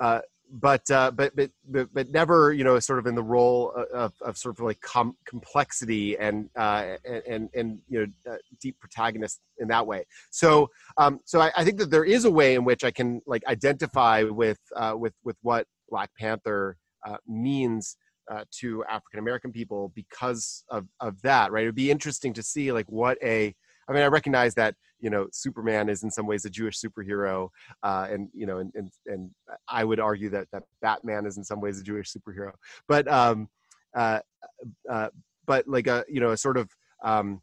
uh, 0.00 0.20
but, 0.52 0.88
uh, 0.90 1.10
but 1.10 1.34
but 1.34 1.50
but 1.66 1.88
but 1.94 2.10
never 2.10 2.52
you 2.52 2.62
know 2.62 2.78
sort 2.78 2.98
of 2.98 3.06
in 3.06 3.14
the 3.14 3.22
role 3.22 3.72
of, 3.92 4.12
of 4.20 4.36
sort 4.36 4.58
of 4.58 4.64
like 4.64 4.80
com- 4.82 5.16
complexity 5.24 6.18
and, 6.18 6.50
uh, 6.56 6.96
and 7.26 7.48
and 7.54 7.78
you 7.88 8.00
know 8.00 8.32
uh, 8.32 8.36
deep 8.60 8.78
protagonist 8.78 9.40
in 9.58 9.68
that 9.68 9.86
way. 9.86 10.04
So 10.30 10.70
um, 10.98 11.20
so 11.24 11.40
I, 11.40 11.50
I, 11.56 11.64
think 11.64 11.78
that 11.78 11.90
there 11.90 12.04
is 12.04 12.26
a 12.26 12.30
way 12.30 12.54
in 12.54 12.64
which 12.64 12.84
I 12.84 12.90
can 12.90 13.22
like 13.26 13.42
identify 13.46 14.24
with 14.24 14.60
uh, 14.76 14.94
with 14.96 15.14
with 15.24 15.36
what 15.40 15.66
Black 15.88 16.10
Panther 16.18 16.76
uh, 17.06 17.16
means 17.26 17.96
uh, 18.30 18.44
to 18.60 18.84
African 18.84 19.20
American 19.20 19.52
people 19.52 19.90
because 19.94 20.64
of 20.68 20.86
of 21.00 21.20
that. 21.22 21.50
Right? 21.50 21.64
It 21.64 21.68
would 21.68 21.74
be 21.74 21.90
interesting 21.90 22.34
to 22.34 22.42
see 22.42 22.72
like 22.72 22.86
what 22.90 23.16
a 23.22 23.54
I 23.88 23.92
mean, 23.92 24.02
I 24.02 24.08
recognize 24.08 24.54
that 24.54 24.74
you 25.02 25.10
know 25.10 25.26
Superman 25.32 25.88
is 25.88 26.02
in 26.04 26.10
some 26.10 26.26
ways 26.26 26.44
a 26.46 26.50
Jewish 26.50 26.80
superhero, 26.80 27.48
uh, 27.82 28.06
and 28.10 28.28
you 28.32 28.46
know, 28.46 28.58
and, 28.58 28.72
and 28.74 28.90
and 29.06 29.30
I 29.68 29.84
would 29.84 30.00
argue 30.00 30.30
that 30.30 30.46
that 30.52 30.62
Batman 30.80 31.26
is 31.26 31.36
in 31.36 31.44
some 31.44 31.60
ways 31.60 31.78
a 31.78 31.82
Jewish 31.82 32.10
superhero. 32.10 32.52
But 32.88 33.06
um, 33.08 33.48
uh, 33.94 34.20
uh, 34.88 35.08
but 35.44 35.68
like 35.68 35.88
a 35.88 36.04
you 36.08 36.20
know 36.20 36.30
a 36.30 36.36
sort 36.36 36.56
of 36.56 36.70
um, 37.02 37.42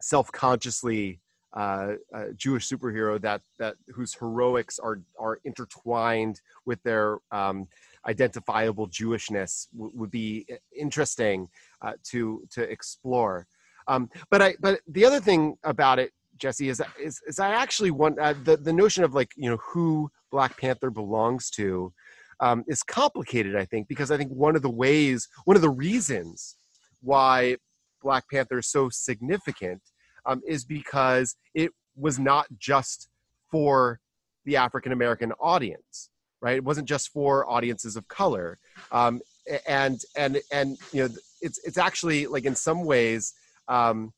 self-consciously 0.00 1.20
uh, 1.54 1.92
Jewish 2.34 2.68
superhero 2.68 3.20
that 3.22 3.42
that 3.58 3.76
whose 3.94 4.14
heroics 4.14 4.78
are 4.78 5.00
are 5.18 5.38
intertwined 5.44 6.40
with 6.66 6.82
their 6.82 7.18
um, 7.30 7.68
identifiable 8.06 8.88
Jewishness 8.88 9.68
w- 9.72 9.92
would 9.94 10.10
be 10.10 10.46
interesting 10.76 11.48
uh, 11.80 11.92
to 12.10 12.42
to 12.50 12.62
explore. 12.62 13.46
Um, 13.88 14.10
but 14.30 14.42
I, 14.42 14.54
but 14.60 14.80
the 14.88 15.04
other 15.04 15.20
thing 15.20 15.56
about 15.64 15.98
it, 15.98 16.12
Jesse, 16.42 16.68
is 16.68 16.82
is, 17.00 17.20
is 17.26 17.38
I 17.38 17.50
actually 17.50 17.92
want 17.92 18.18
uh, 18.18 18.34
the 18.42 18.56
the 18.56 18.72
notion 18.72 19.04
of 19.04 19.14
like 19.14 19.30
you 19.36 19.48
know 19.48 19.58
who 19.58 20.10
Black 20.32 20.58
Panther 20.58 20.90
belongs 20.90 21.48
to 21.50 21.92
um, 22.40 22.64
is 22.66 22.82
complicated. 22.82 23.54
I 23.54 23.64
think 23.64 23.86
because 23.86 24.10
I 24.10 24.16
think 24.16 24.32
one 24.32 24.56
of 24.56 24.62
the 24.62 24.70
ways, 24.70 25.28
one 25.44 25.56
of 25.56 25.62
the 25.62 25.70
reasons 25.70 26.56
why 27.00 27.56
Black 28.02 28.24
Panther 28.30 28.58
is 28.58 28.66
so 28.66 28.88
significant 28.90 29.80
um, 30.26 30.42
is 30.46 30.64
because 30.64 31.36
it 31.54 31.70
was 31.94 32.18
not 32.18 32.46
just 32.58 33.08
for 33.48 34.00
the 34.44 34.56
African 34.56 34.90
American 34.90 35.32
audience, 35.40 36.10
right? 36.40 36.56
It 36.56 36.64
wasn't 36.64 36.88
just 36.88 37.10
for 37.10 37.48
audiences 37.48 37.94
of 37.94 38.08
color, 38.08 38.58
um, 38.90 39.20
and 39.68 40.00
and 40.16 40.40
and 40.50 40.76
you 40.92 41.04
know 41.04 41.14
it's 41.40 41.60
it's 41.64 41.78
actually 41.78 42.26
like 42.26 42.44
in 42.46 42.56
some 42.56 42.84
ways 42.84 43.32
um, 43.68 44.12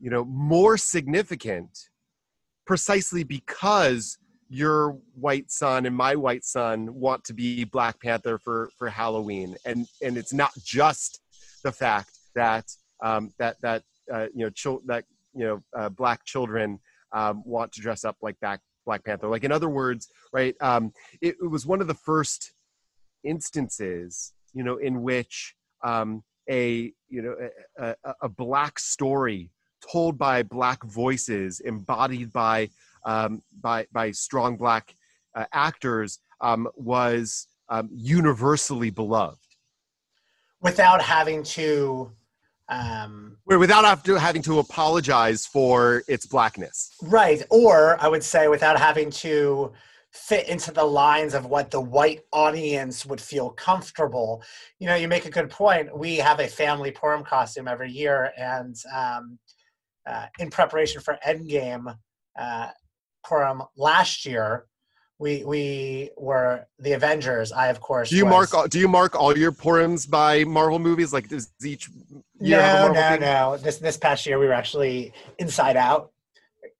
you 0.00 0.10
know, 0.10 0.24
more 0.24 0.76
significant 0.76 1.88
precisely 2.66 3.24
because 3.24 4.18
your 4.48 4.98
white 5.14 5.50
son 5.50 5.86
and 5.86 5.94
my 5.94 6.14
white 6.14 6.44
son 6.44 6.94
want 6.94 7.24
to 7.24 7.34
be 7.34 7.64
Black 7.64 8.00
Panther 8.00 8.38
for 8.38 8.70
for 8.78 8.88
Halloween, 8.88 9.56
and 9.64 9.86
and 10.02 10.16
it's 10.16 10.32
not 10.32 10.52
just 10.64 11.20
the 11.64 11.72
fact 11.72 12.10
that 12.34 12.64
um, 13.02 13.32
that 13.38 13.60
that 13.60 13.82
uh, 14.12 14.26
you 14.34 14.44
know 14.44 14.50
chil- 14.50 14.82
that 14.86 15.04
you 15.34 15.44
know 15.44 15.62
uh, 15.76 15.88
black 15.88 16.24
children 16.24 16.78
um, 17.12 17.42
want 17.44 17.72
to 17.72 17.80
dress 17.80 18.04
up 18.04 18.16
like 18.22 18.38
Black 18.40 18.60
Black 18.86 19.04
Panther. 19.04 19.28
Like 19.28 19.44
in 19.44 19.52
other 19.52 19.68
words, 19.68 20.08
right? 20.32 20.54
Um, 20.60 20.92
it, 21.20 21.36
it 21.42 21.50
was 21.50 21.66
one 21.66 21.80
of 21.80 21.86
the 21.86 21.94
first 21.94 22.52
instances, 23.24 24.32
you 24.54 24.62
know, 24.62 24.76
in 24.76 25.02
which 25.02 25.54
um, 25.84 26.22
a 26.48 26.92
you 27.08 27.22
know 27.22 27.34
a, 27.78 27.94
a, 28.04 28.14
a 28.22 28.28
black 28.28 28.78
story 28.78 29.50
told 29.80 30.18
by 30.18 30.42
black 30.42 30.82
voices, 30.84 31.60
embodied 31.60 32.32
by 32.32 32.68
um, 33.04 33.42
by 33.60 33.86
by 33.92 34.10
strong 34.10 34.56
black 34.56 34.94
uh, 35.34 35.44
actors, 35.52 36.20
um, 36.40 36.68
was 36.76 37.46
um, 37.68 37.88
universally 37.92 38.90
beloved. 38.90 39.38
Without 40.60 41.00
having 41.00 41.42
to, 41.44 42.10
um, 42.68 43.38
without 43.46 44.06
having 44.06 44.42
to 44.42 44.58
apologize 44.58 45.46
for 45.46 46.02
its 46.08 46.26
blackness, 46.26 46.94
right? 47.02 47.42
Or 47.50 47.96
I 48.02 48.08
would 48.08 48.24
say 48.24 48.48
without 48.48 48.78
having 48.78 49.10
to 49.10 49.72
fit 50.10 50.48
into 50.48 50.72
the 50.72 50.84
lines 50.84 51.34
of 51.34 51.46
what 51.46 51.70
the 51.70 51.80
white 51.80 52.20
audience 52.32 53.04
would 53.04 53.20
feel 53.20 53.50
comfortable. 53.50 54.42
You 54.78 54.88
know, 54.88 54.94
you 54.94 55.06
make 55.06 55.26
a 55.26 55.30
good 55.30 55.50
point. 55.50 55.96
We 55.96 56.16
have 56.16 56.40
a 56.40 56.48
family 56.48 56.90
Purim 56.90 57.24
costume 57.24 57.68
every 57.68 57.90
year, 57.90 58.32
and 58.36 58.74
um, 58.94 59.38
uh, 60.08 60.26
in 60.38 60.50
preparation 60.50 61.00
for 61.00 61.18
Endgame 61.26 61.96
uh, 62.38 62.68
Purim 63.24 63.62
last 63.76 64.24
year, 64.24 64.66
we 65.18 65.44
we 65.44 66.10
were 66.16 66.66
the 66.78 66.92
Avengers. 66.92 67.52
I 67.52 67.68
of 67.68 67.80
course. 67.80 68.10
Do 68.10 68.16
you 68.16 68.24
was, 68.24 68.52
mark 68.52 68.70
Do 68.70 68.78
you 68.78 68.88
mark 68.88 69.14
all 69.14 69.36
your 69.36 69.52
Purims 69.52 70.06
by 70.06 70.44
Marvel 70.44 70.78
movies? 70.78 71.12
Like 71.12 71.28
does 71.28 71.52
each 71.64 71.88
year 72.40 72.58
no, 72.58 72.88
no, 72.88 72.94
thing? 72.94 73.20
no. 73.20 73.56
This 73.56 73.78
this 73.78 73.96
past 73.96 74.24
year 74.26 74.38
we 74.38 74.46
were 74.46 74.52
actually 74.52 75.12
Inside 75.38 75.76
Out. 75.76 76.12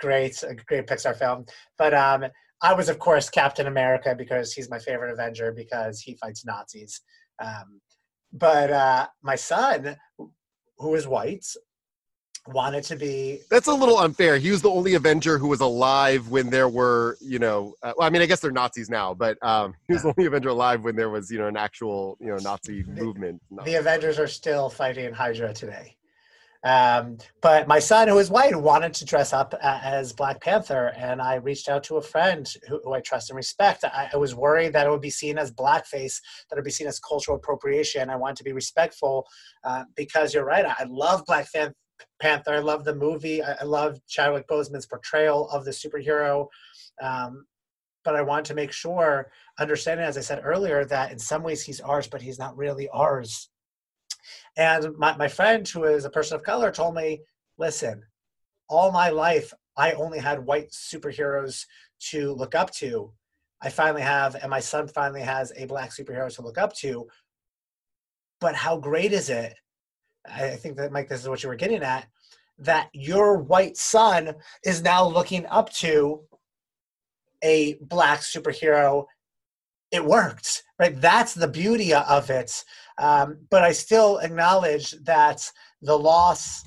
Great, 0.01 0.43
a 0.45 0.55
great 0.55 0.87
Pixar 0.87 1.17
film. 1.17 1.45
But 1.77 1.93
um, 1.93 2.25
I 2.63 2.73
was, 2.73 2.89
of 2.89 2.99
course, 2.99 3.29
Captain 3.29 3.67
America 3.67 4.15
because 4.17 4.53
he's 4.53 4.71
my 4.71 4.79
favorite 4.79 5.13
Avenger 5.13 5.53
because 5.53 6.01
he 6.01 6.15
fights 6.15 6.45
Nazis. 6.45 7.01
Um, 7.43 7.81
but 8.33 8.71
uh, 8.71 9.07
my 9.23 9.35
son, 9.35 9.97
who 10.79 10.95
is 10.95 11.07
white, 11.07 11.47
wanted 12.53 12.85
to 12.85 12.97
be. 12.97 13.41
That's 13.51 13.67
a 13.67 13.73
little 13.73 13.99
unfair. 13.99 14.39
He 14.39 14.51
was 14.51 14.63
the 14.63 14.71
only 14.71 14.95
Avenger 14.95 15.39
who 15.39 15.49
was 15.49 15.61
alive 15.61 16.29
when 16.29 16.51
there 16.51 16.69
were, 16.69 17.17
you 17.21 17.39
know, 17.39 17.75
uh, 17.83 17.93
well, 17.97 18.07
I 18.07 18.11
mean, 18.11 18.23
I 18.23 18.27
guess 18.27 18.41
they're 18.41 18.51
Nazis 18.51 18.91
now, 18.91 19.15
but 19.15 19.39
um, 19.43 19.75
he 19.87 19.95
was 19.95 20.05
yeah. 20.05 20.13
the 20.13 20.21
only 20.21 20.27
Avenger 20.27 20.49
alive 20.51 20.85
when 20.85 20.97
there 20.97 21.11
was, 21.11 21.31
you 21.31 21.39
know, 21.39 21.47
an 21.47 21.57
actual, 21.57 22.17
you 22.21 22.29
know, 22.29 22.37
Nazi 22.37 22.83
the, 22.83 23.03
movement. 23.03 23.43
The 23.65 23.75
Avengers 23.75 24.19
are 24.19 24.29
still 24.29 24.71
fighting 24.71 25.13
Hydra 25.13 25.53
today. 25.53 25.97
Um, 26.65 27.19
but 27.41 27.69
my 27.69 27.79
son, 27.79 28.09
who 28.09 28.19
is 28.19 28.31
white, 28.31 28.55
wanted 28.57 28.93
to 28.95 29.05
dress 29.05 29.33
up 29.33 29.55
as 29.63 30.13
Black 30.13 30.41
Panther, 30.41 30.93
and 30.97 31.23
I 31.23 31.37
reached 31.37 31.69
out 31.69 31.85
to 31.85 31.99
a 31.99 32.03
friend 32.03 32.53
who, 32.69 32.81
who 32.83 32.95
I 32.95 33.01
trust 33.01 33.31
and 33.31 33.37
respect. 33.37 33.85
I, 33.85 34.11
I, 34.13 34.17
was 34.17 34.35
worried 34.35 34.73
that 34.73 34.85
it 34.85 34.91
would 34.91 35.01
be 35.01 35.09
seen 35.09 35.39
as 35.39 35.53
blackface, 35.53 36.21
that 36.51 36.57
it 36.57 36.57
would 36.57 36.65
be 36.65 36.73
seen 36.73 36.89
as 36.89 36.99
cultural 36.99 37.37
appropriation. 37.37 38.11
I 38.11 38.17
wanted 38.17 38.39
to 38.39 38.45
be 38.45 38.53
respectful 38.53 39.25
uh, 39.63 39.85
because 39.95 40.35
you're 40.35 40.45
right. 40.45 40.67
I 40.67 40.85
love 40.89 41.25
Black 41.27 41.47
Panther. 42.21 42.55
I 42.55 42.59
love 42.59 42.85
the 42.85 42.95
movie. 42.95 43.43
I, 43.43 43.57
I 43.61 43.65
love 43.65 44.01
Chadwick 44.07 44.49
Boseman's 44.49 44.87
portrayal 44.87 45.49
of 45.51 45.65
the 45.65 45.71
superhero. 45.71 46.49
Um, 47.01 47.47
but 48.05 48.17
I 48.17 48.23
want 48.23 48.47
to 48.47 48.55
make 48.55 48.73
sure, 48.73 49.31
understanding, 49.59 50.07
as 50.07 50.17
I 50.17 50.23
said 50.23 50.41
earlier, 50.45 50.85
that 50.87 51.13
in 51.13 51.19
some 51.19 51.43
ways 51.43 51.63
he's 51.63 51.81
ours, 51.81 52.07
but 52.07 52.23
he's 52.23 52.39
not 52.39 52.57
really 52.57 52.89
ours 52.89 53.51
and 54.57 54.97
my, 54.97 55.17
my 55.17 55.29
friend, 55.29 55.67
who 55.67 55.85
is 55.85 56.05
a 56.05 56.11
person 56.11 56.35
of 56.37 56.43
color, 56.43 56.71
told 56.71 56.95
me, 56.95 57.21
listen, 57.59 58.03
all 58.69 58.93
my 58.93 59.11
life, 59.11 59.53
I 59.77 59.93
only 59.93 60.19
had 60.19 60.45
white 60.45 60.71
superheroes 60.71 61.65
to 62.11 62.33
look 62.33 62.55
up 62.55 62.73
to. 62.75 63.13
I 63.63 63.71
finally 63.71 64.03
have, 64.03 64.35
and 64.35 64.51
my 64.51 64.61
son 64.61 64.89
finally 64.89 65.23
has 65.23 65.53
a 65.57 65.67
black 65.67 65.91
superhero 65.91 66.35
to 66.35 66.43
look 66.43 66.59
up 66.59 66.75
to. 66.77 67.07
But 68.41 68.55
how 68.55 68.77
great 68.77 69.13
is 69.13 69.31
it? 69.31 69.55
I 70.31 70.57
think 70.57 70.77
that, 70.77 70.93
Mike, 70.93 71.09
this 71.09 71.23
is 71.23 71.29
what 71.29 71.43
you 71.43 71.49
were 71.49 71.57
getting 71.57 71.83
at 71.83 72.07
that 72.59 72.89
your 72.93 73.39
white 73.39 73.77
son 73.77 74.35
is 74.65 74.83
now 74.83 75.07
looking 75.07 75.47
up 75.47 75.71
to 75.71 76.21
a 77.43 77.75
black 77.83 78.21
superhero. 78.21 79.07
It 79.93 80.05
worked, 80.05 80.65
right? 80.79 81.01
That's 81.01 81.35
the 81.35 81.49
beauty 81.49 81.95
of 81.95 82.31
it. 82.31 82.65
Um, 82.99 83.39
but 83.49 83.63
I 83.63 83.73
still 83.73 84.19
acknowledge 84.19 84.91
that 85.05 85.49
the 85.83 85.97
loss 85.97 86.65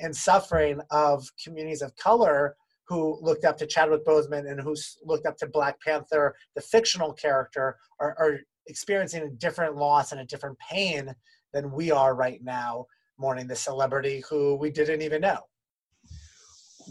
and 0.00 0.14
suffering 0.14 0.80
of 0.90 1.28
communities 1.42 1.82
of 1.82 1.94
color 1.96 2.56
who 2.88 3.18
looked 3.20 3.44
up 3.44 3.58
to 3.58 3.66
Chadwick 3.66 4.04
Boseman 4.06 4.50
and 4.50 4.60
who 4.60 4.74
looked 5.04 5.26
up 5.26 5.36
to 5.38 5.46
Black 5.46 5.80
Panther, 5.80 6.34
the 6.54 6.60
fictional 6.60 7.12
character, 7.12 7.76
are, 8.00 8.14
are 8.18 8.40
experiencing 8.66 9.22
a 9.22 9.30
different 9.30 9.76
loss 9.76 10.12
and 10.12 10.20
a 10.20 10.26
different 10.26 10.58
pain 10.58 11.14
than 11.52 11.72
we 11.72 11.90
are 11.90 12.14
right 12.14 12.42
now, 12.42 12.86
mourning 13.18 13.46
the 13.46 13.56
celebrity 13.56 14.22
who 14.28 14.56
we 14.56 14.70
didn't 14.70 15.02
even 15.02 15.20
know. 15.20 15.38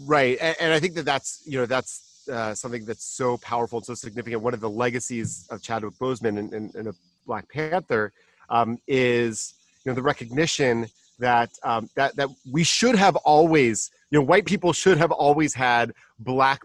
Right, 0.06 0.38
and, 0.40 0.56
and 0.60 0.72
I 0.72 0.80
think 0.80 0.94
that 0.94 1.04
that's 1.04 1.42
you 1.46 1.58
know 1.58 1.66
that's 1.66 2.26
uh, 2.30 2.54
something 2.54 2.84
that's 2.84 3.04
so 3.04 3.36
powerful 3.38 3.78
and 3.78 3.86
so 3.86 3.94
significant. 3.94 4.42
One 4.42 4.54
of 4.54 4.60
the 4.60 4.70
legacies 4.70 5.46
of 5.50 5.62
Chadwick 5.62 5.94
Boseman 5.94 6.38
and, 6.38 6.52
and, 6.52 6.74
and 6.74 6.94
Black 7.26 7.48
Panther 7.50 8.12
um, 8.48 8.78
is 8.86 9.54
you 9.84 9.90
know 9.90 9.94
the 9.94 10.02
recognition 10.02 10.86
that 11.18 11.50
um, 11.62 11.88
that 11.94 12.16
that 12.16 12.28
we 12.50 12.64
should 12.64 12.96
have 12.96 13.16
always 13.16 13.90
you 14.10 14.18
know 14.18 14.24
white 14.24 14.44
people 14.44 14.72
should 14.72 14.98
have 14.98 15.10
always 15.10 15.54
had 15.54 15.92
black 16.18 16.60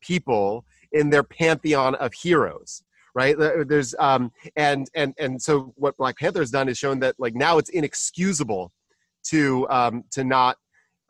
people 0.00 0.64
in 0.92 1.10
their 1.10 1.22
pantheon 1.22 1.94
of 1.96 2.12
heroes 2.14 2.82
right 3.14 3.36
there's 3.38 3.94
um 3.98 4.30
and 4.56 4.88
and 4.94 5.14
and 5.18 5.40
so 5.42 5.72
what 5.76 5.96
black 5.96 6.16
panther 6.16 6.40
has 6.40 6.50
done 6.50 6.68
is 6.68 6.78
shown 6.78 6.98
that 7.00 7.14
like 7.18 7.34
now 7.34 7.58
it's 7.58 7.70
inexcusable 7.70 8.72
to 9.30 9.68
um 9.70 10.04
to 10.12 10.24
not 10.24 10.56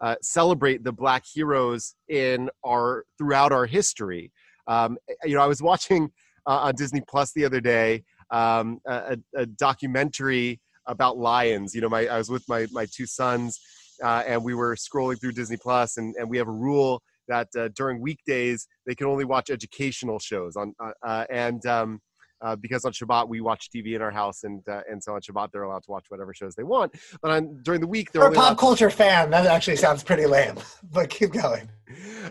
uh, 0.00 0.14
celebrate 0.22 0.84
the 0.84 0.92
black 0.92 1.24
heroes 1.32 1.94
in 2.08 2.48
our 2.64 3.04
throughout 3.16 3.52
our 3.52 3.66
history. 3.66 4.32
Um, 4.66 4.98
you 5.24 5.34
know, 5.34 5.42
I 5.42 5.46
was 5.46 5.62
watching 5.62 6.10
uh, 6.46 6.58
on 6.58 6.74
Disney 6.74 7.02
Plus 7.08 7.32
the 7.32 7.44
other 7.44 7.60
day 7.60 8.04
um, 8.30 8.80
a, 8.86 9.18
a, 9.34 9.46
documentary 9.46 10.60
about 10.86 11.18
lions. 11.18 11.74
You 11.74 11.80
know, 11.80 11.88
my 11.88 12.06
I 12.06 12.18
was 12.18 12.30
with 12.30 12.44
my 12.48 12.66
my 12.70 12.86
two 12.92 13.06
sons, 13.06 13.58
uh, 14.02 14.22
and 14.26 14.44
we 14.44 14.54
were 14.54 14.76
scrolling 14.76 15.20
through 15.20 15.32
Disney 15.32 15.56
Plus, 15.56 15.96
and 15.96 16.14
and 16.16 16.28
we 16.28 16.38
have 16.38 16.48
a 16.48 16.52
rule 16.52 17.02
that 17.28 17.48
uh, 17.58 17.68
during 17.74 18.00
weekdays 18.00 18.66
they 18.86 18.94
can 18.94 19.06
only 19.06 19.24
watch 19.24 19.50
educational 19.50 20.18
shows 20.18 20.56
on 20.56 20.74
uh, 20.80 20.92
uh 21.02 21.24
and 21.30 21.64
um, 21.66 22.00
uh, 22.40 22.56
because 22.56 22.84
on 22.84 22.92
Shabbat 22.92 23.28
we 23.28 23.40
watch 23.40 23.70
TV 23.74 23.94
in 23.94 24.02
our 24.02 24.10
house, 24.10 24.44
and 24.44 24.66
uh, 24.68 24.82
and 24.90 25.02
so 25.02 25.14
on 25.14 25.20
Shabbat 25.20 25.52
they're 25.52 25.62
allowed 25.62 25.82
to 25.84 25.90
watch 25.90 26.06
whatever 26.08 26.32
shows 26.34 26.54
they 26.54 26.62
want. 26.62 26.94
But 27.22 27.30
on 27.30 27.62
during 27.62 27.80
the 27.80 27.86
week, 27.86 28.12
they're 28.12 28.22
for 28.22 28.28
a 28.28 28.34
pop 28.34 28.58
culture 28.58 28.90
to- 28.90 28.96
fan. 28.96 29.30
That 29.30 29.46
actually 29.46 29.76
sounds 29.76 30.02
pretty 30.02 30.26
lame. 30.26 30.56
But 30.92 31.10
keep 31.10 31.32
going. 31.32 31.68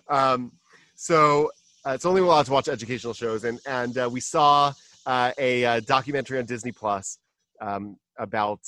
Um, 0.10 0.52
so 0.96 1.50
uh, 1.86 1.92
it's 1.92 2.06
only 2.06 2.22
allowed 2.22 2.46
to 2.46 2.52
watch 2.52 2.68
educational 2.68 3.14
shows, 3.14 3.44
and 3.44 3.60
and 3.66 3.98
uh, 3.98 4.10
we 4.12 4.20
saw 4.20 4.72
uh, 5.06 5.32
a 5.38 5.82
documentary 5.82 6.38
on 6.40 6.46
Disney 6.46 6.72
Plus 6.72 7.18
um, 7.60 7.98
about 8.18 8.60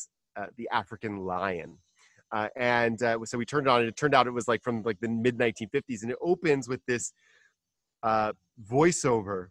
the 0.57 0.67
African 0.71 1.19
lion. 1.19 1.77
Uh, 2.31 2.47
and 2.55 3.01
uh, 3.01 3.17
so 3.25 3.37
we 3.37 3.45
turned 3.45 3.67
it 3.67 3.69
on, 3.69 3.81
and 3.81 3.89
it 3.89 3.95
turned 3.95 4.13
out 4.13 4.27
it 4.27 4.31
was 4.31 4.47
like 4.47 4.61
from 4.61 4.83
like 4.83 4.99
the 4.99 5.07
mid 5.07 5.37
1950s, 5.37 6.03
and 6.03 6.11
it 6.11 6.17
opens 6.21 6.67
with 6.67 6.81
this 6.85 7.13
uh, 8.03 8.31
voiceover 8.69 9.47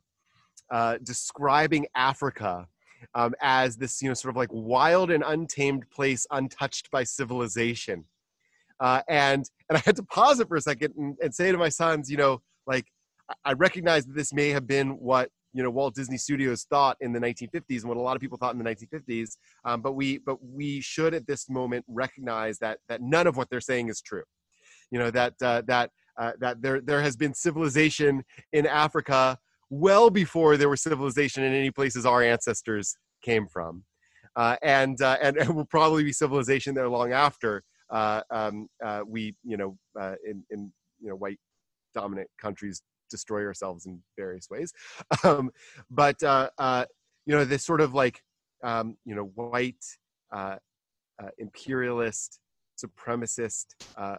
uh, 0.70 0.98
describing 1.02 1.86
Africa 1.94 2.66
um, 3.14 3.34
as 3.40 3.76
this, 3.76 4.02
you 4.02 4.08
know, 4.08 4.14
sort 4.14 4.30
of 4.30 4.36
like 4.36 4.50
wild 4.52 5.10
and 5.10 5.24
untamed 5.26 5.88
place, 5.90 6.26
untouched 6.30 6.90
by 6.90 7.04
civilization. 7.04 8.04
Uh, 8.80 9.02
and 9.08 9.48
and 9.68 9.76
I 9.76 9.82
had 9.84 9.96
to 9.96 10.02
pause 10.04 10.40
it 10.40 10.48
for 10.48 10.56
a 10.56 10.60
second 10.60 10.94
and, 10.96 11.16
and 11.20 11.34
say 11.34 11.50
to 11.50 11.58
my 11.58 11.68
sons, 11.68 12.10
you 12.10 12.16
know, 12.16 12.42
like 12.66 12.86
I 13.44 13.52
recognize 13.54 14.06
that 14.06 14.14
this 14.14 14.32
may 14.32 14.50
have 14.50 14.66
been 14.66 14.90
what 14.98 15.30
you 15.52 15.62
know 15.62 15.70
Walt 15.70 15.94
Disney 15.94 16.16
Studios 16.16 16.66
thought 16.70 16.96
in 17.00 17.12
the 17.12 17.18
1950s 17.18 17.80
and 17.80 17.84
what 17.84 17.96
a 17.96 18.00
lot 18.00 18.14
of 18.14 18.20
people 18.20 18.38
thought 18.38 18.54
in 18.54 18.62
the 18.62 18.64
1950s. 18.64 19.36
Um, 19.64 19.82
but 19.82 19.92
we 19.92 20.18
but 20.18 20.38
we 20.42 20.80
should 20.80 21.14
at 21.14 21.26
this 21.26 21.48
moment 21.48 21.84
recognize 21.88 22.58
that 22.58 22.78
that 22.88 23.00
none 23.02 23.26
of 23.26 23.36
what 23.36 23.50
they're 23.50 23.60
saying 23.60 23.88
is 23.88 24.00
true. 24.00 24.24
You 24.90 24.98
know 24.98 25.10
that 25.10 25.34
uh, 25.42 25.62
that 25.66 25.90
uh, 26.18 26.32
that 26.40 26.62
there 26.62 26.80
there 26.80 27.02
has 27.02 27.16
been 27.16 27.34
civilization 27.34 28.24
in 28.52 28.66
Africa 28.66 29.38
well 29.70 30.10
before 30.10 30.56
there 30.56 30.68
was 30.68 30.82
civilization 30.82 31.42
in 31.42 31.52
any 31.52 31.70
places 31.70 32.06
our 32.06 32.22
ancestors 32.22 32.96
came 33.22 33.46
from, 33.46 33.84
uh, 34.36 34.56
and, 34.62 35.00
uh, 35.02 35.16
and 35.22 35.36
and 35.38 35.54
will 35.54 35.66
probably 35.66 36.04
be 36.04 36.12
civilization 36.12 36.74
there 36.74 36.88
long 36.88 37.12
after 37.12 37.62
uh, 37.90 38.22
um, 38.30 38.68
uh, 38.84 39.00
we 39.06 39.34
you 39.44 39.56
know 39.56 39.76
in 40.24 40.44
in 40.50 40.72
you 41.00 41.08
know 41.08 41.16
white 41.16 41.38
dominant 41.94 42.28
countries 42.40 42.82
destroy 43.08 43.44
ourselves 43.44 43.86
in 43.86 44.02
various 44.16 44.48
ways. 44.50 44.72
Um, 45.24 45.50
but 45.90 46.22
uh, 46.22 46.50
uh, 46.58 46.84
you 47.26 47.34
know, 47.34 47.44
this 47.44 47.64
sort 47.64 47.80
of 47.80 47.94
like 47.94 48.22
um, 48.62 48.96
you 49.04 49.14
know 49.14 49.30
white 49.34 49.84
uh, 50.32 50.56
uh 51.22 51.28
imperialist, 51.38 52.40
supremacist, 52.82 53.66
uh, 53.96 54.16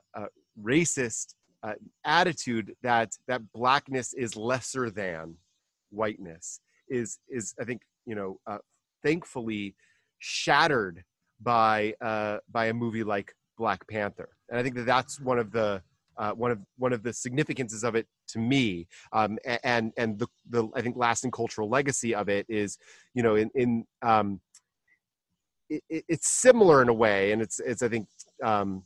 uh, 1.63 1.73
attitude 2.05 2.75
that 2.81 3.11
that 3.27 3.41
blackness 3.53 4.13
is 4.13 4.35
lesser 4.35 4.89
than 4.89 5.35
whiteness 5.91 6.59
is 6.89 7.19
is 7.27 7.53
I 7.59 7.65
think 7.65 7.81
you 8.05 8.15
know 8.15 8.39
thankfully 9.03 9.75
shattered 10.19 11.03
by 11.41 11.93
by 12.51 12.65
a 12.67 12.73
movie 12.73 13.03
like 13.03 13.33
Black 13.57 13.85
Panther, 13.87 14.29
and 14.49 14.57
I 14.59 14.63
think 14.63 14.75
that 14.75 14.85
that's 14.85 15.19
one 15.19 15.39
of 15.39 15.51
the 15.51 15.81
uh, 16.19 16.33
one 16.33 16.51
of 16.51 16.59
one 16.77 16.93
of 16.93 17.01
the 17.01 17.13
significances 17.13 17.83
of 17.83 17.95
it 17.95 18.05
to 18.27 18.39
me, 18.39 18.87
um, 19.13 19.39
and 19.63 19.93
and 19.97 20.19
the 20.19 20.27
the 20.49 20.67
I 20.75 20.81
think 20.81 20.97
lasting 20.97 21.31
cultural 21.31 21.69
legacy 21.69 22.13
of 22.13 22.27
it 22.27 22.45
is, 22.49 22.77
you 23.13 23.23
know, 23.23 23.35
in 23.35 23.49
in 23.55 23.85
um, 24.01 24.41
it, 25.69 25.81
it's 25.89 26.29
similar 26.29 26.81
in 26.81 26.89
a 26.89 26.93
way, 26.93 27.31
and 27.31 27.41
it's 27.41 27.59
it's 27.61 27.81
I 27.81 27.87
think 27.87 28.07
um, 28.43 28.83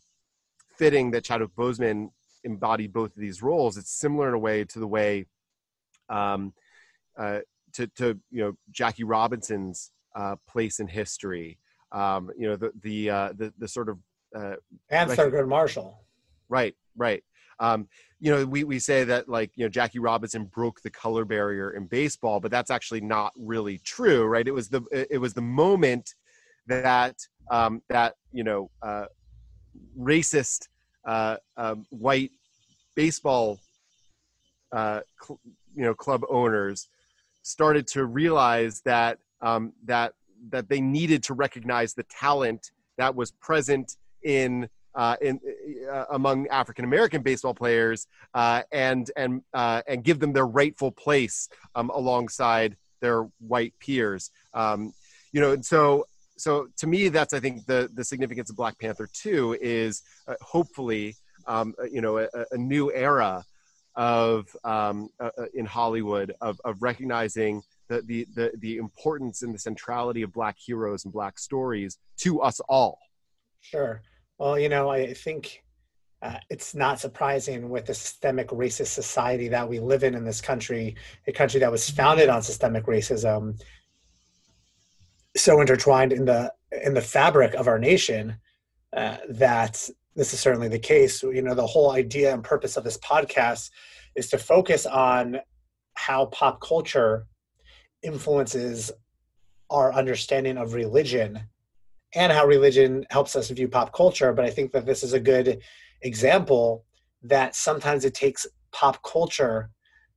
fitting 0.78 1.10
that 1.12 1.24
Chadwick 1.24 1.56
Boseman 1.58 2.10
embodied 2.44 2.94
both 2.94 3.16
of 3.16 3.22
these 3.22 3.42
roles. 3.42 3.78
It's 3.78 3.92
similar 3.92 4.28
in 4.28 4.34
a 4.34 4.40
way 4.40 4.64
to 4.66 4.80
the 4.80 4.88
way 4.88 5.26
um, 6.10 6.54
uh, 7.18 7.40
to 7.74 7.88
to 7.98 8.20
you 8.32 8.44
know 8.44 8.54
Jackie 8.72 9.04
Robinson's 9.04 9.92
uh, 10.16 10.36
place 10.48 10.80
in 10.80 10.88
history. 10.88 11.60
Um, 11.92 12.32
you 12.38 12.48
know 12.50 12.56
the 12.56 12.72
the 12.82 13.10
uh, 13.10 13.34
the, 13.36 13.54
the 13.58 13.68
sort 13.68 13.90
of 13.90 13.98
uh, 14.36 14.56
and 14.90 15.10
Thurgood 15.10 15.48
Marshall. 15.48 16.00
Right, 16.50 16.76
right. 16.96 17.24
Um, 17.60 17.88
you 18.20 18.32
know, 18.32 18.46
we, 18.46 18.64
we 18.64 18.80
say 18.80 19.04
that 19.06 19.30
like, 19.30 19.52
you 19.56 19.66
know, 19.66 19.70
Jackie 19.70 20.00
Robinson 20.00 20.46
broke 20.46 20.82
the 20.82 20.90
color 20.90 21.26
barrier 21.26 21.72
in 21.72 21.86
baseball, 21.86 22.40
but 22.40 22.52
that's 22.52 22.72
actually 22.72 23.02
not 23.02 23.34
really 23.38 23.80
true, 23.80 24.26
right? 24.26 24.48
It 24.48 24.54
was 24.54 24.70
the, 24.70 24.82
it 24.92 25.18
was 25.18 25.34
the 25.34 25.42
moment 25.42 26.16
that, 26.68 27.16
um, 27.52 27.82
that, 27.90 28.16
you 28.32 28.44
know, 28.44 28.70
uh, 28.82 29.06
racist, 29.98 30.68
uh, 31.06 31.38
um, 31.58 31.86
white 31.90 32.32
baseball, 32.96 33.60
uh, 34.72 35.02
cl- 35.22 35.40
you 35.76 35.84
know, 35.84 35.94
club 35.94 36.24
owners 36.30 36.88
started 37.42 37.88
to 37.88 38.06
realize 38.06 38.82
that, 38.82 39.20
um, 39.42 39.74
that, 39.86 40.14
that 40.50 40.70
they 40.70 40.82
needed 40.82 41.24
to 41.24 41.34
recognize 41.34 41.94
the 41.94 42.04
talent 42.04 42.72
that 42.98 43.16
was 43.16 43.32
present 43.32 43.98
in 44.24 44.70
uh, 44.96 45.16
in 45.22 45.40
uh, 45.92 46.06
among 46.12 46.48
African 46.50 46.86
American 46.86 47.22
baseball 47.22 47.54
players 47.54 48.08
uh, 48.34 48.62
and 48.72 49.10
and 49.18 49.42
uh, 49.54 49.82
and 49.88 50.04
give 50.04 50.20
them 50.20 50.34
their 50.34 50.46
rightful 50.46 50.92
place 50.92 51.50
um, 51.76 51.90
alongside 51.90 52.78
their 53.00 53.24
white 53.40 53.74
peers. 53.80 54.32
Um, 54.54 54.94
you 55.32 55.42
know, 55.42 55.52
and 55.52 55.66
so 55.66 56.08
so 56.44 56.68
to 56.76 56.88
me, 56.88 57.08
that's 57.08 57.34
I 57.34 57.40
think 57.40 57.66
the 57.66 57.90
the 57.94 58.04
significance 58.04 58.50
of 58.50 58.58
Black 58.58 58.78
Panther 58.78 59.08
two 59.14 59.58
is 59.62 60.04
uh, 60.28 60.36
hopefully 60.42 61.16
um, 61.48 61.74
uh, 61.80 61.86
you 61.86 62.02
know 62.02 62.18
a, 62.18 62.28
a, 62.52 62.58
new 62.58 62.92
era 62.92 63.46
of 63.96 64.54
um, 64.66 65.10
in 65.54 65.66
Hollywood 65.66 66.34
of 66.42 66.60
of 66.66 66.82
recognizing. 66.82 67.64
The, 67.90 68.02
the, 68.02 68.26
the, 68.34 68.52
the 68.60 68.78
importance 68.78 69.44
and 69.44 69.54
the 69.54 69.60
centrality 69.60 70.22
of 70.22 70.32
black 70.32 70.56
heroes 70.58 71.04
and 71.04 71.14
black 71.14 71.38
stories 71.38 72.00
to 72.20 72.40
us 72.40 72.62
all. 72.62 72.98
Sure. 73.60 74.02
Well, 74.40 74.58
you 74.58 74.70
know, 74.70 74.90
I 74.90 75.14
think 75.14 75.64
uh, 76.22 76.38
it's 76.50 76.74
not 76.74 77.02
surprising 77.02 77.70
with 77.70 77.86
the 77.86 77.94
systemic 77.94 78.48
racist 78.48 78.88
society 78.88 79.50
that 79.50 79.68
we 79.68 79.80
live 79.80 80.04
in 80.06 80.16
in 80.16 80.24
this 80.24 80.40
country, 80.40 80.96
a 81.28 81.34
country 81.34 81.60
that 81.60 81.72
was 81.72 81.90
founded 81.90 82.30
on 82.30 82.42
systemic 82.42 82.86
racism, 82.86 83.62
so 85.36 85.62
intertwined 85.62 86.14
in 86.14 86.26
the 86.26 86.54
in 86.86 86.94
the 86.94 87.02
fabric 87.02 87.54
of 87.54 87.68
our 87.68 87.80
nation 87.80 88.38
uh, 88.96 89.18
that 89.30 89.90
this 90.16 90.34
is 90.34 90.40
certainly 90.40 90.68
the 90.68 90.80
case. 90.80 91.24
You 91.24 91.42
know, 91.42 91.56
the 91.56 91.66
whole 91.66 91.92
idea 91.92 92.34
and 92.34 92.44
purpose 92.44 92.78
of 92.78 92.84
this 92.84 92.98
podcast 92.98 93.72
is 94.16 94.30
to 94.30 94.38
focus 94.38 94.86
on 94.86 95.40
how 95.96 96.28
pop 96.28 96.62
culture 96.62 97.26
influences 98.04 98.92
our 99.70 99.94
understanding 99.94 100.58
of 100.58 100.74
religion 100.74 101.40
and 102.16 102.32
how 102.32 102.46
religion 102.46 103.06
helps 103.10 103.36
us 103.36 103.50
view 103.50 103.68
pop 103.68 103.94
culture. 103.94 104.34
But 104.34 104.46
I 104.46 104.50
think 104.50 104.72
that 104.74 104.86
this 104.86 105.04
is 105.04 105.14
a 105.14 105.20
good 105.20 105.62
example 106.02 106.86
that 107.24 107.56
sometimes 107.56 108.06
it 108.06 108.14
takes 108.14 108.46
pop 108.72 109.02
culture 109.04 109.70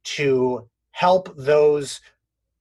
to 0.05 0.69
help 0.91 1.35
those 1.37 2.01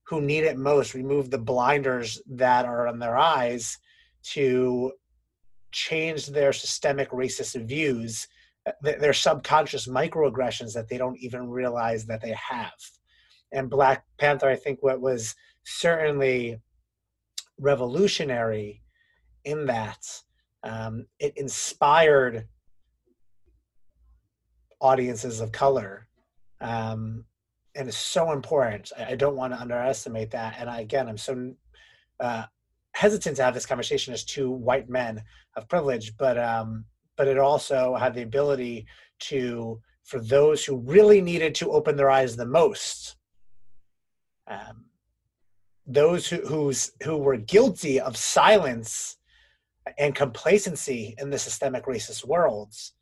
who 0.08 0.20
need 0.20 0.44
it 0.44 0.56
most 0.56 0.94
remove 0.94 1.30
the 1.30 1.38
blinders 1.38 2.20
that 2.26 2.64
are 2.64 2.86
on 2.86 2.98
their 2.98 3.16
eyes 3.16 3.78
to 4.22 4.92
change 5.72 6.26
their 6.26 6.52
systemic 6.52 7.10
racist 7.10 7.60
views 7.66 8.26
their 8.82 9.12
subconscious 9.12 9.86
microaggressions 9.86 10.72
that 10.72 10.88
they 10.88 10.98
don't 10.98 11.18
even 11.18 11.48
realize 11.48 12.04
that 12.04 12.20
they 12.20 12.34
have 12.34 12.72
and 13.52 13.70
black 13.70 14.04
panther 14.18 14.48
i 14.48 14.56
think 14.56 14.82
what 14.82 15.00
was 15.00 15.34
certainly 15.64 16.58
revolutionary 17.58 18.82
in 19.44 19.66
that. 19.66 20.04
Um, 20.62 21.06
it 21.18 21.32
inspired 21.36 22.46
audiences 24.80 25.40
of 25.40 25.52
color 25.52 26.06
um, 26.60 27.24
and 27.76 27.88
it's 27.88 27.96
so 27.96 28.32
important. 28.32 28.92
I, 28.98 29.12
I, 29.12 29.16
don't 29.16 29.36
want 29.36 29.52
to 29.52 29.60
underestimate 29.60 30.30
that. 30.30 30.56
And 30.58 30.68
I, 30.68 30.80
again, 30.80 31.08
I'm 31.08 31.18
so 31.18 31.54
uh, 32.20 32.44
hesitant 32.92 33.36
to 33.36 33.44
have 33.44 33.54
this 33.54 33.66
conversation 33.66 34.14
as 34.14 34.24
two 34.24 34.50
white 34.50 34.88
men 34.88 35.22
of 35.56 35.68
privilege, 35.68 36.16
but 36.16 36.38
um, 36.38 36.84
but 37.16 37.28
it 37.28 37.38
also 37.38 37.94
had 37.94 38.14
the 38.14 38.22
ability 38.22 38.86
to, 39.18 39.80
for 40.04 40.20
those 40.20 40.64
who 40.64 40.76
really 40.76 41.20
needed 41.20 41.54
to 41.56 41.72
open 41.72 41.96
their 41.96 42.10
eyes 42.10 42.36
the 42.36 42.46
most, 42.46 43.16
um, 44.46 44.86
those 45.86 46.28
who 46.28 46.38
who's 46.38 46.92
who 47.02 47.16
were 47.16 47.36
guilty 47.36 48.00
of 48.00 48.16
silence 48.16 49.18
and 49.98 50.14
complacency 50.14 51.14
in 51.18 51.30
the 51.30 51.38
systemic 51.38 51.84
racist 51.86 52.24
worlds 52.24 52.92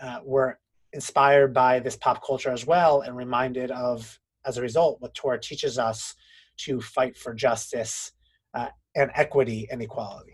uh, 0.00 0.20
were 0.24 0.58
inspired 0.94 1.52
by 1.52 1.80
this 1.80 1.96
pop 1.96 2.24
culture 2.24 2.50
as 2.50 2.66
well 2.66 3.02
and 3.02 3.16
reminded 3.16 3.70
of, 3.70 4.18
as 4.46 4.56
a 4.56 4.62
result, 4.62 5.00
what 5.00 5.14
Torah 5.14 5.40
teaches 5.40 5.78
us 5.78 6.14
to 6.58 6.80
fight 6.80 7.16
for 7.16 7.34
justice 7.34 8.12
uh, 8.54 8.68
and 8.94 9.10
equity 9.14 9.66
and 9.70 9.82
equality. 9.82 10.32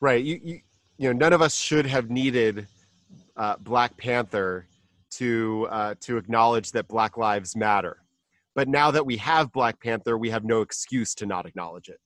Right. 0.00 0.22
You, 0.22 0.40
you, 0.42 0.60
you 0.98 1.08
know, 1.08 1.18
none 1.18 1.32
of 1.32 1.40
us 1.40 1.54
should 1.54 1.86
have 1.86 2.10
needed 2.10 2.66
uh, 3.36 3.56
Black 3.58 3.96
Panther 3.96 4.66
to 5.12 5.68
uh, 5.70 5.94
to 6.00 6.16
acknowledge 6.16 6.72
that 6.72 6.88
Black 6.88 7.16
Lives 7.16 7.54
Matter. 7.54 7.98
But 8.54 8.68
now 8.68 8.90
that 8.90 9.06
we 9.06 9.16
have 9.18 9.52
Black 9.52 9.80
Panther, 9.80 10.18
we 10.18 10.30
have 10.30 10.44
no 10.44 10.60
excuse 10.60 11.14
to 11.16 11.26
not 11.26 11.46
acknowledge 11.46 11.88
it. 11.88 12.00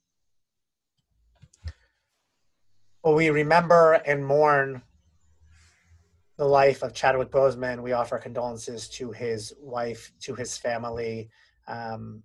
Well, 3.03 3.14
we 3.14 3.30
remember 3.30 3.94
and 3.94 4.26
mourn 4.26 4.82
the 6.39 6.45
life 6.45 6.82
of 6.82 6.95
Chadwick 6.95 7.30
Boseman. 7.30 7.82
We 7.82 7.93
offer 7.93 8.16
condolences 8.16 8.89
to 8.91 9.11
his 9.11 9.53
wife, 9.61 10.12
to 10.20 10.36
his 10.36 10.57
family. 10.57 11.28
Um, 11.66 12.22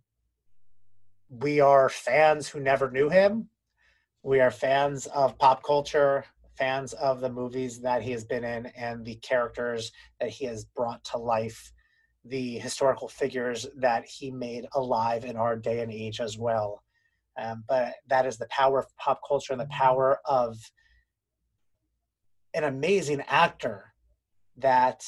we 1.30 1.60
are 1.60 1.90
fans 1.90 2.48
who 2.48 2.60
never 2.60 2.92
knew 2.92 3.10
him. 3.10 3.50
We 4.22 4.40
are 4.40 4.52
fans 4.52 5.08
of 5.08 5.38
pop 5.40 5.64
culture, 5.64 6.26
fans 6.56 6.94
of 6.94 7.22
the 7.22 7.32
movies 7.32 7.82
that 7.82 8.04
he 8.04 8.12
has 8.12 8.24
been 8.24 8.44
in, 8.44 8.68
and 8.78 9.04
the 9.04 9.16
characters 9.16 9.92
that 10.22 10.30
he 10.30 10.46
has 10.46 10.64
brought 10.64 11.04
to 11.06 11.18
life, 11.18 11.74
the 12.24 12.60
historical 12.60 13.08
figures 13.08 13.66
that 13.78 14.06
he 14.06 14.30
made 14.30 14.68
alive 14.76 15.26
in 15.26 15.36
our 15.36 15.56
day 15.56 15.82
and 15.82 15.92
age 15.92 16.22
as 16.22 16.38
well. 16.38 16.84
Um, 17.36 17.64
but 17.68 17.96
that 18.10 18.28
is 18.28 18.38
the 18.38 18.48
power 18.52 18.78
of 18.78 18.96
pop 18.98 19.22
culture 19.28 19.54
and 19.54 19.60
the 19.60 19.66
power 19.66 20.20
of 20.26 20.56
an 22.54 22.64
amazing 22.64 23.24
actor 23.28 23.93
that 24.58 25.04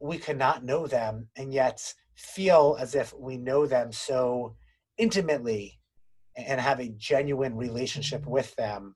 we 0.00 0.18
could 0.18 0.38
not 0.38 0.64
know 0.64 0.86
them 0.86 1.28
and 1.36 1.52
yet 1.52 1.92
feel 2.16 2.76
as 2.78 2.94
if 2.94 3.12
we 3.14 3.36
know 3.36 3.66
them 3.66 3.92
so 3.92 4.56
intimately 4.96 5.78
and 6.36 6.60
have 6.60 6.80
a 6.80 6.88
genuine 6.88 7.56
relationship 7.56 8.26
with 8.26 8.54
them. 8.56 8.94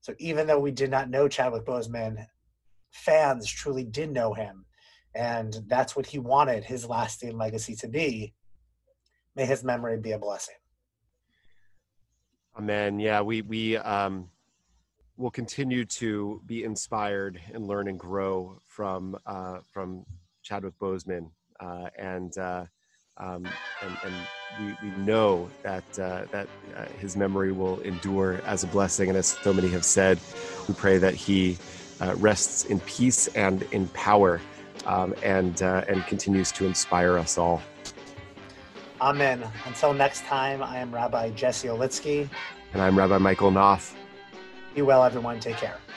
So 0.00 0.14
even 0.18 0.46
though 0.46 0.58
we 0.58 0.70
did 0.70 0.90
not 0.90 1.10
know 1.10 1.28
Chadwick 1.28 1.64
Boseman, 1.64 2.26
fans 2.90 3.50
truly 3.50 3.84
did 3.84 4.12
know 4.12 4.32
him. 4.32 4.64
And 5.14 5.56
that's 5.66 5.96
what 5.96 6.06
he 6.06 6.18
wanted 6.18 6.64
his 6.64 6.86
lasting 6.86 7.36
legacy 7.36 7.74
to 7.76 7.88
be. 7.88 8.34
May 9.34 9.46
his 9.46 9.64
memory 9.64 9.98
be 9.98 10.12
a 10.12 10.18
blessing. 10.18 10.54
Amen. 12.56 12.98
Yeah, 12.98 13.20
we 13.20 13.42
we 13.42 13.76
um 13.76 14.28
will 15.18 15.30
continue 15.32 15.84
to 15.84 16.40
be 16.46 16.62
inspired 16.62 17.40
and 17.52 17.66
learn 17.66 17.88
and 17.88 17.98
grow 17.98 18.56
from 18.66 19.18
uh, 19.26 19.58
from 19.70 20.06
Chadwick 20.42 20.78
Boseman, 20.80 21.30
uh, 21.60 21.90
and, 21.98 22.38
uh, 22.38 22.64
um, 23.18 23.46
and, 23.82 23.98
and 24.04 24.14
we, 24.60 24.88
we 24.88 24.96
know 24.98 25.50
that 25.62 25.84
uh, 25.98 26.22
that 26.30 26.48
uh, 26.76 26.86
his 27.00 27.16
memory 27.16 27.52
will 27.52 27.80
endure 27.80 28.40
as 28.46 28.62
a 28.62 28.68
blessing. 28.68 29.08
And 29.08 29.18
as 29.18 29.26
so 29.26 29.52
many 29.52 29.68
have 29.68 29.84
said, 29.84 30.18
we 30.68 30.74
pray 30.74 30.98
that 30.98 31.14
he 31.14 31.58
uh, 32.00 32.14
rests 32.18 32.66
in 32.66 32.78
peace 32.80 33.26
and 33.28 33.62
in 33.72 33.88
power, 33.88 34.40
um, 34.86 35.14
and 35.24 35.60
and 35.60 36.06
continues 36.06 36.52
to 36.52 36.64
inspire 36.64 37.18
us 37.18 37.36
all. 37.36 37.60
Amen. 39.00 39.44
Until 39.66 39.92
next 39.92 40.24
time, 40.24 40.62
I 40.62 40.78
am 40.78 40.94
Rabbi 40.94 41.30
Jesse 41.30 41.68
Olitzky. 41.68 42.28
And 42.72 42.82
I'm 42.82 42.98
Rabbi 42.98 43.18
Michael 43.18 43.50
Knopf. 43.50 43.94
Be 44.78 44.82
well, 44.82 45.02
everyone. 45.02 45.40
Take 45.40 45.56
care. 45.56 45.87